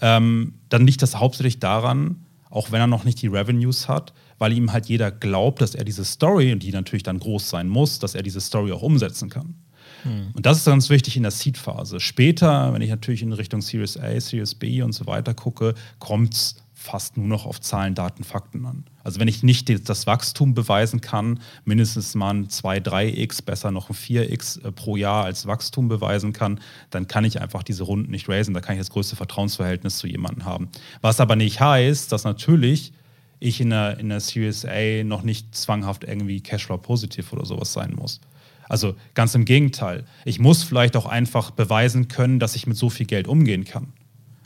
ähm, 0.00 0.54
dann 0.68 0.86
liegt 0.86 1.02
das 1.02 1.16
hauptsächlich 1.16 1.60
daran, 1.60 2.24
auch 2.50 2.72
wenn 2.72 2.80
er 2.80 2.86
noch 2.86 3.04
nicht 3.04 3.22
die 3.22 3.28
Revenues 3.28 3.88
hat, 3.88 4.12
weil 4.38 4.52
ihm 4.52 4.72
halt 4.72 4.86
jeder 4.86 5.10
glaubt, 5.10 5.60
dass 5.60 5.74
er 5.74 5.84
diese 5.84 6.04
Story, 6.04 6.52
und 6.52 6.62
die 6.62 6.72
natürlich 6.72 7.02
dann 7.02 7.18
groß 7.18 7.48
sein 7.48 7.68
muss, 7.68 7.98
dass 7.98 8.14
er 8.14 8.22
diese 8.22 8.40
Story 8.40 8.72
auch 8.72 8.82
umsetzen 8.82 9.30
kann. 9.30 9.54
Hm. 10.02 10.28
Und 10.34 10.46
das 10.46 10.58
ist 10.58 10.64
ganz 10.66 10.90
wichtig 10.90 11.16
in 11.16 11.22
der 11.22 11.32
Seed-Phase. 11.32 12.00
Später, 12.00 12.72
wenn 12.72 12.82
ich 12.82 12.90
natürlich 12.90 13.22
in 13.22 13.32
Richtung 13.32 13.62
Series 13.62 13.96
A, 13.96 14.18
Series 14.20 14.54
B 14.54 14.82
und 14.82 14.92
so 14.92 15.06
weiter 15.06 15.34
gucke, 15.34 15.74
kommt 15.98 16.34
es 16.34 16.56
fast 16.84 17.16
nur 17.16 17.26
noch 17.26 17.46
auf 17.46 17.60
Zahlen, 17.62 17.94
Daten, 17.94 18.24
Fakten 18.24 18.66
an. 18.66 18.84
Also 19.02 19.18
wenn 19.18 19.26
ich 19.26 19.42
nicht 19.42 19.88
das 19.88 20.06
Wachstum 20.06 20.52
beweisen 20.52 21.00
kann, 21.00 21.40
mindestens 21.64 22.14
mal 22.14 22.34
ein 22.34 22.50
2, 22.50 22.78
3x, 22.78 23.42
besser 23.42 23.70
noch 23.70 23.88
ein 23.88 23.96
4x 23.96 24.62
äh, 24.62 24.70
pro 24.70 24.96
Jahr 24.96 25.24
als 25.24 25.46
Wachstum 25.46 25.88
beweisen 25.88 26.34
kann, 26.34 26.60
dann 26.90 27.08
kann 27.08 27.24
ich 27.24 27.40
einfach 27.40 27.62
diese 27.62 27.84
Runden 27.84 28.10
nicht 28.10 28.28
raisen. 28.28 28.52
Da 28.52 28.60
kann 28.60 28.74
ich 28.74 28.80
das 28.80 28.90
größte 28.90 29.16
Vertrauensverhältnis 29.16 29.96
zu 29.96 30.06
jemandem 30.06 30.44
haben. 30.44 30.68
Was 31.00 31.20
aber 31.20 31.36
nicht 31.36 31.58
heißt, 31.58 32.12
dass 32.12 32.24
natürlich 32.24 32.92
ich 33.40 33.60
in 33.60 33.70
der, 33.70 33.98
in 33.98 34.10
der 34.10 34.20
Series 34.20 34.66
A 34.66 35.04
noch 35.04 35.22
nicht 35.22 35.54
zwanghaft 35.54 36.04
irgendwie 36.04 36.40
Cashflow 36.40 36.78
positiv 36.78 37.32
oder 37.32 37.46
sowas 37.46 37.72
sein 37.72 37.94
muss. 37.94 38.20
Also 38.68 38.94
ganz 39.14 39.34
im 39.34 39.44
Gegenteil. 39.44 40.04
Ich 40.24 40.38
muss 40.38 40.62
vielleicht 40.62 40.96
auch 40.96 41.06
einfach 41.06 41.50
beweisen 41.50 42.08
können, 42.08 42.38
dass 42.38 42.56
ich 42.56 42.66
mit 42.66 42.76
so 42.76 42.90
viel 42.90 43.06
Geld 43.06 43.26
umgehen 43.26 43.64
kann. 43.64 43.92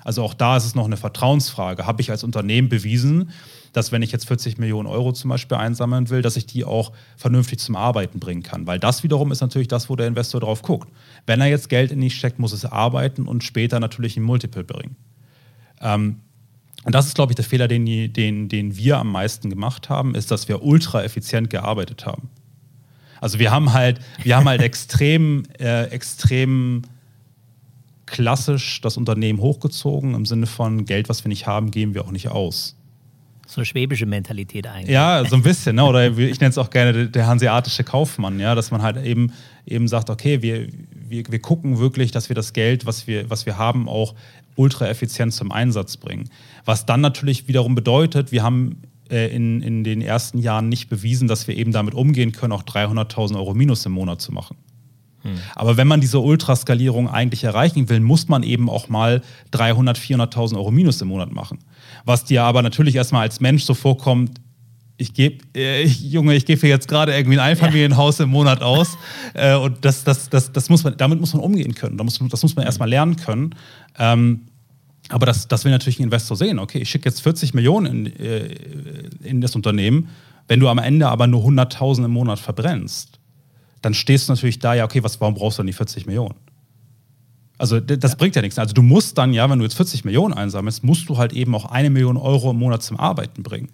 Also 0.09 0.23
auch 0.23 0.33
da 0.33 0.57
ist 0.57 0.64
es 0.64 0.75
noch 0.75 0.87
eine 0.87 0.97
Vertrauensfrage. 0.97 1.85
Habe 1.85 2.01
ich 2.01 2.11
als 2.11 2.25
Unternehmen 2.25 2.71
bewiesen, 2.71 3.29
dass 3.75 3.92
wenn 3.92 4.01
ich 4.01 4.11
jetzt 4.11 4.27
40 4.27 4.57
Millionen 4.57 4.88
Euro 4.88 5.12
zum 5.12 5.29
Beispiel 5.29 5.59
einsammeln 5.59 6.09
will, 6.09 6.23
dass 6.23 6.38
ich 6.38 6.47
die 6.47 6.64
auch 6.64 6.92
vernünftig 7.18 7.59
zum 7.59 7.77
Arbeiten 7.77 8.18
bringen 8.18 8.42
kann? 8.42 8.66
Weil 8.66 8.79
das 8.79 9.03
wiederum 9.03 9.33
ist 9.33 9.42
natürlich 9.42 9.68
das, 9.68 9.90
wo 9.90 9.97
der 9.97 10.07
Investor 10.07 10.40
drauf 10.40 10.62
guckt. 10.62 10.88
Wenn 11.27 11.42
er 11.42 11.49
jetzt 11.49 11.68
Geld 11.68 11.92
in 11.92 12.01
die 12.01 12.09
steckt, 12.09 12.38
muss 12.38 12.55
es 12.55 12.64
arbeiten 12.64 13.29
und 13.29 13.44
später 13.44 13.81
natürlich 13.81 14.16
ein 14.16 14.23
Multiple 14.23 14.64
bringen. 14.64 14.97
Ähm, 15.83 16.21
und 16.85 16.94
das 16.94 17.07
ist, 17.07 17.14
glaube 17.14 17.33
ich, 17.33 17.37
der 17.37 17.44
Fehler, 17.44 17.68
den, 17.68 17.85
den, 18.11 18.49
den 18.49 18.79
wir 18.79 18.97
am 18.97 19.12
meisten 19.12 19.51
gemacht 19.51 19.90
haben, 19.90 20.14
ist, 20.14 20.31
dass 20.31 20.49
wir 20.49 20.62
ultra 20.62 21.05
effizient 21.05 21.51
gearbeitet 21.51 22.07
haben. 22.07 22.31
Also 23.21 23.38
wir 23.38 23.51
haben 23.51 23.75
halt, 23.75 24.01
wir 24.23 24.38
haben 24.38 24.49
halt 24.49 24.62
extrem, 24.62 25.42
äh, 25.59 25.88
extrem 25.88 26.81
klassisch 28.11 28.81
das 28.81 28.97
Unternehmen 28.97 29.40
hochgezogen, 29.40 30.14
im 30.14 30.27
Sinne 30.27 30.47
von 30.47 30.85
Geld, 30.85 31.09
was 31.09 31.25
wir 31.25 31.29
nicht 31.29 31.47
haben, 31.47 31.71
geben 31.71 31.94
wir 31.94 32.05
auch 32.05 32.11
nicht 32.11 32.29
aus. 32.29 32.77
So 33.47 33.61
eine 33.61 33.64
schwäbische 33.64 34.05
Mentalität 34.05 34.66
eigentlich. 34.66 34.90
Ja, 34.90 35.25
so 35.25 35.37
ein 35.37 35.42
bisschen, 35.44 35.77
ne? 35.77 35.85
oder 35.85 36.07
ich 36.18 36.38
nenne 36.38 36.51
es 36.51 36.59
auch 36.59 36.68
gerne 36.68 37.09
der 37.09 37.27
hanseatische 37.27 37.83
Kaufmann, 37.83 38.38
ja, 38.38 38.55
dass 38.55 38.71
man 38.71 38.83
halt 38.83 39.03
eben, 39.05 39.33
eben 39.66 39.88
sagt, 39.88 40.11
okay, 40.11 40.42
wir, 40.42 40.68
wir, 40.92 41.25
wir 41.31 41.38
gucken 41.38 41.79
wirklich, 41.79 42.11
dass 42.11 42.29
wir 42.29 42.35
das 42.37 42.53
Geld, 42.53 42.85
was 42.85 43.07
wir, 43.07 43.31
was 43.31 43.47
wir 43.47 43.57
haben, 43.57 43.88
auch 43.88 44.14
ultra 44.57 44.88
effizient 44.88 45.33
zum 45.33 45.51
Einsatz 45.51 45.97
bringen. 45.97 46.29
Was 46.66 46.85
dann 46.85 47.01
natürlich 47.01 47.49
wiederum 47.49 47.75
bedeutet, 47.75 48.33
wir 48.33 48.42
haben 48.42 48.83
äh, 49.11 49.35
in, 49.35 49.62
in 49.62 49.83
den 49.83 50.03
ersten 50.03 50.38
Jahren 50.38 50.68
nicht 50.68 50.90
bewiesen, 50.90 51.29
dass 51.29 51.49
wir 51.49 51.57
eben 51.57 51.73
damit 51.73 51.94
umgehen 51.94 52.33
können, 52.33 52.53
auch 52.53 52.64
300.000 52.64 53.37
Euro 53.37 53.55
Minus 53.55 53.87
im 53.87 53.92
Monat 53.92 54.21
zu 54.21 54.33
machen. 54.33 54.59
Aber 55.55 55.77
wenn 55.77 55.87
man 55.87 56.01
diese 56.01 56.19
Ultraskalierung 56.21 57.09
eigentlich 57.09 57.45
erreichen 57.45 57.88
will, 57.88 58.01
muss 58.01 58.29
man 58.29 58.43
eben 58.43 58.69
auch 58.69 58.88
mal 58.88 59.23
300, 59.51 59.99
400.000 59.99 60.57
Euro 60.57 60.71
Minus 60.71 61.01
im 61.01 61.09
Monat 61.09 61.33
machen. 61.33 61.59
Was 62.05 62.25
dir 62.25 62.45
aber 62.45 62.62
natürlich 62.62 62.95
erstmal 62.95 63.23
als 63.23 63.41
Mensch 63.41 63.64
so 63.64 63.75
vorkommt, 63.75 64.41
ich 64.99 65.14
gebe, 65.14 65.45
äh, 65.55 65.87
Junge, 65.87 66.35
ich 66.35 66.45
gebe 66.45 66.67
jetzt 66.67 66.88
gerade 66.88 67.14
irgendwie 67.14 67.38
ein 67.38 67.45
Einfamilienhaus 67.45 68.19
ja. 68.19 68.25
im 68.25 68.31
Monat 68.31 68.62
aus. 68.62 68.99
äh, 69.35 69.55
und 69.55 69.85
das, 69.85 70.05
das, 70.05 70.29
das, 70.29 70.53
das 70.53 70.69
muss 70.69 70.83
man, 70.83 70.97
damit 70.97 71.21
muss 71.21 71.33
man 71.33 71.43
umgehen 71.43 71.75
können. 71.75 71.97
Das 71.97 72.21
muss, 72.21 72.31
das 72.31 72.43
muss 72.43 72.57
man 72.57 72.64
erstmal 72.64 72.88
lernen 72.88 73.17
können. 73.17 73.55
Ähm, 73.97 74.43
aber 75.09 75.25
das, 75.25 75.49
das 75.49 75.64
will 75.64 75.73
natürlich 75.73 76.01
ein 76.01 76.05
Investor 76.05 76.37
sehen. 76.37 76.59
Okay, 76.59 76.79
ich 76.79 76.91
schicke 76.91 77.09
jetzt 77.09 77.23
40 77.23 77.55
Millionen 77.55 78.07
in, 78.07 78.17
äh, 78.21 78.49
in 79.23 79.41
das 79.41 79.55
Unternehmen. 79.55 80.09
Wenn 80.49 80.61
du 80.61 80.69
am 80.69 80.79
Ende 80.79 81.09
aber 81.09 81.27
nur 81.27 81.45
100.000 81.45 82.07
im 82.07 82.11
Monat 82.11 82.38
verbrennst, 82.38 83.17
dann 83.83 83.95
stehst 83.95 84.29
du 84.29 84.33
natürlich 84.33 84.59
da, 84.59 84.75
ja, 84.75 84.85
okay, 84.85 85.03
was, 85.03 85.21
warum 85.21 85.35
brauchst 85.35 85.59
du 85.59 85.61
dann 85.61 85.67
die 85.69 85.73
40 85.73 86.07
Millionen? 86.07 86.35
Also 87.59 87.81
das 87.81 88.12
ja. 88.12 88.17
bringt 88.17 88.37
ja 88.37 88.43
nichts. 88.43 88.59
Also 88.59 88.73
du 88.73 88.83
musst 88.83 89.19
dann 89.19 89.33
ja, 89.33 89.51
wenn 89.51 89.59
du 89.59 89.64
jetzt 89.64 89.75
40 89.75 90.05
Millionen 90.05 90.33
einsammelst, 90.33 90.85
musst 90.85 91.09
du 91.09 91.19
halt 91.19 91.33
eben 91.33 91.55
auch 91.55 91.67
eine 91.67 91.91
Million 91.91 92.17
Euro 92.17 92.53
im 92.53 92.59
Monat 92.59 92.83
zum 92.83 92.99
Arbeiten 92.99 93.43
bringen. 93.43 93.71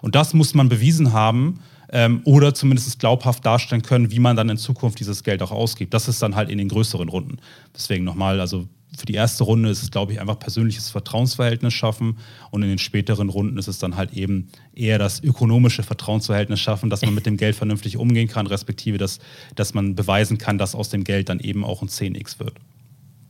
Und 0.00 0.14
das 0.14 0.32
muss 0.32 0.54
man 0.54 0.70
bewiesen 0.70 1.12
haben 1.12 1.60
ähm, 1.90 2.22
oder 2.24 2.54
zumindest 2.54 2.98
glaubhaft 2.98 3.44
darstellen 3.44 3.82
können, 3.82 4.10
wie 4.10 4.18
man 4.18 4.36
dann 4.36 4.48
in 4.48 4.56
Zukunft 4.56 4.98
dieses 5.00 5.22
Geld 5.22 5.42
auch 5.42 5.50
ausgibt. 5.50 5.92
Das 5.92 6.08
ist 6.08 6.22
dann 6.22 6.34
halt 6.34 6.48
in 6.48 6.56
den 6.56 6.68
größeren 6.68 7.08
Runden. 7.08 7.36
Deswegen 7.74 8.04
nochmal, 8.04 8.40
also 8.40 8.66
für 8.96 9.06
die 9.06 9.14
erste 9.14 9.44
Runde 9.44 9.68
ist 9.68 9.82
es, 9.82 9.90
glaube 9.90 10.12
ich, 10.12 10.20
einfach 10.20 10.38
persönliches 10.38 10.90
Vertrauensverhältnis 10.90 11.74
schaffen 11.74 12.18
und 12.50 12.62
in 12.62 12.68
den 12.68 12.78
späteren 12.78 13.28
Runden 13.28 13.58
ist 13.58 13.68
es 13.68 13.78
dann 13.78 13.96
halt 13.96 14.12
eben 14.12 14.48
eher 14.74 14.98
das 14.98 15.22
ökonomische 15.22 15.82
Vertrauensverhältnis 15.82 16.60
schaffen, 16.60 16.90
dass 16.90 17.02
man 17.02 17.14
mit 17.14 17.26
dem 17.26 17.36
Geld 17.36 17.56
vernünftig 17.56 17.96
umgehen 17.96 18.28
kann, 18.28 18.46
respektive 18.46 18.98
dass, 18.98 19.18
dass 19.54 19.74
man 19.74 19.94
beweisen 19.94 20.38
kann, 20.38 20.58
dass 20.58 20.74
aus 20.74 20.88
dem 20.88 21.04
Geld 21.04 21.28
dann 21.28 21.40
eben 21.40 21.64
auch 21.64 21.82
ein 21.82 21.88
10x 21.88 22.38
wird. 22.38 22.54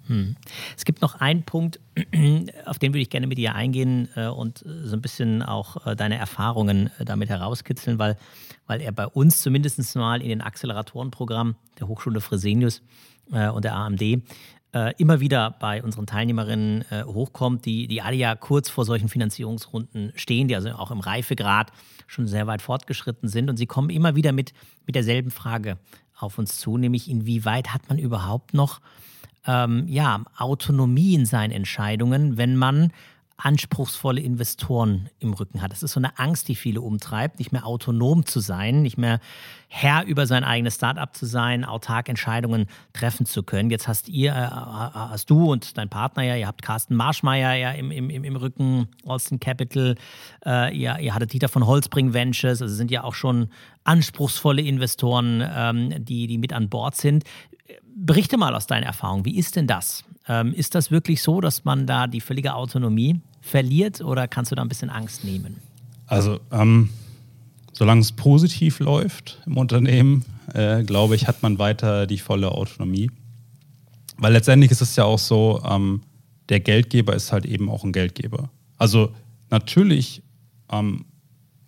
Hm. 0.07 0.37
Es 0.77 0.85
gibt 0.85 1.03
noch 1.03 1.17
einen 1.17 1.43
Punkt, 1.43 1.81
auf 2.65 2.79
den 2.79 2.93
würde 2.93 3.03
ich 3.03 3.11
gerne 3.11 3.27
mit 3.27 3.39
dir 3.39 3.55
eingehen 3.55 4.09
äh, 4.15 4.27
und 4.27 4.65
so 4.65 4.95
ein 4.95 5.03
bisschen 5.03 5.43
auch 5.43 5.85
äh, 5.87 5.97
deine 5.97 6.17
Erfahrungen 6.17 6.91
äh, 6.99 7.05
damit 7.05 7.29
herauskitzeln, 7.29 7.99
weil, 7.99 8.17
weil 8.67 8.81
er 8.81 8.93
bei 8.93 9.07
uns 9.07 9.41
zumindest 9.41 9.97
mal 9.97 10.23
in 10.23 10.29
den 10.29 10.43
Acceleratorenprogrammen 10.43 11.57
der 11.79 11.89
Hochschule 11.89 12.21
Fresenius 12.21 12.83
und 13.29 13.65
der 13.65 13.75
AMD 13.75 14.23
immer 14.99 15.21
wieder 15.21 15.57
bei 15.59 15.83
unseren 15.83 16.07
Teilnehmerinnen 16.07 16.85
hochkommt, 17.07 17.65
die, 17.65 17.89
die 17.89 18.03
alle 18.03 18.17
ja 18.17 18.35
kurz 18.35 18.69
vor 18.69 18.85
solchen 18.85 19.09
Finanzierungsrunden 19.09 20.13
stehen, 20.17 20.49
die 20.49 20.55
also 20.55 20.71
auch 20.71 20.91
im 20.91 21.01
Reifegrad 21.01 21.73
schon 22.07 22.27
sehr 22.27 22.47
weit 22.47 22.61
fortgeschritten 22.61 23.29
sind. 23.29 23.49
Und 23.49 23.57
sie 23.57 23.67
kommen 23.67 23.89
immer 23.89 24.17
wieder 24.17 24.33
mit, 24.33 24.53
mit 24.85 24.95
derselben 24.95 25.31
Frage 25.31 25.79
auf 26.19 26.39
uns 26.39 26.59
zu, 26.59 26.77
nämlich 26.77 27.11
inwieweit 27.11 27.73
hat 27.73 27.89
man 27.89 27.99
überhaupt 27.99 28.55
noch 28.55 28.81
ähm, 29.47 29.87
ja, 29.89 30.25
Autonomie 30.37 31.15
in 31.15 31.27
seinen 31.27 31.53
Entscheidungen, 31.53 32.37
wenn 32.37 32.57
man 32.57 32.93
anspruchsvolle 33.39 34.21
Investoren 34.21 35.11
im 35.19 35.35
Rücken 35.35 35.61
hat. 35.61 35.71
Das 35.71 35.83
ist 35.83 35.93
so 35.93 36.01
eine 36.01 36.19
Angst, 36.19 36.49
die 36.49 36.55
viele 36.55 36.81
umtreibt, 36.81 37.39
nicht 37.39 37.53
mehr 37.53 37.67
autonom 37.67 38.25
zu 38.25 38.41
sein, 38.41 38.83
nicht 38.83 38.97
mehr 38.97 39.21
Herr 39.69 40.05
über 40.07 40.27
sein 40.27 40.43
eigenes 40.43 40.77
Startup 40.77 41.15
zu 41.15 41.27
sein, 41.27 41.65
autark 41.65 42.09
Entscheidungen 42.09 42.67
treffen 42.95 43.27
zu 43.27 43.43
können. 43.43 43.69
Jetzt 43.69 43.89
hast 43.89 44.09
ihr, 44.09 44.33
äh, 44.33 44.35
hast 44.35 45.29
du 45.29 45.53
und 45.53 45.77
dein 45.77 45.91
Partner 45.91 46.23
ja, 46.23 46.37
ihr 46.37 46.47
habt 46.47 46.63
Carsten 46.63 46.95
Marschmeier 46.95 47.55
ja 47.55 47.73
im, 47.73 47.91
im, 47.91 48.11
im 48.11 48.37
Rücken, 48.37 48.89
Austin 49.05 49.39
Capital, 49.39 49.97
äh, 50.47 50.75
ihr, 50.75 50.99
ihr 50.99 51.15
hattet 51.15 51.33
Dieter 51.33 51.49
von 51.49 51.67
Holzbring 51.67 52.15
Ventures, 52.15 52.63
also 52.63 52.75
sind 52.75 52.91
ja 52.91 53.05
auch 53.05 53.15
schon 53.15 53.49
anspruchsvolle 53.85 54.63
Investoren, 54.63 55.45
ähm, 55.47 56.05
die, 56.05 56.27
die 56.27 56.39
mit 56.39 56.53
an 56.53 56.71
Bord 56.71 56.97
sind. 56.97 57.25
Berichte 57.95 58.37
mal 58.37 58.55
aus 58.55 58.67
deiner 58.67 58.87
Erfahrung, 58.87 59.25
wie 59.25 59.37
ist 59.37 59.57
denn 59.57 59.67
das? 59.67 60.05
Ähm, 60.29 60.53
ist 60.53 60.75
das 60.75 60.91
wirklich 60.91 61.23
so, 61.23 61.41
dass 61.41 61.65
man 61.65 61.87
da 61.87 62.07
die 62.07 62.21
völlige 62.21 62.55
Autonomie 62.55 63.21
verliert 63.41 64.01
oder 64.01 64.29
kannst 64.29 64.51
du 64.51 64.57
da 64.57 64.63
ein 64.63 64.69
bisschen 64.69 64.91
Angst 64.91 65.25
nehmen? 65.25 65.57
Also, 66.07 66.41
ähm, 66.53 66.91
solange 67.73 68.01
es 68.01 68.13
positiv 68.13 68.81
läuft 68.81 69.41
im 69.47 69.57
Unternehmen, 69.57 70.25
äh, 70.55 70.83
glaube 70.83 71.15
ich, 71.15 71.27
hat 71.27 71.43
man 71.43 71.59
weiter 71.59 72.07
die 72.07 72.19
volle 72.19 72.53
Autonomie. 72.53 73.11
Weil 74.19 74.33
letztendlich 74.33 74.71
ist 74.71 74.81
es 74.81 74.97
ja 74.97 75.05
auch 75.05 75.19
so, 75.19 75.63
ähm, 75.69 76.03
der 76.49 76.61
Geldgeber 76.61 77.15
ist 77.15 77.33
halt 77.33 77.45
eben 77.45 77.69
auch 77.69 77.85
ein 77.85 77.93
Geldgeber. 77.93 78.51
Also 78.79 79.13
natürlich 79.51 80.23
ähm, 80.71 81.05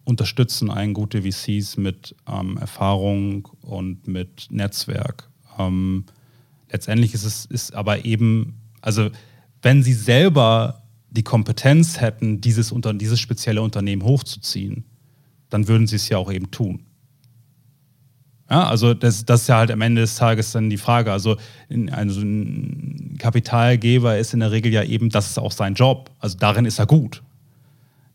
unterstützen 0.05 0.71
einen 0.71 0.95
gute 0.95 1.23
VCs 1.23 1.77
mit 1.77 2.15
ähm, 2.27 2.57
Erfahrung 2.57 3.47
und 3.61 4.09
mit 4.09 4.47
Netzwerk. 4.51 5.29
Ähm, 5.59 6.05
letztendlich 6.71 7.15
ist 7.15 7.25
es 7.25 7.45
ist 7.47 7.75
aber 7.75 8.05
eben, 8.05 8.61
also 8.81 9.11
wenn 9.63 9.83
sie 9.83 9.95
selber 9.95 10.83
die 11.11 11.23
Kompetenz 11.23 12.01
hätten, 12.01 12.41
dieses, 12.41 12.71
unter, 12.71 12.93
dieses 12.95 13.19
spezielle 13.19 13.63
Unternehmen 13.63 14.03
hochzuziehen, 14.03 14.85
dann 15.51 15.67
würden 15.69 15.87
sie 15.87 15.97
es 15.97 16.09
ja 16.09 16.19
auch 16.19 16.31
eben 16.31 16.51
tun. 16.51 16.85
Ja, 18.51 18.67
also 18.67 18.95
das, 18.95 19.25
das 19.25 19.43
ist 19.43 19.49
ja 19.49 19.59
halt 19.59 19.71
am 19.71 19.81
Ende 19.83 20.01
des 20.01 20.17
Tages 20.17 20.53
dann 20.53 20.71
die 20.71 20.79
Frage. 20.79 21.13
Also, 21.13 21.37
in, 21.69 21.91
also 21.91 22.21
ein 22.21 23.17
Kapitalgeber 23.19 24.17
ist 24.17 24.33
in 24.33 24.41
der 24.41 24.53
Regel 24.53 24.73
ja 24.73 24.83
eben, 24.85 25.11
das 25.11 25.29
ist 25.29 25.39
auch 25.39 25.53
sein 25.53 25.75
Job. 25.75 26.11
Also 26.19 26.39
darin 26.39 26.65
ist 26.65 26.79
er 26.79 26.87
gut. 26.87 27.23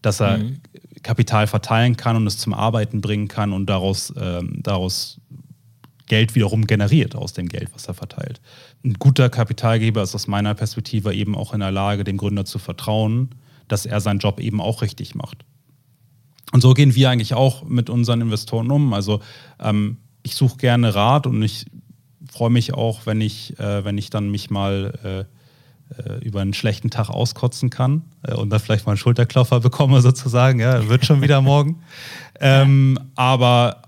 Dass 0.01 0.19
er 0.19 0.39
mhm. 0.39 0.57
Kapital 1.03 1.45
verteilen 1.47 1.97
kann 1.97 2.15
und 2.15 2.25
es 2.25 2.37
zum 2.37 2.53
Arbeiten 2.53 3.01
bringen 3.01 3.27
kann 3.27 3.53
und 3.53 3.67
daraus, 3.67 4.11
ähm, 4.17 4.59
daraus 4.63 5.19
Geld 6.13 6.35
wiederum 6.35 6.67
generiert 6.67 7.15
aus 7.15 7.33
dem 7.33 7.49
Geld, 7.49 7.69
was 7.73 7.87
er 7.87 7.95
verteilt. 7.95 8.39
Ein 8.85 8.93
guter 8.99 9.31
Kapitalgeber 9.31 10.03
ist 10.03 10.13
aus 10.13 10.27
meiner 10.27 10.53
Perspektive 10.53 11.11
eben 11.11 11.35
auch 11.35 11.55
in 11.55 11.59
der 11.59 11.71
Lage, 11.71 12.03
dem 12.03 12.17
Gründer 12.17 12.45
zu 12.45 12.59
vertrauen, 12.59 13.31
dass 13.67 13.87
er 13.87 13.99
seinen 13.99 14.19
Job 14.19 14.39
eben 14.39 14.61
auch 14.61 14.83
richtig 14.83 15.15
macht. 15.15 15.43
Und 16.51 16.61
so 16.61 16.75
gehen 16.75 16.93
wir 16.93 17.09
eigentlich 17.09 17.33
auch 17.33 17.63
mit 17.63 17.89
unseren 17.89 18.21
Investoren 18.21 18.69
um. 18.69 18.93
Also 18.93 19.21
ähm, 19.59 19.97
ich 20.21 20.35
suche 20.35 20.57
gerne 20.57 20.93
Rat 20.93 21.25
und 21.25 21.41
ich 21.41 21.65
freue 22.31 22.51
mich 22.51 22.75
auch, 22.75 23.07
wenn 23.07 23.19
ich, 23.19 23.57
äh, 23.57 23.83
wenn 23.83 23.97
ich 23.97 24.11
dann 24.11 24.29
mich 24.29 24.51
mal 24.51 25.25
äh, 25.97 25.99
äh 25.99 26.19
über 26.23 26.41
einen 26.41 26.53
schlechten 26.53 26.91
Tag 26.91 27.09
auskotzen 27.09 27.71
kann 27.71 28.03
äh, 28.21 28.35
und 28.35 28.51
dann 28.51 28.59
vielleicht 28.59 28.85
mal 28.85 28.91
einen 28.91 28.99
Schulterklopfer 28.99 29.61
bekomme 29.61 29.99
sozusagen. 30.09 30.59
Ja, 30.59 30.87
wird 30.89 31.07
schon 31.07 31.23
wieder 31.23 31.41
morgen. 31.41 31.81
Ähm, 32.39 32.99
aber 33.15 33.82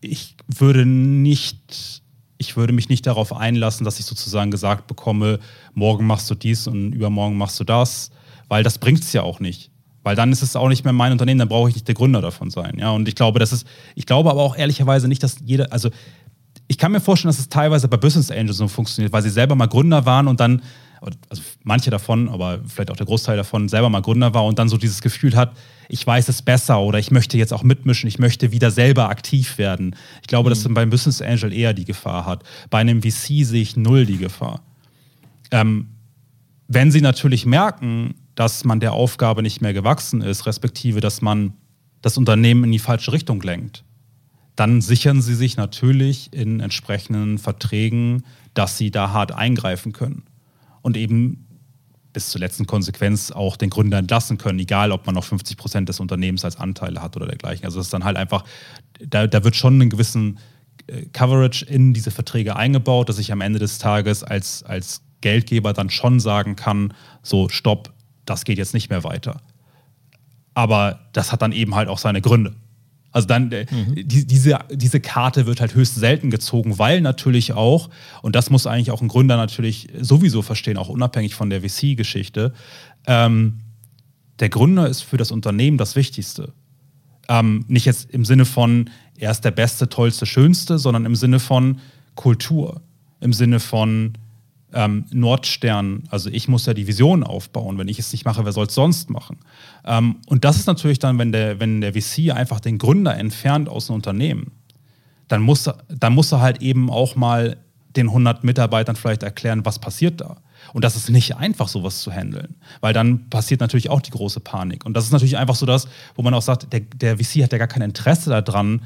ich 0.00 0.36
würde 0.46 0.86
nicht, 0.86 2.02
ich 2.38 2.56
würde 2.56 2.72
mich 2.72 2.88
nicht 2.88 3.06
darauf 3.06 3.34
einlassen, 3.34 3.84
dass 3.84 3.98
ich 3.98 4.06
sozusagen 4.06 4.50
gesagt 4.50 4.86
bekomme, 4.86 5.40
morgen 5.74 6.06
machst 6.06 6.30
du 6.30 6.34
dies 6.34 6.66
und 6.66 6.92
übermorgen 6.92 7.36
machst 7.36 7.58
du 7.60 7.64
das, 7.64 8.10
weil 8.48 8.62
das 8.62 8.78
bringt 8.78 9.00
es 9.00 9.12
ja 9.12 9.22
auch 9.22 9.40
nicht. 9.40 9.70
Weil 10.02 10.16
dann 10.16 10.32
ist 10.32 10.42
es 10.42 10.56
auch 10.56 10.68
nicht 10.68 10.84
mehr 10.84 10.92
mein 10.92 11.12
Unternehmen, 11.12 11.38
dann 11.38 11.48
brauche 11.48 11.68
ich 11.68 11.74
nicht 11.74 11.88
der 11.88 11.94
Gründer 11.94 12.20
davon 12.20 12.50
sein. 12.50 12.78
Ja, 12.78 12.92
und 12.92 13.08
ich 13.08 13.14
glaube, 13.14 13.40
das 13.40 13.52
ist, 13.52 13.66
ich 13.94 14.06
glaube 14.06 14.30
aber 14.30 14.42
auch 14.42 14.56
ehrlicherweise 14.56 15.08
nicht, 15.08 15.22
dass 15.22 15.36
jeder, 15.44 15.72
also 15.72 15.90
ich 16.68 16.78
kann 16.78 16.92
mir 16.92 17.00
vorstellen, 17.00 17.30
dass 17.30 17.38
es 17.38 17.48
teilweise 17.48 17.88
bei 17.88 17.96
Business 17.96 18.30
Angels 18.30 18.58
so 18.58 18.68
funktioniert, 18.68 19.12
weil 19.12 19.22
sie 19.22 19.30
selber 19.30 19.54
mal 19.54 19.66
Gründer 19.66 20.06
waren 20.06 20.28
und 20.28 20.38
dann, 20.38 20.62
also 21.28 21.42
manche 21.64 21.90
davon, 21.90 22.28
aber 22.28 22.60
vielleicht 22.66 22.90
auch 22.90 22.96
der 22.96 23.06
Großteil 23.06 23.36
davon, 23.36 23.68
selber 23.68 23.88
mal 23.90 24.02
Gründer 24.02 24.32
war 24.34 24.44
und 24.44 24.58
dann 24.58 24.68
so 24.68 24.76
dieses 24.76 25.00
Gefühl 25.00 25.34
hat, 25.34 25.56
ich 25.88 26.06
weiß 26.06 26.28
es 26.28 26.42
besser 26.42 26.80
oder 26.80 26.98
ich 26.98 27.10
möchte 27.10 27.38
jetzt 27.38 27.52
auch 27.52 27.62
mitmischen, 27.62 28.08
ich 28.08 28.18
möchte 28.18 28.52
wieder 28.52 28.70
selber 28.70 29.08
aktiv 29.08 29.58
werden. 29.58 29.96
Ich 30.20 30.28
glaube, 30.28 30.50
mhm. 30.50 30.54
dass 30.54 30.68
beim 30.68 30.90
Business 30.90 31.22
Angel 31.22 31.52
eher 31.52 31.72
die 31.72 31.84
Gefahr 31.84 32.26
hat. 32.26 32.44
Bei 32.70 32.78
einem 32.78 33.02
VC 33.02 33.44
sehe 33.44 33.62
ich 33.62 33.76
null 33.76 34.06
die 34.06 34.18
Gefahr. 34.18 34.62
Ähm, 35.50 35.88
wenn 36.68 36.90
sie 36.90 37.00
natürlich 37.00 37.46
merken, 37.46 38.14
dass 38.34 38.64
man 38.64 38.80
der 38.80 38.92
Aufgabe 38.92 39.42
nicht 39.42 39.62
mehr 39.62 39.72
gewachsen 39.72 40.20
ist, 40.20 40.46
respektive, 40.46 41.00
dass 41.00 41.22
man 41.22 41.54
das 42.02 42.18
Unternehmen 42.18 42.64
in 42.64 42.72
die 42.72 42.78
falsche 42.78 43.12
Richtung 43.12 43.40
lenkt, 43.40 43.84
dann 44.54 44.80
sichern 44.80 45.22
sie 45.22 45.34
sich 45.34 45.56
natürlich 45.56 46.32
in 46.32 46.60
entsprechenden 46.60 47.38
Verträgen, 47.38 48.24
dass 48.54 48.76
sie 48.76 48.90
da 48.90 49.12
hart 49.12 49.32
eingreifen 49.32 49.92
können. 49.92 50.24
Und 50.82 50.96
eben 50.96 51.47
bis 52.18 52.30
zur 52.30 52.40
letzten 52.40 52.66
Konsequenz 52.66 53.30
auch 53.30 53.56
den 53.56 53.70
Gründer 53.70 53.96
entlassen 53.96 54.38
können, 54.38 54.58
egal 54.58 54.90
ob 54.90 55.06
man 55.06 55.14
noch 55.14 55.22
50 55.22 55.56
Prozent 55.56 55.88
des 55.88 56.00
Unternehmens 56.00 56.44
als 56.44 56.56
Anteile 56.56 57.00
hat 57.00 57.16
oder 57.16 57.28
dergleichen. 57.28 57.64
Also 57.64 57.78
es 57.78 57.86
ist 57.86 57.92
dann 57.92 58.02
halt 58.02 58.16
einfach, 58.16 58.42
da, 58.98 59.28
da 59.28 59.44
wird 59.44 59.54
schon 59.54 59.74
einen 59.74 59.88
gewissen 59.88 60.40
äh, 60.88 61.06
Coverage 61.12 61.64
in 61.64 61.94
diese 61.94 62.10
Verträge 62.10 62.56
eingebaut, 62.56 63.08
dass 63.08 63.20
ich 63.20 63.30
am 63.30 63.40
Ende 63.40 63.60
des 63.60 63.78
Tages 63.78 64.24
als, 64.24 64.64
als 64.64 65.02
Geldgeber 65.20 65.72
dann 65.72 65.90
schon 65.90 66.18
sagen 66.18 66.56
kann, 66.56 66.92
so 67.22 67.48
stopp, 67.48 67.92
das 68.24 68.44
geht 68.44 68.58
jetzt 68.58 68.74
nicht 68.74 68.90
mehr 68.90 69.04
weiter. 69.04 69.40
Aber 70.54 70.98
das 71.12 71.30
hat 71.30 71.40
dann 71.40 71.52
eben 71.52 71.76
halt 71.76 71.88
auch 71.88 71.98
seine 71.98 72.20
Gründe. 72.20 72.56
Also 73.18 73.26
dann, 73.26 73.48
mhm. 73.48 73.96
die, 73.96 74.28
diese, 74.28 74.60
diese 74.70 75.00
Karte 75.00 75.46
wird 75.46 75.60
halt 75.60 75.74
höchst 75.74 75.96
selten 75.96 76.30
gezogen, 76.30 76.78
weil 76.78 77.00
natürlich 77.00 77.52
auch, 77.52 77.90
und 78.22 78.36
das 78.36 78.48
muss 78.48 78.68
eigentlich 78.68 78.92
auch 78.92 79.02
ein 79.02 79.08
Gründer 79.08 79.36
natürlich 79.36 79.88
sowieso 80.00 80.40
verstehen, 80.40 80.76
auch 80.76 80.88
unabhängig 80.88 81.34
von 81.34 81.50
der 81.50 81.62
VC-Geschichte, 81.62 82.52
ähm, 83.08 83.58
der 84.38 84.50
Gründer 84.50 84.88
ist 84.88 85.02
für 85.02 85.16
das 85.16 85.32
Unternehmen 85.32 85.78
das 85.78 85.96
Wichtigste. 85.96 86.52
Ähm, 87.28 87.64
nicht 87.66 87.86
jetzt 87.86 88.08
im 88.08 88.24
Sinne 88.24 88.44
von, 88.44 88.88
er 89.16 89.32
ist 89.32 89.40
der 89.40 89.50
Beste, 89.50 89.88
Tollste, 89.88 90.24
Schönste, 90.24 90.78
sondern 90.78 91.04
im 91.04 91.16
Sinne 91.16 91.40
von 91.40 91.80
Kultur, 92.14 92.82
im 93.20 93.32
Sinne 93.32 93.58
von 93.58 94.12
ähm, 94.72 95.06
Nordstern, 95.10 96.04
also 96.10 96.28
ich 96.30 96.48
muss 96.48 96.66
ja 96.66 96.74
die 96.74 96.86
Vision 96.86 97.22
aufbauen. 97.24 97.78
Wenn 97.78 97.88
ich 97.88 97.98
es 97.98 98.12
nicht 98.12 98.24
mache, 98.24 98.44
wer 98.44 98.52
soll 98.52 98.66
es 98.66 98.74
sonst 98.74 99.10
machen? 99.10 99.38
Ähm, 99.84 100.16
und 100.26 100.44
das 100.44 100.56
ist 100.56 100.66
natürlich 100.66 100.98
dann, 100.98 101.18
wenn 101.18 101.32
der, 101.32 101.60
wenn 101.60 101.80
der 101.80 101.94
VC 101.94 102.30
einfach 102.32 102.60
den 102.60 102.78
Gründer 102.78 103.16
entfernt 103.16 103.68
aus 103.68 103.86
dem 103.86 103.96
Unternehmen, 103.96 104.52
dann 105.28 105.42
muss, 105.42 105.70
dann 105.88 106.14
muss 106.14 106.32
er 106.32 106.40
halt 106.40 106.62
eben 106.62 106.90
auch 106.90 107.16
mal 107.16 107.56
den 107.96 108.08
100 108.08 108.44
Mitarbeitern 108.44 108.96
vielleicht 108.96 109.22
erklären, 109.22 109.64
was 109.64 109.78
passiert 109.78 110.20
da. 110.20 110.36
Und 110.72 110.84
das 110.84 110.96
ist 110.96 111.08
nicht 111.08 111.36
einfach, 111.36 111.68
sowas 111.68 112.00
zu 112.00 112.12
handeln, 112.12 112.56
weil 112.80 112.92
dann 112.92 113.30
passiert 113.30 113.60
natürlich 113.60 113.90
auch 113.90 114.00
die 114.00 114.10
große 114.10 114.40
Panik. 114.40 114.84
Und 114.84 114.94
das 114.94 115.04
ist 115.04 115.12
natürlich 115.12 115.38
einfach 115.38 115.54
so 115.54 115.66
das, 115.66 115.88
wo 116.14 116.22
man 116.22 116.34
auch 116.34 116.42
sagt, 116.42 116.72
der, 116.72 116.80
der 116.80 117.16
VC 117.16 117.42
hat 117.42 117.52
ja 117.52 117.58
gar 117.58 117.68
kein 117.68 117.82
Interesse 117.82 118.30
daran, 118.30 118.82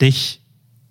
dich 0.00 0.40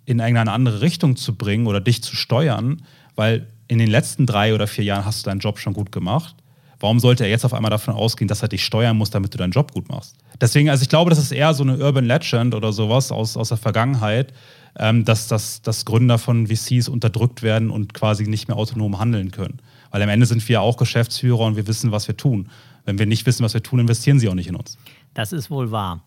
in 0.04 0.18
irgendeine 0.18 0.52
andere 0.52 0.80
Richtung 0.80 1.16
zu 1.16 1.34
bringen 1.34 1.66
oder 1.66 1.80
dich 1.80 2.02
zu 2.02 2.16
steuern, 2.16 2.82
weil 3.14 3.46
in 3.68 3.78
den 3.78 3.88
letzten 3.88 4.26
drei 4.26 4.54
oder 4.54 4.66
vier 4.66 4.84
Jahren 4.84 5.04
hast 5.04 5.24
du 5.24 5.30
deinen 5.30 5.40
Job 5.40 5.58
schon 5.58 5.72
gut 5.72 5.92
gemacht. 5.92 6.36
Warum 6.78 7.00
sollte 7.00 7.24
er 7.24 7.30
jetzt 7.30 7.44
auf 7.44 7.54
einmal 7.54 7.70
davon 7.70 7.94
ausgehen, 7.94 8.28
dass 8.28 8.42
er 8.42 8.48
dich 8.48 8.64
steuern 8.64 8.96
muss, 8.98 9.10
damit 9.10 9.32
du 9.32 9.38
deinen 9.38 9.52
Job 9.52 9.72
gut 9.72 9.88
machst? 9.88 10.16
Deswegen, 10.40 10.68
also 10.68 10.82
ich 10.82 10.90
glaube, 10.90 11.08
das 11.08 11.18
ist 11.18 11.32
eher 11.32 11.54
so 11.54 11.62
eine 11.62 11.78
Urban 11.78 12.04
Legend 12.04 12.54
oder 12.54 12.72
sowas 12.72 13.10
aus, 13.10 13.36
aus 13.36 13.48
der 13.48 13.56
Vergangenheit, 13.56 14.34
ähm, 14.78 15.04
dass, 15.04 15.26
dass, 15.26 15.62
dass 15.62 15.86
Gründer 15.86 16.18
von 16.18 16.48
VCs 16.48 16.88
unterdrückt 16.88 17.42
werden 17.42 17.70
und 17.70 17.94
quasi 17.94 18.26
nicht 18.26 18.48
mehr 18.48 18.58
autonom 18.58 18.98
handeln 18.98 19.30
können. 19.30 19.58
Weil 19.90 20.02
am 20.02 20.10
Ende 20.10 20.26
sind 20.26 20.46
wir 20.46 20.60
auch 20.60 20.76
Geschäftsführer 20.76 21.40
und 21.40 21.56
wir 21.56 21.66
wissen, 21.66 21.92
was 21.92 22.08
wir 22.08 22.16
tun. 22.16 22.50
Wenn 22.84 22.98
wir 22.98 23.06
nicht 23.06 23.24
wissen, 23.24 23.42
was 23.42 23.54
wir 23.54 23.62
tun, 23.62 23.80
investieren 23.80 24.18
sie 24.18 24.28
auch 24.28 24.34
nicht 24.34 24.48
in 24.48 24.56
uns. 24.56 24.76
Das 25.14 25.32
ist 25.32 25.50
wohl 25.50 25.70
wahr. 25.70 26.02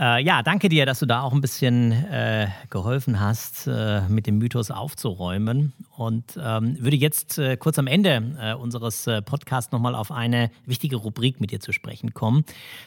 Äh, 0.00 0.24
ja, 0.24 0.42
danke 0.42 0.70
dir, 0.70 0.86
dass 0.86 1.00
du 1.00 1.06
da 1.06 1.20
auch 1.20 1.34
ein 1.34 1.42
bisschen 1.42 1.92
äh, 1.92 2.48
geholfen 2.70 3.20
hast, 3.20 3.66
äh, 3.66 4.00
mit 4.08 4.26
dem 4.26 4.38
Mythos 4.38 4.70
aufzuräumen. 4.70 5.74
Und 5.94 6.38
ähm, 6.42 6.82
würde 6.82 6.96
jetzt 6.96 7.36
äh, 7.36 7.58
kurz 7.58 7.78
am 7.78 7.86
Ende 7.86 8.34
äh, 8.40 8.54
unseres 8.54 9.06
äh, 9.06 9.20
Podcasts 9.20 9.72
nochmal 9.72 9.94
auf 9.94 10.10
eine 10.10 10.50
wichtige 10.64 10.96
Rubrik 10.96 11.38
mit 11.38 11.50
dir 11.50 11.60
zu 11.60 11.72
sprechen 11.72 12.14
kommen. 12.14 12.46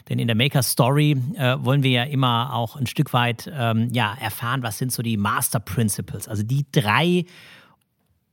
Denn 0.10 0.18
in 0.18 0.26
der 0.26 0.36
Maker 0.36 0.64
Story 0.64 1.16
wollen 1.58 1.84
wir 1.84 1.92
ja 1.92 2.04
immer 2.04 2.54
auch 2.54 2.76
ein 2.76 2.88
Stück 2.88 3.14
weit 3.14 3.52
ähm, 3.54 3.90
ja, 3.94 4.16
erfahren, 4.20 4.64
was 4.64 4.80
sind 4.80 4.92
so 4.92 5.04
die 5.04 5.18
Master 5.18 5.60
Principles, 5.60 6.28
also 6.28 6.42
die 6.42 6.66
drei 6.72 7.26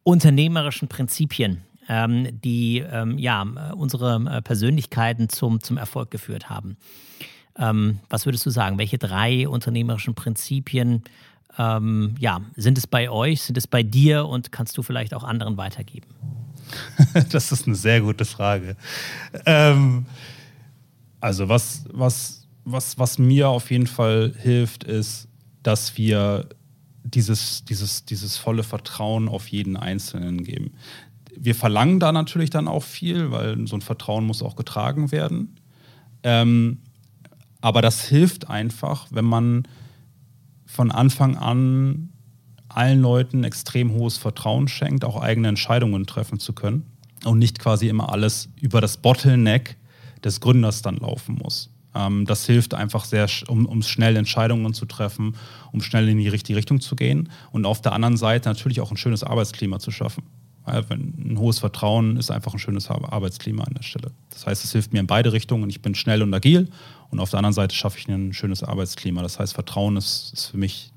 unternehmerischen 0.04 0.88
Prinzipien, 0.88 1.62
ähm, 1.88 2.28
die 2.40 2.78
ähm, 2.78 3.18
ja, 3.18 3.42
unsere 3.74 4.40
Persönlichkeiten 4.42 5.28
zum, 5.28 5.60
zum 5.60 5.76
Erfolg 5.76 6.10
geführt 6.10 6.48
haben. 6.48 6.78
Ähm, 7.60 8.00
was 8.08 8.24
würdest 8.24 8.44
du 8.46 8.50
sagen? 8.50 8.78
Welche 8.78 8.98
drei 8.98 9.46
unternehmerischen 9.46 10.14
Prinzipien 10.14 11.04
ähm, 11.58 12.14
ja, 12.18 12.40
sind 12.56 12.78
es 12.78 12.86
bei 12.86 13.10
euch, 13.10 13.42
sind 13.42 13.58
es 13.58 13.66
bei 13.66 13.82
dir 13.82 14.26
und 14.26 14.50
kannst 14.50 14.78
du 14.78 14.82
vielleicht 14.82 15.12
auch 15.14 15.24
anderen 15.24 15.56
weitergeben? 15.56 16.06
das 17.30 17.52
ist 17.52 17.66
eine 17.66 17.76
sehr 17.76 18.00
gute 18.00 18.24
Frage. 18.24 18.76
Ähm, 19.44 20.06
also 21.20 21.48
was, 21.48 21.84
was, 21.92 22.46
was, 22.64 22.98
was 22.98 23.18
mir 23.18 23.48
auf 23.48 23.70
jeden 23.70 23.86
Fall 23.86 24.32
hilft, 24.38 24.84
ist, 24.84 25.28
dass 25.62 25.98
wir 25.98 26.48
dieses, 27.02 27.64
dieses, 27.64 28.04
dieses 28.04 28.36
volle 28.36 28.62
Vertrauen 28.62 29.28
auf 29.28 29.48
jeden 29.48 29.76
Einzelnen 29.76 30.44
geben. 30.44 30.72
Wir 31.36 31.54
verlangen 31.54 32.00
da 32.00 32.12
natürlich 32.12 32.50
dann 32.50 32.68
auch 32.68 32.84
viel, 32.84 33.30
weil 33.30 33.66
so 33.66 33.76
ein 33.76 33.82
Vertrauen 33.82 34.24
muss 34.24 34.42
auch 34.42 34.56
getragen 34.56 35.10
werden. 35.10 35.56
Ähm, 36.22 36.78
aber 37.60 37.82
das 37.82 38.04
hilft 38.04 38.48
einfach, 38.48 39.06
wenn 39.10 39.24
man 39.24 39.68
von 40.66 40.90
Anfang 40.90 41.36
an 41.36 42.10
allen 42.68 43.00
Leuten 43.00 43.44
extrem 43.44 43.92
hohes 43.92 44.16
Vertrauen 44.16 44.68
schenkt, 44.68 45.04
auch 45.04 45.20
eigene 45.20 45.48
Entscheidungen 45.48 46.06
treffen 46.06 46.38
zu 46.38 46.52
können 46.52 46.86
und 47.24 47.38
nicht 47.38 47.58
quasi 47.58 47.88
immer 47.88 48.12
alles 48.12 48.48
über 48.60 48.80
das 48.80 48.96
Bottleneck 48.96 49.76
des 50.24 50.40
Gründers 50.40 50.82
dann 50.82 50.96
laufen 50.96 51.36
muss. 51.42 51.70
Ähm, 51.94 52.24
das 52.26 52.46
hilft 52.46 52.74
einfach 52.74 53.04
sehr, 53.04 53.26
um, 53.48 53.66
um 53.66 53.82
schnell 53.82 54.16
Entscheidungen 54.16 54.74
zu 54.74 54.86
treffen, 54.86 55.34
um 55.72 55.82
schnell 55.82 56.08
in 56.08 56.18
die 56.18 56.28
richtige 56.28 56.56
Richtung 56.56 56.80
zu 56.80 56.94
gehen 56.96 57.28
und 57.50 57.66
auf 57.66 57.80
der 57.82 57.92
anderen 57.92 58.16
Seite 58.16 58.48
natürlich 58.48 58.80
auch 58.80 58.90
ein 58.90 58.96
schönes 58.96 59.24
Arbeitsklima 59.24 59.78
zu 59.78 59.90
schaffen. 59.90 60.22
Ein 60.64 61.36
hohes 61.38 61.58
Vertrauen 61.58 62.16
ist 62.16 62.30
einfach 62.30 62.52
ein 62.52 62.58
schönes 62.58 62.90
Arbeitsklima 62.90 63.64
an 63.64 63.74
der 63.74 63.82
Stelle. 63.82 64.12
Das 64.28 64.46
heißt, 64.46 64.62
es 64.62 64.70
hilft 64.70 64.92
mir 64.92 65.00
in 65.00 65.06
beide 65.06 65.32
Richtungen. 65.32 65.68
Ich 65.68 65.82
bin 65.82 65.94
schnell 65.94 66.22
und 66.22 66.32
agil 66.32 66.68
und 67.10 67.20
auf 67.20 67.30
der 67.30 67.38
anderen 67.38 67.54
Seite 67.54 67.74
schaffe 67.74 67.98
ich 67.98 68.08
ein 68.08 68.32
schönes 68.32 68.62
Arbeitsklima. 68.62 69.22
Das 69.22 69.38
heißt, 69.38 69.54
Vertrauen 69.54 69.96
ist, 69.96 70.32
ist 70.32 70.46
für 70.46 70.56
mich 70.56 70.92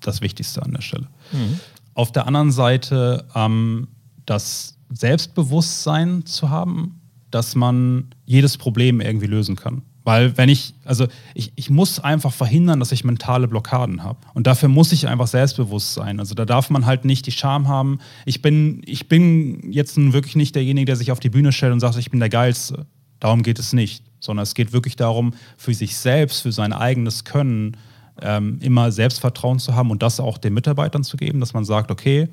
das 0.00 0.20
Wichtigste 0.20 0.62
an 0.62 0.72
der 0.72 0.82
Stelle. 0.82 1.08
Mhm. 1.32 1.58
Auf 1.94 2.12
der 2.12 2.26
anderen 2.26 2.52
Seite 2.52 3.26
ähm, 3.34 3.88
das 4.26 4.76
Selbstbewusstsein 4.90 6.26
zu 6.26 6.50
haben, 6.50 7.00
dass 7.30 7.54
man 7.54 8.14
jedes 8.26 8.58
Problem 8.58 9.00
irgendwie 9.00 9.26
lösen 9.26 9.56
kann. 9.56 9.82
Weil 10.04 10.36
wenn 10.36 10.48
ich, 10.48 10.74
also 10.84 11.06
ich, 11.34 11.52
ich 11.54 11.70
muss 11.70 12.00
einfach 12.00 12.32
verhindern, 12.32 12.80
dass 12.80 12.90
ich 12.90 13.04
mentale 13.04 13.46
Blockaden 13.46 14.02
habe. 14.02 14.18
Und 14.34 14.46
dafür 14.48 14.68
muss 14.68 14.90
ich 14.92 15.06
einfach 15.06 15.28
selbstbewusst 15.28 15.94
sein. 15.94 16.18
Also 16.18 16.34
da 16.34 16.44
darf 16.44 16.70
man 16.70 16.86
halt 16.86 17.04
nicht 17.04 17.26
die 17.26 17.32
Scham 17.32 17.68
haben. 17.68 18.00
Ich 18.26 18.42
bin, 18.42 18.82
ich 18.84 19.08
bin 19.08 19.70
jetzt 19.70 19.96
wirklich 19.96 20.34
nicht 20.34 20.56
derjenige, 20.56 20.86
der 20.86 20.96
sich 20.96 21.12
auf 21.12 21.20
die 21.20 21.30
Bühne 21.30 21.52
stellt 21.52 21.72
und 21.72 21.80
sagt, 21.80 21.96
ich 21.96 22.10
bin 22.10 22.18
der 22.18 22.28
Geilste. 22.28 22.86
Darum 23.20 23.42
geht 23.44 23.60
es 23.60 23.72
nicht. 23.72 24.02
Sondern 24.22 24.44
es 24.44 24.54
geht 24.54 24.72
wirklich 24.72 24.96
darum, 24.96 25.34
für 25.56 25.74
sich 25.74 25.96
selbst, 25.96 26.42
für 26.42 26.52
sein 26.52 26.72
eigenes 26.72 27.24
Können 27.24 27.76
ähm, 28.20 28.58
immer 28.60 28.92
Selbstvertrauen 28.92 29.58
zu 29.58 29.74
haben 29.74 29.90
und 29.90 30.02
das 30.02 30.20
auch 30.20 30.38
den 30.38 30.54
Mitarbeitern 30.54 31.02
zu 31.04 31.16
geben, 31.16 31.40
dass 31.40 31.54
man 31.54 31.64
sagt, 31.64 31.90
okay, 31.90 32.28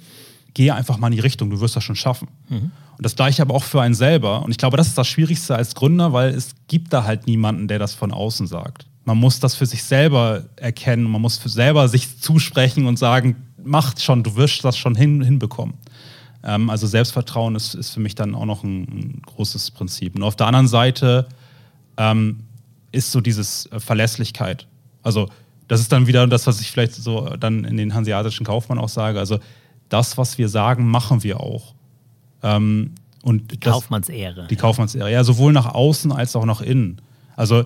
geh 0.53 0.71
einfach 0.71 0.97
mal 0.97 1.07
in 1.07 1.13
die 1.13 1.19
Richtung, 1.19 1.49
du 1.49 1.59
wirst 1.61 1.75
das 1.75 1.83
schon 1.83 1.95
schaffen. 1.95 2.27
Mhm. 2.47 2.71
Und 2.97 3.05
das 3.05 3.15
gleiche 3.15 3.41
aber 3.41 3.55
auch 3.55 3.63
für 3.63 3.81
einen 3.81 3.95
selber. 3.95 4.43
Und 4.43 4.51
ich 4.51 4.57
glaube, 4.57 4.77
das 4.77 4.87
ist 4.87 4.97
das 4.97 5.07
Schwierigste 5.07 5.55
als 5.55 5.73
Gründer, 5.73 6.13
weil 6.13 6.29
es 6.29 6.53
gibt 6.67 6.93
da 6.93 7.05
halt 7.05 7.27
niemanden, 7.27 7.67
der 7.67 7.79
das 7.79 7.93
von 7.93 8.11
außen 8.11 8.47
sagt. 8.47 8.85
Man 9.05 9.17
muss 9.17 9.39
das 9.39 9.55
für 9.55 9.65
sich 9.65 9.83
selber 9.83 10.43
erkennen, 10.57 11.09
man 11.09 11.21
muss 11.21 11.37
für 11.37 11.49
selber 11.49 11.87
sich 11.87 12.19
zusprechen 12.19 12.85
und 12.85 12.99
sagen, 12.99 13.37
mach 13.63 13.97
schon, 13.97 14.23
du 14.23 14.35
wirst 14.35 14.63
das 14.65 14.77
schon 14.77 14.95
hin, 14.95 15.21
hinbekommen. 15.21 15.75
Ähm, 16.43 16.69
also 16.69 16.87
Selbstvertrauen 16.87 17.55
ist, 17.55 17.73
ist 17.73 17.91
für 17.91 17.99
mich 17.99 18.15
dann 18.15 18.35
auch 18.35 18.45
noch 18.45 18.63
ein, 18.63 18.81
ein 18.81 19.21
großes 19.25 19.71
Prinzip. 19.71 20.15
Und 20.15 20.23
auf 20.23 20.35
der 20.35 20.47
anderen 20.47 20.67
Seite 20.67 21.27
ähm, 21.99 22.39
ist 22.91 23.11
so 23.11 23.21
dieses 23.21 23.67
äh, 23.67 23.79
Verlässlichkeit. 23.79 24.67
Also 25.03 25.29
das 25.67 25.81
ist 25.81 25.91
dann 25.91 26.07
wieder 26.07 26.25
das, 26.25 26.47
was 26.47 26.59
ich 26.61 26.71
vielleicht 26.71 26.95
so 26.95 27.35
dann 27.39 27.63
in 27.63 27.77
den 27.77 27.93
hanseatischen 27.93 28.45
Kaufmann 28.45 28.79
auch 28.79 28.89
sage. 28.89 29.19
Also 29.19 29.39
das, 29.89 30.17
was 30.17 30.39
wir 30.39 30.49
sagen, 30.49 30.87
machen 30.87 31.23
wir 31.23 31.39
auch. 31.39 31.75
Ähm, 32.41 32.95
und 33.21 33.51
die 33.51 33.59
das, 33.59 33.73
Kaufmannsehre. 33.73 34.47
Die 34.47 34.55
Kaufmannsehre, 34.55 35.11
ja, 35.11 35.23
sowohl 35.23 35.53
nach 35.53 35.73
außen 35.73 36.11
als 36.11 36.35
auch 36.35 36.45
nach 36.45 36.61
innen. 36.61 37.01
Also 37.35 37.65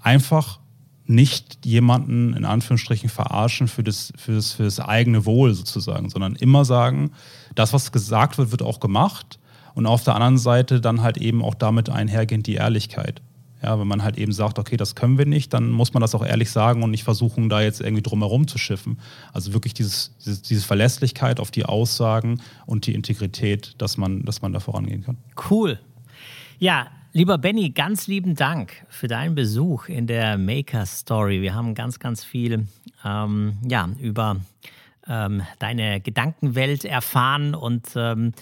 einfach 0.00 0.60
nicht 1.06 1.64
jemanden 1.64 2.34
in 2.34 2.44
Anführungsstrichen 2.44 3.08
verarschen 3.08 3.66
für 3.66 3.82
das, 3.82 4.12
für, 4.16 4.34
das, 4.34 4.52
für 4.52 4.64
das 4.64 4.78
eigene 4.78 5.26
Wohl 5.26 5.54
sozusagen, 5.54 6.10
sondern 6.10 6.36
immer 6.36 6.64
sagen, 6.64 7.12
das, 7.54 7.72
was 7.72 7.92
gesagt 7.92 8.38
wird, 8.38 8.50
wird 8.50 8.62
auch 8.62 8.78
gemacht. 8.78 9.38
Und 9.74 9.86
auf 9.86 10.04
der 10.04 10.14
anderen 10.14 10.38
Seite 10.38 10.80
dann 10.80 11.02
halt 11.02 11.16
eben 11.16 11.42
auch 11.42 11.54
damit 11.54 11.88
einhergehend 11.90 12.46
die 12.46 12.54
Ehrlichkeit. 12.54 13.22
Ja, 13.62 13.78
wenn 13.78 13.86
man 13.86 14.02
halt 14.02 14.18
eben 14.18 14.32
sagt, 14.32 14.58
okay, 14.58 14.76
das 14.76 14.96
können 14.96 15.18
wir 15.18 15.26
nicht, 15.26 15.52
dann 15.52 15.70
muss 15.70 15.94
man 15.94 16.00
das 16.00 16.16
auch 16.16 16.26
ehrlich 16.26 16.50
sagen 16.50 16.82
und 16.82 16.90
nicht 16.90 17.04
versuchen, 17.04 17.48
da 17.48 17.62
jetzt 17.62 17.80
irgendwie 17.80 18.02
drumherum 18.02 18.48
zu 18.48 18.58
schiffen. 18.58 18.98
Also 19.32 19.52
wirklich 19.52 19.72
dieses, 19.72 20.16
dieses, 20.18 20.42
diese 20.42 20.66
Verlässlichkeit 20.66 21.38
auf 21.38 21.52
die 21.52 21.64
Aussagen 21.64 22.40
und 22.66 22.86
die 22.86 22.94
Integrität, 22.94 23.74
dass 23.78 23.96
man, 23.96 24.24
dass 24.24 24.42
man 24.42 24.52
da 24.52 24.58
vorangehen 24.58 25.04
kann. 25.04 25.16
Cool. 25.48 25.78
Ja, 26.58 26.88
lieber 27.12 27.38
Benny, 27.38 27.70
ganz 27.70 28.08
lieben 28.08 28.34
Dank 28.34 28.84
für 28.88 29.06
deinen 29.06 29.36
Besuch 29.36 29.88
in 29.88 30.08
der 30.08 30.38
Maker 30.38 30.84
Story. 30.84 31.40
Wir 31.40 31.54
haben 31.54 31.74
ganz, 31.74 32.00
ganz 32.00 32.24
viel 32.24 32.66
ähm, 33.04 33.58
ja, 33.68 33.88
über 34.00 34.38
ähm, 35.06 35.42
deine 35.60 36.00
Gedankenwelt 36.00 36.84
erfahren 36.84 37.54
und 37.54 37.86
ähm, 37.94 38.32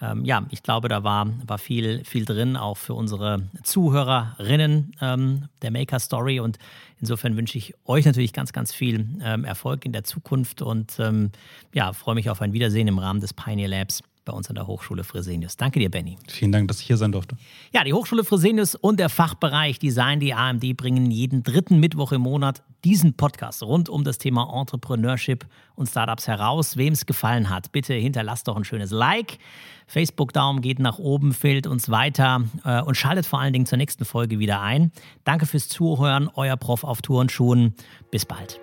ähm, 0.00 0.24
ja, 0.24 0.44
ich 0.50 0.62
glaube, 0.62 0.88
da 0.88 1.04
war, 1.04 1.26
war 1.46 1.58
viel, 1.58 2.04
viel 2.04 2.24
drin, 2.24 2.56
auch 2.56 2.76
für 2.76 2.94
unsere 2.94 3.48
Zuhörerinnen 3.62 4.94
ähm, 5.00 5.48
der 5.62 5.70
Maker 5.70 5.98
Story. 6.00 6.40
Und 6.40 6.58
insofern 7.00 7.36
wünsche 7.36 7.56
ich 7.56 7.74
euch 7.86 8.04
natürlich 8.04 8.32
ganz, 8.32 8.52
ganz 8.52 8.74
viel 8.74 9.06
ähm, 9.22 9.44
Erfolg 9.44 9.86
in 9.86 9.92
der 9.92 10.04
Zukunft 10.04 10.60
und 10.60 10.98
ähm, 10.98 11.30
ja, 11.72 11.92
freue 11.92 12.14
mich 12.14 12.28
auf 12.28 12.42
ein 12.42 12.52
Wiedersehen 12.52 12.88
im 12.88 12.98
Rahmen 12.98 13.20
des 13.20 13.32
Pioneer 13.32 13.68
Labs 13.68 14.02
bei 14.26 14.32
uns 14.32 14.50
an 14.50 14.56
der 14.56 14.66
Hochschule 14.66 15.04
Fresenius. 15.04 15.56
Danke 15.56 15.78
dir, 15.78 15.90
Benny. 15.90 16.18
Vielen 16.28 16.52
Dank, 16.52 16.68
dass 16.68 16.80
ich 16.80 16.86
hier 16.86 16.98
sein 16.98 17.12
durfte. 17.12 17.36
Ja, 17.72 17.84
die 17.84 17.94
Hochschule 17.94 18.24
Fresenius 18.24 18.74
und 18.74 19.00
der 19.00 19.08
Fachbereich 19.08 19.78
Design, 19.78 20.20
die 20.20 20.34
AMD, 20.34 20.76
bringen 20.76 21.10
jeden 21.10 21.42
dritten 21.42 21.80
Mittwoch 21.80 22.12
im 22.12 22.20
Monat 22.20 22.62
diesen 22.84 23.14
Podcast 23.14 23.62
rund 23.62 23.88
um 23.88 24.04
das 24.04 24.18
Thema 24.18 24.52
Entrepreneurship 24.60 25.46
und 25.74 25.88
Startups 25.88 26.28
heraus. 26.28 26.76
Wem 26.76 26.92
es 26.92 27.06
gefallen 27.06 27.48
hat, 27.48 27.72
bitte 27.72 27.94
hinterlasst 27.94 28.46
doch 28.48 28.56
ein 28.56 28.64
schönes 28.64 28.90
Like. 28.90 29.38
Facebook-Daumen 29.86 30.60
geht 30.60 30.78
nach 30.80 30.98
oben, 30.98 31.32
fehlt 31.32 31.66
uns 31.66 31.90
weiter 31.90 32.42
äh, 32.64 32.82
und 32.82 32.96
schaltet 32.96 33.26
vor 33.26 33.40
allen 33.40 33.52
Dingen 33.52 33.66
zur 33.66 33.78
nächsten 33.78 34.04
Folge 34.04 34.38
wieder 34.38 34.60
ein. 34.60 34.92
Danke 35.24 35.46
fürs 35.46 35.68
Zuhören, 35.68 36.28
euer 36.34 36.56
Prof 36.56 36.84
auf 36.84 37.02
Tourenschuhen. 37.02 37.74
Bis 38.10 38.24
bald. 38.24 38.60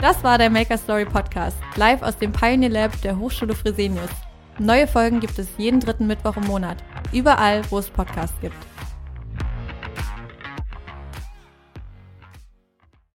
Das 0.00 0.24
war 0.24 0.38
der 0.38 0.48
Maker 0.48 0.78
Story 0.78 1.04
Podcast, 1.04 1.58
live 1.76 2.00
aus 2.00 2.16
dem 2.16 2.32
Pioneer 2.32 2.70
Lab 2.70 3.02
der 3.02 3.18
Hochschule 3.18 3.54
Fresenius. 3.54 4.08
Neue 4.58 4.86
Folgen 4.86 5.20
gibt 5.20 5.38
es 5.38 5.46
jeden 5.58 5.78
dritten 5.78 6.06
Mittwoch 6.06 6.38
im 6.38 6.46
Monat, 6.46 6.78
überall, 7.12 7.60
wo 7.70 7.78
es 7.78 7.90
Podcasts 7.90 8.40
gibt. 8.40 8.56